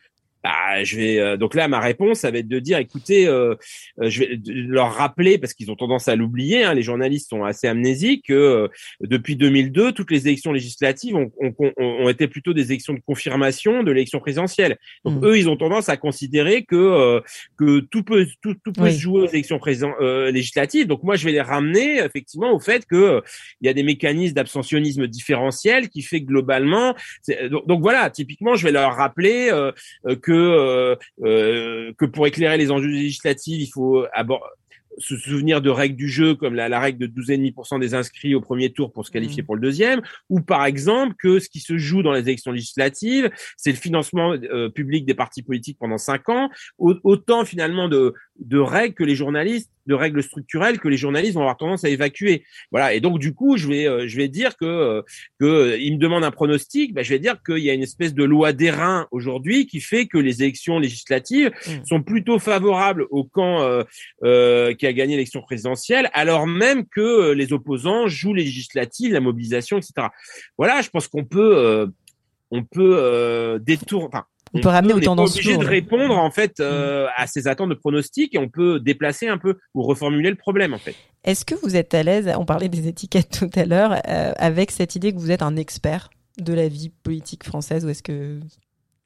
Bah, 0.44 0.84
je 0.84 0.96
vais 0.96 1.18
euh, 1.20 1.38
donc 1.38 1.54
là 1.54 1.68
ma 1.68 1.80
réponse 1.80 2.18
ça 2.18 2.30
va 2.30 2.36
être 2.36 2.48
de 2.48 2.58
dire 2.58 2.76
écoutez 2.76 3.26
euh, 3.26 3.54
euh, 3.98 4.10
je 4.10 4.20
vais 4.20 4.38
leur 4.44 4.92
rappeler 4.92 5.38
parce 5.38 5.54
qu'ils 5.54 5.70
ont 5.70 5.74
tendance 5.74 6.06
à 6.06 6.16
l'oublier 6.16 6.64
hein, 6.64 6.74
les 6.74 6.82
journalistes 6.82 7.30
sont 7.30 7.44
assez 7.44 7.66
amnésiques 7.66 8.26
que 8.28 8.68
depuis 9.00 9.36
2002 9.36 9.92
toutes 9.92 10.10
les 10.10 10.28
élections 10.28 10.52
législatives 10.52 11.16
ont, 11.16 11.32
ont, 11.40 11.54
ont, 11.78 12.08
été 12.10 12.28
plutôt 12.28 12.52
des 12.52 12.66
élections 12.66 12.92
de 12.92 13.00
confirmation 13.00 13.82
de 13.82 13.90
l'élection 13.90 14.20
présidentielle. 14.20 14.76
Donc 15.06 15.22
mmh. 15.22 15.26
eux 15.26 15.38
ils 15.38 15.48
ont 15.48 15.56
tendance 15.56 15.88
à 15.88 15.96
considérer 15.96 16.64
que 16.64 17.22
que 17.56 17.80
tout 17.80 18.02
peut 18.02 18.26
tout, 18.42 18.54
tout 18.62 18.72
peut 18.72 18.90
se 18.90 18.98
jouer 18.98 19.22
aux 19.22 19.28
élections 19.28 19.58
législatives. 20.30 20.86
Donc 20.86 21.04
moi 21.04 21.16
je 21.16 21.24
vais 21.24 21.32
les 21.32 21.40
ramener 21.40 22.00
effectivement 22.00 22.52
au 22.52 22.60
fait 22.60 22.84
que 22.84 23.22
il 23.62 23.66
y 23.66 23.70
a 23.70 23.72
des 23.72 23.82
mécanismes 23.82 24.34
d'abstentionnisme 24.34 25.06
différentiel 25.06 25.88
qui 25.88 26.02
fait 26.02 26.20
que 26.20 26.26
globalement 26.26 26.94
donc, 27.50 27.66
donc, 27.66 27.80
voilà 27.80 28.10
typiquement 28.10 28.56
je 28.56 28.64
vais 28.64 28.72
leur 28.72 28.94
rappeler 28.94 29.48
que 30.20 30.33
que 30.34 30.40
euh, 30.40 30.96
euh, 31.24 31.92
que 31.98 32.04
pour 32.04 32.26
éclairer 32.26 32.56
les 32.56 32.70
enjeux 32.70 32.88
législatifs, 32.88 33.60
il 33.60 33.70
faut 33.70 34.04
se 34.98 35.16
souvenir 35.16 35.60
de 35.60 35.70
règles 35.70 35.96
du 35.96 36.08
jeu 36.08 36.34
comme 36.34 36.54
la, 36.54 36.78
règle 36.78 36.98
de 36.98 37.06
12,5% 37.06 37.80
des 37.80 37.94
inscrits 37.94 38.34
au 38.34 38.40
premier 38.40 38.72
tour 38.72 38.92
pour 38.92 39.04
se 39.04 39.10
qualifier 39.10 39.42
mmh. 39.42 39.46
pour 39.46 39.56
le 39.56 39.60
deuxième, 39.60 40.02
ou 40.30 40.40
par 40.40 40.64
exemple 40.64 41.14
que 41.18 41.40
ce 41.40 41.48
qui 41.48 41.58
se 41.58 41.78
joue 41.78 42.02
dans 42.02 42.12
les 42.12 42.20
élections 42.20 42.52
législatives, 42.52 43.30
c'est 43.56 43.70
le 43.70 43.76
financement 43.76 44.32
euh, 44.32 44.68
public 44.68 45.04
des 45.04 45.14
partis 45.14 45.42
politiques 45.42 45.78
pendant 45.80 45.98
cinq 45.98 46.28
ans, 46.28 46.48
autant 46.78 47.44
finalement 47.44 47.88
de, 47.88 48.14
de 48.38 48.58
règles 48.58 48.94
que 48.94 49.04
les 49.04 49.16
journalistes 49.16 49.70
de 49.86 49.94
règles 49.94 50.22
structurelles 50.22 50.78
que 50.78 50.88
les 50.88 50.96
journalistes 50.96 51.34
vont 51.34 51.40
avoir 51.40 51.56
tendance 51.56 51.84
à 51.84 51.88
évacuer. 51.88 52.44
Voilà. 52.70 52.94
Et 52.94 53.00
donc 53.00 53.18
du 53.18 53.34
coup, 53.34 53.56
je 53.56 53.68
vais 53.68 53.86
euh, 53.86 54.06
je 54.06 54.16
vais 54.16 54.28
dire 54.28 54.56
que 54.56 54.64
euh, 54.64 55.02
que 55.38 55.44
euh, 55.44 55.78
il 55.78 55.94
me 55.94 55.98
demande 55.98 56.24
un 56.24 56.30
pronostic. 56.30 56.94
Ben, 56.94 57.04
je 57.04 57.10
vais 57.10 57.18
dire 57.18 57.36
qu'il 57.44 57.58
y 57.58 57.70
a 57.70 57.74
une 57.74 57.82
espèce 57.82 58.14
de 58.14 58.24
loi 58.24 58.52
d'airain 58.52 59.06
aujourd'hui 59.10 59.66
qui 59.66 59.80
fait 59.80 60.06
que 60.06 60.18
les 60.18 60.42
élections 60.42 60.78
législatives 60.78 61.50
mmh. 61.66 61.70
sont 61.84 62.02
plutôt 62.02 62.38
favorables 62.38 63.06
au 63.10 63.24
camp 63.24 63.84
qui 64.22 64.86
a 64.86 64.92
gagné 64.92 65.16
l'élection 65.16 65.42
présidentielle, 65.42 66.10
alors 66.12 66.46
même 66.46 66.86
que 66.86 67.32
les 67.32 67.52
opposants 67.52 68.06
jouent 68.06 68.34
les 68.34 68.44
législatives, 68.44 69.12
la 69.12 69.20
mobilisation, 69.20 69.78
etc. 69.78 70.08
Voilà. 70.58 70.82
Je 70.82 70.90
pense 70.90 71.08
qu'on 71.08 71.24
peut 71.24 71.90
on 72.50 72.64
peut 72.64 73.58
détourner. 73.60 74.06
Enfin, 74.06 74.24
on, 74.54 74.60
peut 74.60 74.68
ramener 74.68 74.94
aux 74.94 75.00
tendances. 75.00 75.32
On 75.32 75.36
est 75.36 75.38
obligé 75.38 75.56
de 75.56 75.64
répondre 75.64 76.16
en 76.16 76.30
fait 76.30 76.60
euh, 76.60 77.06
mm. 77.06 77.10
à 77.16 77.26
ces 77.26 77.48
attentes 77.48 77.70
de 77.70 77.74
pronostics 77.74 78.34
et 78.34 78.38
on 78.38 78.48
peut 78.48 78.80
déplacer 78.80 79.28
un 79.28 79.38
peu 79.38 79.58
ou 79.74 79.82
reformuler 79.82 80.30
le 80.30 80.36
problème 80.36 80.74
en 80.74 80.78
fait. 80.78 80.94
Est-ce 81.24 81.44
que 81.44 81.54
vous 81.54 81.76
êtes 81.76 81.94
à 81.94 82.02
l'aise 82.02 82.32
On 82.38 82.44
parlait 82.44 82.68
des 82.68 82.88
étiquettes 82.88 83.30
tout 83.38 83.58
à 83.58 83.64
l'heure 83.64 84.00
euh, 84.08 84.32
avec 84.36 84.70
cette 84.70 84.94
idée 84.94 85.12
que 85.12 85.18
vous 85.18 85.30
êtes 85.30 85.42
un 85.42 85.56
expert 85.56 86.10
de 86.38 86.52
la 86.52 86.68
vie 86.68 86.90
politique 87.02 87.44
française 87.44 87.84
ou 87.84 87.88
est-ce 87.88 88.02
que 88.02 88.40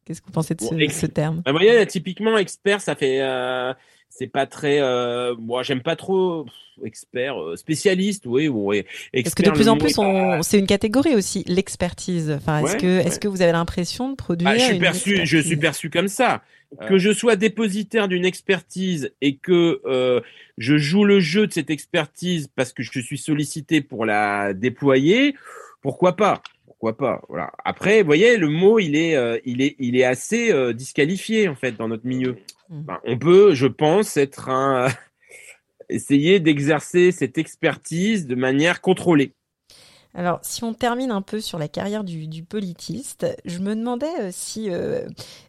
qu'est-ce 0.05 0.21
que 0.21 0.27
vous 0.27 0.33
pensez 0.33 0.55
de 0.55 0.63
ce, 0.63 1.07
terme? 1.07 1.43
Bah, 1.45 1.53
Vous 1.53 1.59
voyez, 1.59 1.87
typiquement 1.87 2.39
expert, 2.39 2.81
ça 2.81 2.95
fait 2.95 3.21
euh, 3.21 3.75
c'est 4.19 4.27
pas 4.27 4.47
très 4.47 4.81
euh, 4.81 5.35
moi 5.39 5.63
j'aime 5.63 5.83
pas 5.83 5.95
trop 5.95 6.47
expert 6.85 7.41
euh, 7.41 7.57
spécialiste 7.57 8.25
oui 8.27 8.49
oui 8.49 8.85
parce 9.13 9.35
que 9.35 9.43
de 9.43 9.51
plus 9.51 9.69
en 9.69 9.77
plus 9.77 9.97
c'est 10.43 10.59
une 10.59 10.67
catégorie 10.67 11.15
aussi 11.15 11.45
l'expertise. 11.47 12.31
Enfin 12.31 12.65
est-ce 12.65 12.77
que 12.77 13.07
est-ce 13.07 13.21
que 13.21 13.29
vous 13.29 13.43
avez 13.43 13.53
l'impression 13.53 14.11
de 14.11 14.17
produire 14.17 14.51
bah, 14.51 14.59
je 14.59 14.65
suis 14.65 14.79
perçu 14.79 15.21
je 15.25 15.39
suis 15.39 15.57
perçu 15.57 15.91
comme 15.91 16.09
ça. 16.09 16.43
Euh. 16.83 16.87
que 16.87 16.99
je 16.99 17.15
sois 17.15 17.37
dépositaire 17.37 18.09
d'une 18.09 18.27
expertise 18.27 19.11
et 19.23 19.37
que 19.37 19.81
euh, 19.87 20.21
je 20.59 20.77
joue 20.77 21.05
le 21.05 21.19
jeu 21.19 21.47
de 21.47 21.53
cette 21.53 21.71
expertise 21.71 22.51
parce 22.55 22.75
que 22.75 22.83
je 22.83 23.01
suis 23.01 23.17
sollicité 23.17 23.81
pour 23.81 24.05
la 24.05 24.53
déployer 24.53 25.35
pourquoi 25.81 26.17
pas? 26.17 26.43
Pourquoi 26.79 26.97
pas 26.97 27.23
voilà 27.29 27.51
après 27.65 28.03
vous 28.03 28.07
voyez 28.07 28.37
le 28.37 28.49
mot 28.49 28.79
il 28.79 28.95
est 28.97 29.17
euh, 29.17 29.39
il 29.45 29.61
est 29.63 29.75
il 29.79 29.97
est 29.97 30.05
assez 30.05 30.53
disqualifié 30.75 31.49
en 31.49 31.57
fait 31.57 31.73
dans 31.73 31.89
notre 31.89 32.07
milieu 32.07 32.37
Mm. 32.69 32.83
Ben, 32.83 33.01
on 33.05 33.19
peut, 33.19 33.55
je 33.55 33.67
pense, 33.67 34.17
être 34.17 34.49
un 34.49 34.89
essayer 35.89 36.41
d'exercer 36.41 37.13
cette 37.13 37.39
expertise 37.39 38.27
de 38.27 38.35
manière 38.35 38.81
contrôlée. 38.81 39.33
Alors, 40.15 40.41
si 40.43 40.65
on 40.65 40.73
termine 40.73 41.11
un 41.11 41.23
peu 41.23 41.41
sur 41.41 41.59
la 41.59 41.69
carrière 41.69 42.03
du, 42.03 42.43
politiste, 42.43 43.27
je 43.45 43.59
me 43.59 43.77
demandais 43.77 44.07
euh, 44.21 44.31
si, 44.33 44.71
euh, 44.71 45.07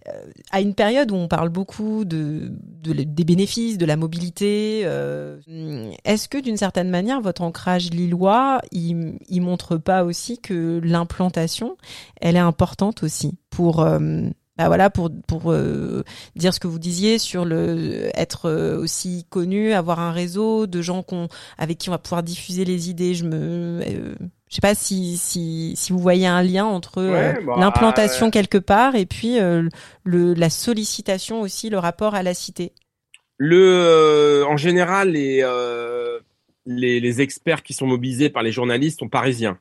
euh, 0.07 0.11
à 0.51 0.61
une 0.61 0.75
période 0.75 1.11
où 1.11 1.15
on 1.15 1.27
parle 1.27 1.49
beaucoup 1.49 2.03
de, 2.05 2.51
des 2.83 3.23
bénéfices, 3.23 3.77
de 3.77 3.85
la 3.85 3.95
mobilité, 3.95 4.81
est-ce 6.03 6.27
que 6.27 6.37
d'une 6.37 6.57
certaine 6.57 6.89
manière, 6.89 7.21
votre 7.21 7.41
ancrage 7.41 7.89
lillois, 7.89 8.61
il, 8.71 9.17
il 9.29 9.41
montre 9.41 9.77
pas 9.77 10.03
aussi 10.03 10.39
que 10.39 10.79
l'implantation, 10.83 11.77
elle 12.21 12.35
est 12.35 12.39
importante 12.39 13.03
aussi 13.03 13.37
pour 13.49 13.85
bah 14.59 14.67
voilà 14.67 14.89
pour 14.89 15.09
pour 15.25 15.53
euh, 15.53 16.03
dire 16.35 16.53
ce 16.53 16.59
que 16.59 16.67
vous 16.67 16.79
disiez 16.79 17.17
sur 17.17 17.45
le 17.45 18.09
être 18.13 18.49
euh, 18.49 18.77
aussi 18.77 19.25
connu, 19.29 19.71
avoir 19.71 20.01
un 20.01 20.11
réseau 20.11 20.67
de 20.67 20.81
gens 20.81 21.01
qu'on 21.01 21.29
avec 21.57 21.77
qui 21.77 21.87
on 21.87 21.93
va 21.93 21.97
pouvoir 21.97 22.23
diffuser 22.23 22.65
les 22.65 22.89
idées. 22.89 23.13
Je 23.13 23.23
me 23.23 23.79
euh, 23.87 24.15
je 24.49 24.55
sais 24.55 24.61
pas 24.61 24.75
si 24.75 25.15
si 25.15 25.71
si 25.77 25.93
vous 25.93 25.99
voyez 25.99 26.27
un 26.27 26.43
lien 26.43 26.65
entre 26.65 27.01
bah, 27.01 27.55
l'implantation 27.57 28.31
quelque 28.31 28.57
part 28.57 28.95
et 28.95 29.05
puis 29.05 29.37
le 29.39 30.33
la 30.33 30.49
sollicitation 30.49 31.39
aussi, 31.39 31.69
le 31.69 31.77
rapport 31.77 32.13
à 32.13 32.21
la 32.21 32.33
cité. 32.33 32.73
Le 33.37 34.43
en 34.45 34.57
général 34.57 35.11
les 35.11 35.41
les, 36.65 36.99
les 36.99 37.21
experts 37.21 37.63
qui 37.63 37.71
sont 37.71 37.87
mobilisés 37.87 38.29
par 38.29 38.43
les 38.43 38.51
journalistes 38.51 38.99
sont 38.99 39.07
parisiens. 39.07 39.57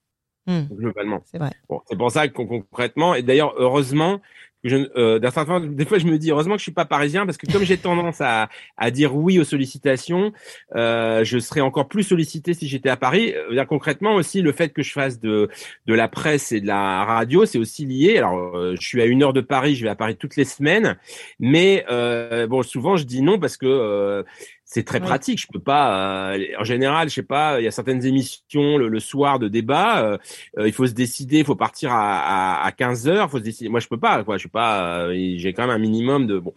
Hmm. 0.49 0.63
globalement. 0.73 1.23
C'est 1.27 1.37
vrai. 1.37 1.53
Bon, 1.69 1.83
c'est 1.87 1.97
pour 1.99 2.11
ça 2.11 2.27
que 2.27 2.33
concrètement, 2.33 3.15
et 3.15 3.23
d'ailleurs 3.23 3.53
heureusement, 3.59 4.19
euh, 4.67 5.19
des 5.19 5.85
fois, 5.85 5.99
je 5.99 6.07
me 6.07 6.19
dis 6.19 6.31
heureusement 6.31 6.55
que 6.55 6.59
je 6.59 6.65
suis 6.65 6.73
pas 6.73 6.85
parisien 6.85 7.27
parce 7.27 7.39
que 7.39 7.51
comme 7.51 7.63
j'ai 7.63 7.79
tendance 7.79 8.21
à, 8.21 8.49
à 8.77 8.91
dire 8.91 9.15
oui 9.15 9.39
aux 9.39 9.45
sollicitations, 9.45 10.33
euh, 10.75 11.25
je 11.25 11.39
serais 11.39 11.61
encore 11.61 11.89
plus 11.89 12.03
sollicité 12.03 12.55
si 12.55 12.69
j'étais 12.69 12.89
à 12.89 12.97
Paris. 12.97 13.35
Euh, 13.35 13.65
concrètement 13.65 14.15
aussi, 14.15 14.43
le 14.43 14.53
fait 14.53 14.71
que 14.71 14.83
je 14.83 14.93
fasse 14.93 15.21
de 15.21 15.49
de 15.87 15.95
la 15.95 16.09
presse 16.09 16.53
et 16.53 16.61
de 16.61 16.67
la 16.67 17.05
radio, 17.05 17.45
c'est 17.47 17.59
aussi 17.59 17.87
lié. 17.87 18.19
Alors, 18.19 18.57
euh, 18.57 18.75
je 18.81 18.87
suis 18.87 19.01
à 19.01 19.05
une 19.05 19.23
heure 19.23 19.33
de 19.33 19.41
Paris, 19.41 19.77
je 19.77 19.85
vais 19.85 19.91
à 19.91 19.97
Paris 19.97 20.17
toutes 20.17 20.37
les 20.37 20.45
semaines, 20.45 20.97
mais 21.39 21.85
euh, 21.91 22.47
bon, 22.47 22.63
souvent 22.63 22.97
je 22.97 23.05
dis 23.05 23.23
non 23.23 23.39
parce 23.39 23.57
que 23.57 24.25
c'est 24.71 24.85
très 24.85 25.01
pratique. 25.01 25.41
Je 25.41 25.47
peux 25.51 25.61
pas. 25.61 26.35
Euh, 26.35 26.45
en 26.59 26.65
général, 26.65 27.09
je 27.09 27.15
sais 27.15 27.23
pas. 27.23 27.59
Il 27.59 27.65
y 27.65 27.67
a 27.67 27.71
certaines 27.71 28.05
émissions 28.05 28.77
le, 28.77 29.01
soir 29.01 29.39
de 29.39 29.49
débat. 29.49 30.05
Euh, 30.05 30.19
euh, 30.59 30.69
il 30.69 30.75
faut 30.75 30.87
se 30.87 30.93
décider. 30.93 31.39
Il 31.39 31.45
faut 31.47 31.57
partir 31.57 31.91
à, 31.91 32.61
à, 32.61 32.67
à 32.67 32.73
15 32.73 33.09
heures. 33.09 33.31
Faut 33.31 33.39
se 33.39 33.45
décider. 33.45 33.71
Moi, 33.71 33.81
je 33.81 33.89
peux 33.89 33.99
pas. 33.99 34.23
Quoi. 34.25 34.37
Je 34.37 34.41
suis 34.41 34.49
pas. 34.51 35.09
J'ai 35.15 35.55
quand 35.55 35.63
même 35.67 35.75
un 35.75 35.79
minimum 35.79 36.27
de 36.27 36.39
bon. 36.39 36.53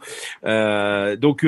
donc. 1.18 1.46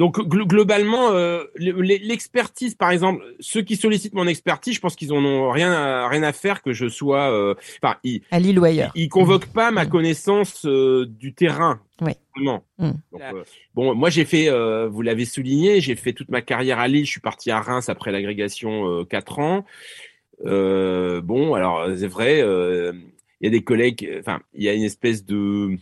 Donc 0.00 0.18
globalement, 0.26 1.10
l'expertise, 1.56 2.74
par 2.74 2.90
exemple, 2.90 3.22
ceux 3.38 3.62
qui 3.62 3.76
sollicitent 3.76 4.14
mon 4.14 4.26
expertise, 4.26 4.74
je 4.74 4.80
pense 4.80 4.96
qu'ils 4.96 5.12
en 5.12 5.22
ont 5.24 5.50
rien 5.50 5.70
à, 5.70 6.08
rien 6.08 6.22
à 6.22 6.32
faire 6.32 6.62
que 6.62 6.72
je 6.72 6.88
sois. 6.88 7.54
Enfin, 7.82 7.96
ils, 8.02 8.22
à 8.30 8.40
Lille 8.40 8.58
ou 8.58 8.64
ailleurs. 8.64 8.92
Ils, 8.94 9.08
convoquent 9.08 9.52
pas 9.52 9.70
ma 9.70 9.84
mmh. 9.84 9.88
connaissance 9.88 10.66
du 10.66 11.34
terrain. 11.34 11.80
Oui. 12.00 12.12
Mmh. 12.36 12.58
Euh, 13.14 13.44
bon, 13.74 13.94
moi 13.94 14.10
j'ai 14.10 14.24
fait, 14.24 14.48
euh, 14.48 14.88
vous 14.88 15.02
l'avez 15.02 15.24
souligné, 15.24 15.80
j'ai 15.80 15.94
fait 15.94 16.12
toute 16.12 16.30
ma 16.30 16.42
carrière 16.42 16.78
à 16.78 16.88
Lille. 16.88 17.04
Je 17.04 17.10
suis 17.10 17.20
parti 17.20 17.50
à 17.50 17.60
Reims 17.60 17.88
après 17.88 18.12
l'agrégation 18.12 19.00
euh, 19.00 19.04
4 19.04 19.38
ans. 19.38 19.64
Euh, 20.46 21.20
bon, 21.20 21.54
alors 21.54 21.86
c'est 21.96 22.06
vrai, 22.06 22.38
il 22.38 23.44
y 23.44 23.46
a 23.46 23.50
des 23.50 23.62
collègues, 23.62 24.10
enfin, 24.20 24.40
il 24.54 24.62
y 24.62 24.68
a 24.68 24.74
une 24.74 24.82
espèce 24.82 25.24
de 25.24 25.76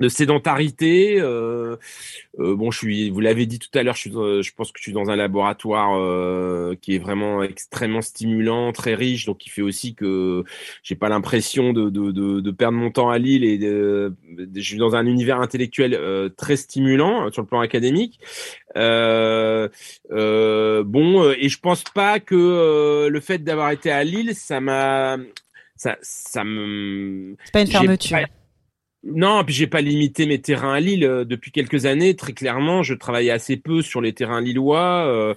de 0.00 0.08
sédentarité. 0.08 1.20
Euh, 1.20 1.76
euh, 2.38 2.56
bon, 2.56 2.70
je 2.70 2.78
suis, 2.78 3.10
vous 3.10 3.20
l'avez 3.20 3.46
dit 3.46 3.58
tout 3.58 3.68
à 3.74 3.82
l'heure, 3.82 3.94
je, 3.94 4.00
suis, 4.00 4.16
euh, 4.16 4.42
je 4.42 4.52
pense 4.54 4.72
que 4.72 4.78
je 4.78 4.84
suis 4.84 4.92
dans 4.92 5.10
un 5.10 5.16
laboratoire 5.16 5.98
euh, 5.98 6.74
qui 6.80 6.94
est 6.94 6.98
vraiment 6.98 7.42
extrêmement 7.42 8.00
stimulant, 8.02 8.72
très 8.72 8.94
riche, 8.94 9.26
donc 9.26 9.38
qui 9.38 9.50
fait 9.50 9.62
aussi 9.62 9.94
que 9.94 10.44
j'ai 10.82 10.94
pas 10.94 11.08
l'impression 11.08 11.72
de, 11.72 11.90
de, 11.90 12.10
de, 12.10 12.40
de, 12.40 12.50
perdre 12.50 12.78
mon 12.78 12.90
temps 12.90 13.10
à 13.10 13.18
Lille 13.18 13.44
et 13.44 13.58
de, 13.58 14.14
je 14.54 14.60
suis 14.60 14.78
dans 14.78 14.96
un 14.96 15.06
univers 15.06 15.40
intellectuel 15.40 15.94
euh, 15.94 16.28
très 16.28 16.56
stimulant 16.56 17.30
sur 17.30 17.42
le 17.42 17.48
plan 17.48 17.60
académique. 17.60 18.18
bon, 18.74 19.70
et 21.38 21.48
je 21.48 21.58
pense 21.58 21.84
pas 21.84 22.18
que 22.20 23.08
le 23.08 23.20
fait 23.20 23.38
d'avoir 23.38 23.70
été 23.70 23.90
à 23.90 24.04
Lille, 24.04 24.34
ça 24.34 24.60
m'a, 24.60 25.18
ça, 25.76 25.96
ça 26.00 26.44
me. 26.44 27.36
C'est 27.44 27.52
pas 27.52 27.60
une 27.60 27.66
fermeture. 27.66 28.18
Non, 29.04 29.42
puis 29.44 29.52
j'ai 29.52 29.66
pas 29.66 29.80
limité 29.80 30.26
mes 30.26 30.40
terrains 30.40 30.74
à 30.74 30.80
Lille 30.80 31.04
euh, 31.04 31.24
depuis 31.24 31.50
quelques 31.50 31.86
années. 31.86 32.14
Très 32.14 32.32
clairement, 32.32 32.84
je 32.84 32.94
travaillais 32.94 33.32
assez 33.32 33.56
peu 33.56 33.82
sur 33.82 34.00
les 34.00 34.12
terrains 34.12 34.40
lillois. 34.40 35.06
Euh, 35.06 35.34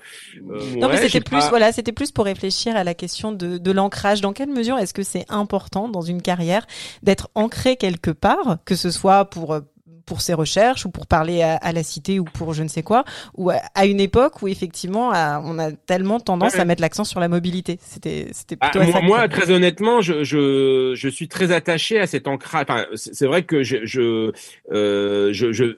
euh 0.51 0.59
non, 0.78 0.88
mais 0.88 0.97
c'était 0.97 1.22
plus, 1.22 1.43
voilà, 1.49 1.72
c'était 1.72 1.91
plus 1.91 2.11
pour 2.11 2.26
réfléchir 2.26 2.76
à 2.76 2.84
la 2.84 2.93
question 2.93 3.32
de, 3.32 3.57
de 3.57 3.72
l'ancrage. 3.72 4.22
Dans 4.22 4.34
quelle 4.34 4.49
mesure 4.49 4.78
est-ce 4.78 4.93
que 4.93 5.03
c'est 5.03 5.26
important 5.30 5.89
dans 5.89 6.01
une 6.01 6.22
carrière 6.22 6.68
d'être 7.01 7.30
ancré 7.34 7.76
quelque 7.76 8.11
part, 8.11 8.57
que 8.66 8.76
ce 8.76 8.91
soit 8.91 9.26
pour 9.26 9.59
pour 10.05 10.21
ses 10.21 10.33
recherches 10.33 10.85
ou 10.85 10.89
pour 10.89 11.07
parler 11.07 11.41
à, 11.41 11.71
la 11.71 11.83
cité 11.83 12.19
ou 12.19 12.25
pour 12.25 12.53
je 12.53 12.63
ne 12.63 12.67
sais 12.67 12.83
quoi, 12.83 13.03
ou 13.35 13.49
à, 13.49 13.85
une 13.85 13.99
époque 13.99 14.41
où 14.41 14.47
effectivement 14.47 15.09
on 15.09 15.59
a 15.59 15.71
tellement 15.71 16.19
tendance 16.19 16.55
à 16.55 16.65
mettre 16.65 16.81
l'accent 16.81 17.03
sur 17.03 17.19
la 17.19 17.27
mobilité. 17.27 17.79
C'était 17.81 18.29
c'était 18.31 18.55
plutôt 18.55 18.79
ah, 18.81 19.01
moi, 19.01 19.27
très 19.27 19.51
honnêtement, 19.51 20.01
je, 20.01 20.23
je 20.23 20.93
je 20.95 21.09
suis 21.09 21.27
très 21.27 21.51
attaché 21.51 21.99
à 21.99 22.07
cet 22.07 22.27
ancrage. 22.27 22.65
Enfin, 22.67 22.85
c'est 22.95 23.25
vrai 23.25 23.43
que 23.43 23.63
je 23.63 23.85
je, 23.85 24.31
euh, 24.71 25.33
je 25.33 25.51
je 25.51 25.77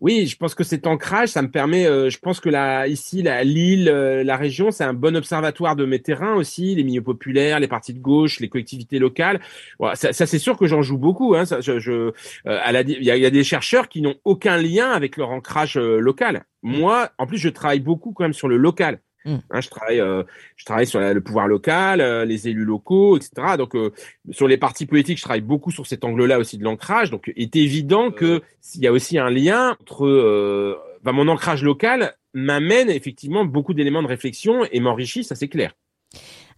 oui, 0.00 0.26
je 0.26 0.36
pense 0.36 0.54
que 0.54 0.64
cet 0.64 0.86
ancrage, 0.86 1.28
ça 1.28 1.42
me 1.42 1.50
permet. 1.50 1.86
Euh, 1.86 2.08
je 2.08 2.18
pense 2.18 2.40
que 2.40 2.48
là, 2.48 2.86
ici, 2.86 3.22
la 3.22 3.44
Lille, 3.44 3.88
euh, 3.88 4.24
la 4.24 4.36
région, 4.36 4.70
c'est 4.70 4.84
un 4.84 4.94
bon 4.94 5.14
observatoire 5.14 5.76
de 5.76 5.84
mes 5.84 6.00
terrains 6.00 6.34
aussi, 6.34 6.74
les 6.74 6.84
milieux 6.84 7.02
populaires, 7.02 7.60
les 7.60 7.68
partis 7.68 7.92
de 7.92 7.98
gauche, 7.98 8.40
les 8.40 8.48
collectivités 8.48 8.98
locales. 8.98 9.40
Voilà, 9.78 9.94
ça, 9.96 10.12
ça 10.12 10.26
c'est 10.26 10.38
sûr 10.38 10.56
que 10.56 10.66
j'en 10.66 10.80
joue 10.80 10.96
beaucoup. 10.96 11.34
Hein, 11.34 11.44
ça, 11.44 11.60
je, 11.60 11.78
je 11.78 11.92
euh, 11.92 12.12
à 12.44 12.72
la, 12.72 12.80
il 12.80 13.04
y 13.04 13.10
a, 13.10 13.16
y 13.16 13.26
a, 13.26 13.30
des 13.30 13.44
chercheurs 13.44 13.88
qui 13.88 14.00
n'ont 14.00 14.16
aucun 14.24 14.56
lien 14.56 14.90
avec 14.90 15.18
leur 15.18 15.30
ancrage 15.30 15.76
local. 15.76 16.44
Mmh. 16.62 16.78
Moi, 16.78 17.10
en 17.18 17.26
plus, 17.26 17.38
je 17.38 17.48
travaille 17.50 17.80
beaucoup 17.80 18.12
quand 18.12 18.24
même 18.24 18.32
sur 18.32 18.48
le 18.48 18.56
local. 18.56 19.00
Mmh. 19.24 19.36
Hein, 19.50 19.60
je 19.60 19.68
travaille, 19.68 20.00
euh, 20.00 20.22
je 20.56 20.64
travaille 20.64 20.86
sur 20.86 21.00
le 21.00 21.20
pouvoir 21.20 21.46
local, 21.46 22.00
euh, 22.00 22.24
les 22.24 22.48
élus 22.48 22.64
locaux, 22.64 23.16
etc. 23.16 23.56
Donc 23.58 23.74
euh, 23.74 23.92
sur 24.30 24.48
les 24.48 24.56
partis 24.56 24.86
politiques, 24.86 25.18
je 25.18 25.22
travaille 25.22 25.42
beaucoup 25.42 25.70
sur 25.70 25.86
cet 25.86 26.04
angle-là 26.04 26.38
aussi 26.38 26.56
de 26.58 26.64
l'ancrage. 26.64 27.10
Donc 27.10 27.30
il 27.36 27.42
est 27.42 27.56
évident 27.56 28.10
que 28.10 28.42
s'il 28.60 28.82
y 28.82 28.86
a 28.86 28.92
aussi 28.92 29.18
un 29.18 29.30
lien 29.30 29.76
entre 29.80 30.80
mon 31.04 31.28
ancrage 31.28 31.62
local 31.62 32.14
m'amène 32.32 32.90
effectivement 32.90 33.44
beaucoup 33.44 33.74
d'éléments 33.74 34.02
de 34.02 34.08
réflexion 34.08 34.64
et 34.70 34.80
m'enrichit, 34.80 35.24
ça 35.24 35.34
c'est 35.34 35.48
clair. 35.48 35.72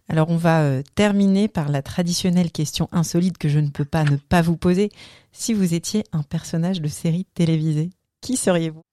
Alors 0.09 0.29
on 0.29 0.37
va 0.37 0.83
terminer 0.95 1.47
par 1.47 1.69
la 1.69 1.81
traditionnelle 1.81 2.51
question 2.51 2.87
insolite 2.91 3.37
que 3.37 3.49
je 3.49 3.59
ne 3.59 3.69
peux 3.69 3.85
pas 3.85 4.03
ne 4.03 4.17
pas 4.17 4.41
vous 4.41 4.57
poser. 4.57 4.89
Si 5.31 5.53
vous 5.53 5.73
étiez 5.73 6.03
un 6.11 6.23
personnage 6.23 6.81
de 6.81 6.87
série 6.87 7.25
télévisée, 7.33 7.89
qui 8.21 8.37
seriez-vous? 8.37 8.83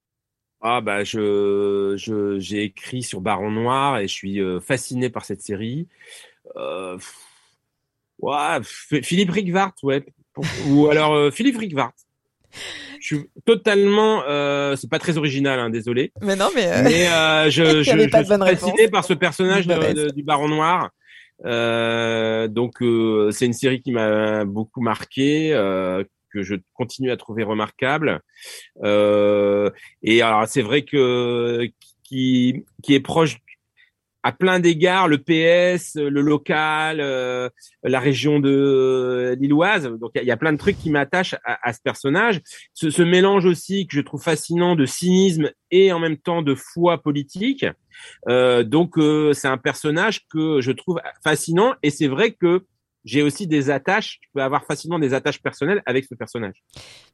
Ah 0.60 0.80
bah 0.80 1.04
je 1.04 1.94
je 1.96 2.38
j'ai 2.38 2.64
écrit 2.64 3.02
sur 3.02 3.20
Baron 3.20 3.50
Noir 3.50 3.98
et 3.98 4.08
je 4.08 4.12
suis 4.12 4.40
euh, 4.40 4.60
fasciné 4.60 5.08
par 5.08 5.24
cette 5.24 5.40
série. 5.40 5.88
Euh, 6.56 6.98
ouais, 8.20 8.58
Philippe 9.02 9.30
Rigvart, 9.30 9.74
ouais, 9.82 10.04
ou 10.68 10.88
alors 10.88 11.14
euh, 11.14 11.30
Philippe 11.30 11.58
Rigvart. 11.58 11.92
Je 13.00 13.16
suis 13.16 13.30
totalement, 13.46 14.22
euh, 14.28 14.76
c'est 14.76 14.90
pas 14.90 14.98
très 14.98 15.16
original, 15.16 15.58
hein, 15.58 15.70
désolé. 15.70 16.12
Mais 16.20 16.36
non, 16.36 16.48
mais, 16.54 16.66
euh, 16.66 16.82
mais 16.84 17.08
euh, 17.08 17.50
je, 17.50 17.64
je, 17.82 17.82
je 17.82 17.98
suis 17.98 18.10
fasciné 18.10 18.88
par 18.88 19.04
ce 19.04 19.14
personnage 19.14 19.66
de, 19.66 20.10
du 20.10 20.22
Baron 20.22 20.48
Noir. 20.48 20.90
donc 21.42 22.74
c'est 23.32 23.46
une 23.46 23.54
série 23.54 23.80
qui 23.80 23.92
m'a 23.92 24.44
beaucoup 24.44 24.82
marqué, 24.82 25.54
que 26.32 26.42
je 26.42 26.54
continue 26.74 27.10
à 27.10 27.16
trouver 27.16 27.42
remarquable. 27.42 28.20
Euh, 28.82 29.70
et 30.02 30.22
alors 30.22 30.46
c'est 30.46 30.62
vrai 30.62 30.82
que 30.82 31.68
qui 32.02 32.64
qui 32.82 32.94
est 32.94 33.00
proche 33.00 33.38
à 34.22 34.32
plein 34.32 34.60
d'égards 34.60 35.08
le 35.08 35.18
PS, 35.18 35.94
le 35.96 36.20
local, 36.20 37.00
euh, 37.00 37.48
la 37.82 38.00
région 38.00 38.38
de 38.38 39.36
Lilloise. 39.40 39.84
Donc 39.98 40.12
il 40.14 40.24
y, 40.24 40.30
a 40.30 40.36
plein 40.36 40.52
de 40.52 40.58
trucs 40.58 40.78
qui 40.78 40.90
m'attachent 40.90 41.36
à, 41.44 41.72
ce 41.72 41.80
personnage. 41.82 42.40
Ce, 42.74 42.90
ce, 42.90 43.02
mélange 43.02 43.46
aussi 43.46 43.86
que 43.86 43.96
je 43.96 44.02
trouve 44.02 44.22
fascinant 44.22 44.76
de 44.76 44.84
cynisme 44.84 45.50
et 45.70 45.92
en 45.92 45.98
même 45.98 46.18
temps 46.18 46.42
de 46.42 46.54
foi 46.54 46.98
politique. 46.98 47.64
Euh, 48.28 48.62
donc 48.62 48.98
euh, 48.98 49.32
c'est 49.32 49.48
un 49.48 49.58
personnage 49.58 50.26
que 50.28 50.60
je 50.60 50.72
trouve 50.72 51.00
fascinant 51.22 51.74
et 51.82 51.90
c'est 51.90 52.08
vrai 52.08 52.32
que 52.32 52.64
j'ai 53.04 53.22
aussi 53.22 53.46
des 53.46 53.70
attaches, 53.70 54.18
je 54.22 54.28
peux 54.34 54.42
avoir 54.42 54.64
facilement 54.64 54.98
des 54.98 55.14
attaches 55.14 55.42
personnelles 55.42 55.82
avec 55.86 56.04
ce 56.04 56.14
personnage. 56.14 56.62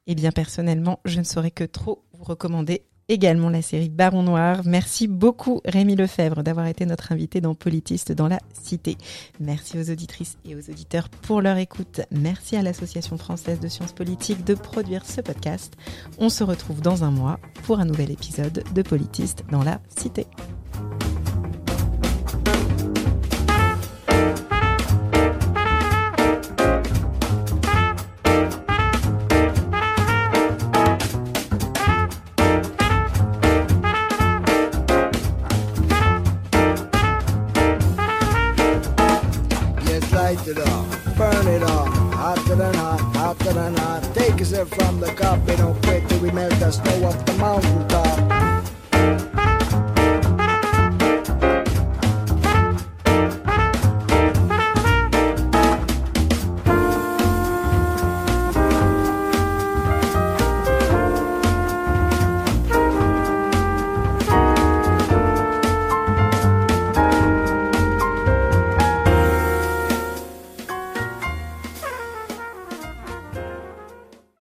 Eh 0.05 0.15
bien, 0.15 0.31
personnellement, 0.31 0.99
je 1.05 1.19
ne 1.19 1.23
saurais 1.23 1.51
que 1.51 1.63
trop 1.63 2.03
vous 2.13 2.23
recommander 2.23 2.83
également 3.09 3.49
la 3.49 3.61
série 3.61 3.89
Baron 3.89 4.23
Noir. 4.23 4.61
Merci 4.65 5.07
beaucoup 5.07 5.61
Rémi 5.65 5.95
Lefebvre 5.95 6.43
d'avoir 6.43 6.67
été 6.67 6.85
notre 6.85 7.11
invité 7.11 7.41
dans 7.41 7.55
Politiste 7.55 8.11
dans 8.11 8.27
la 8.27 8.39
Cité. 8.53 8.97
Merci 9.39 9.79
aux 9.79 9.89
auditrices 9.89 10.37
et 10.45 10.55
aux 10.55 10.69
auditeurs 10.69 11.09
pour 11.09 11.41
leur 11.41 11.57
écoute. 11.57 12.01
Merci 12.11 12.57
à 12.57 12.61
l'Association 12.61 13.17
française 13.17 13.59
de 13.59 13.67
sciences 13.67 13.93
politiques 13.93 14.43
de 14.43 14.55
produire 14.55 15.05
ce 15.05 15.21
podcast. 15.21 15.75
On 16.17 16.29
se 16.29 16.43
retrouve 16.43 16.81
dans 16.81 17.03
un 17.03 17.11
mois 17.11 17.39
pour 17.63 17.79
un 17.79 17.85
nouvel 17.85 18.11
épisode 18.11 18.63
de 18.73 18.81
Politiste 18.81 19.45
dans 19.51 19.63
la 19.63 19.79
Cité. 19.87 20.27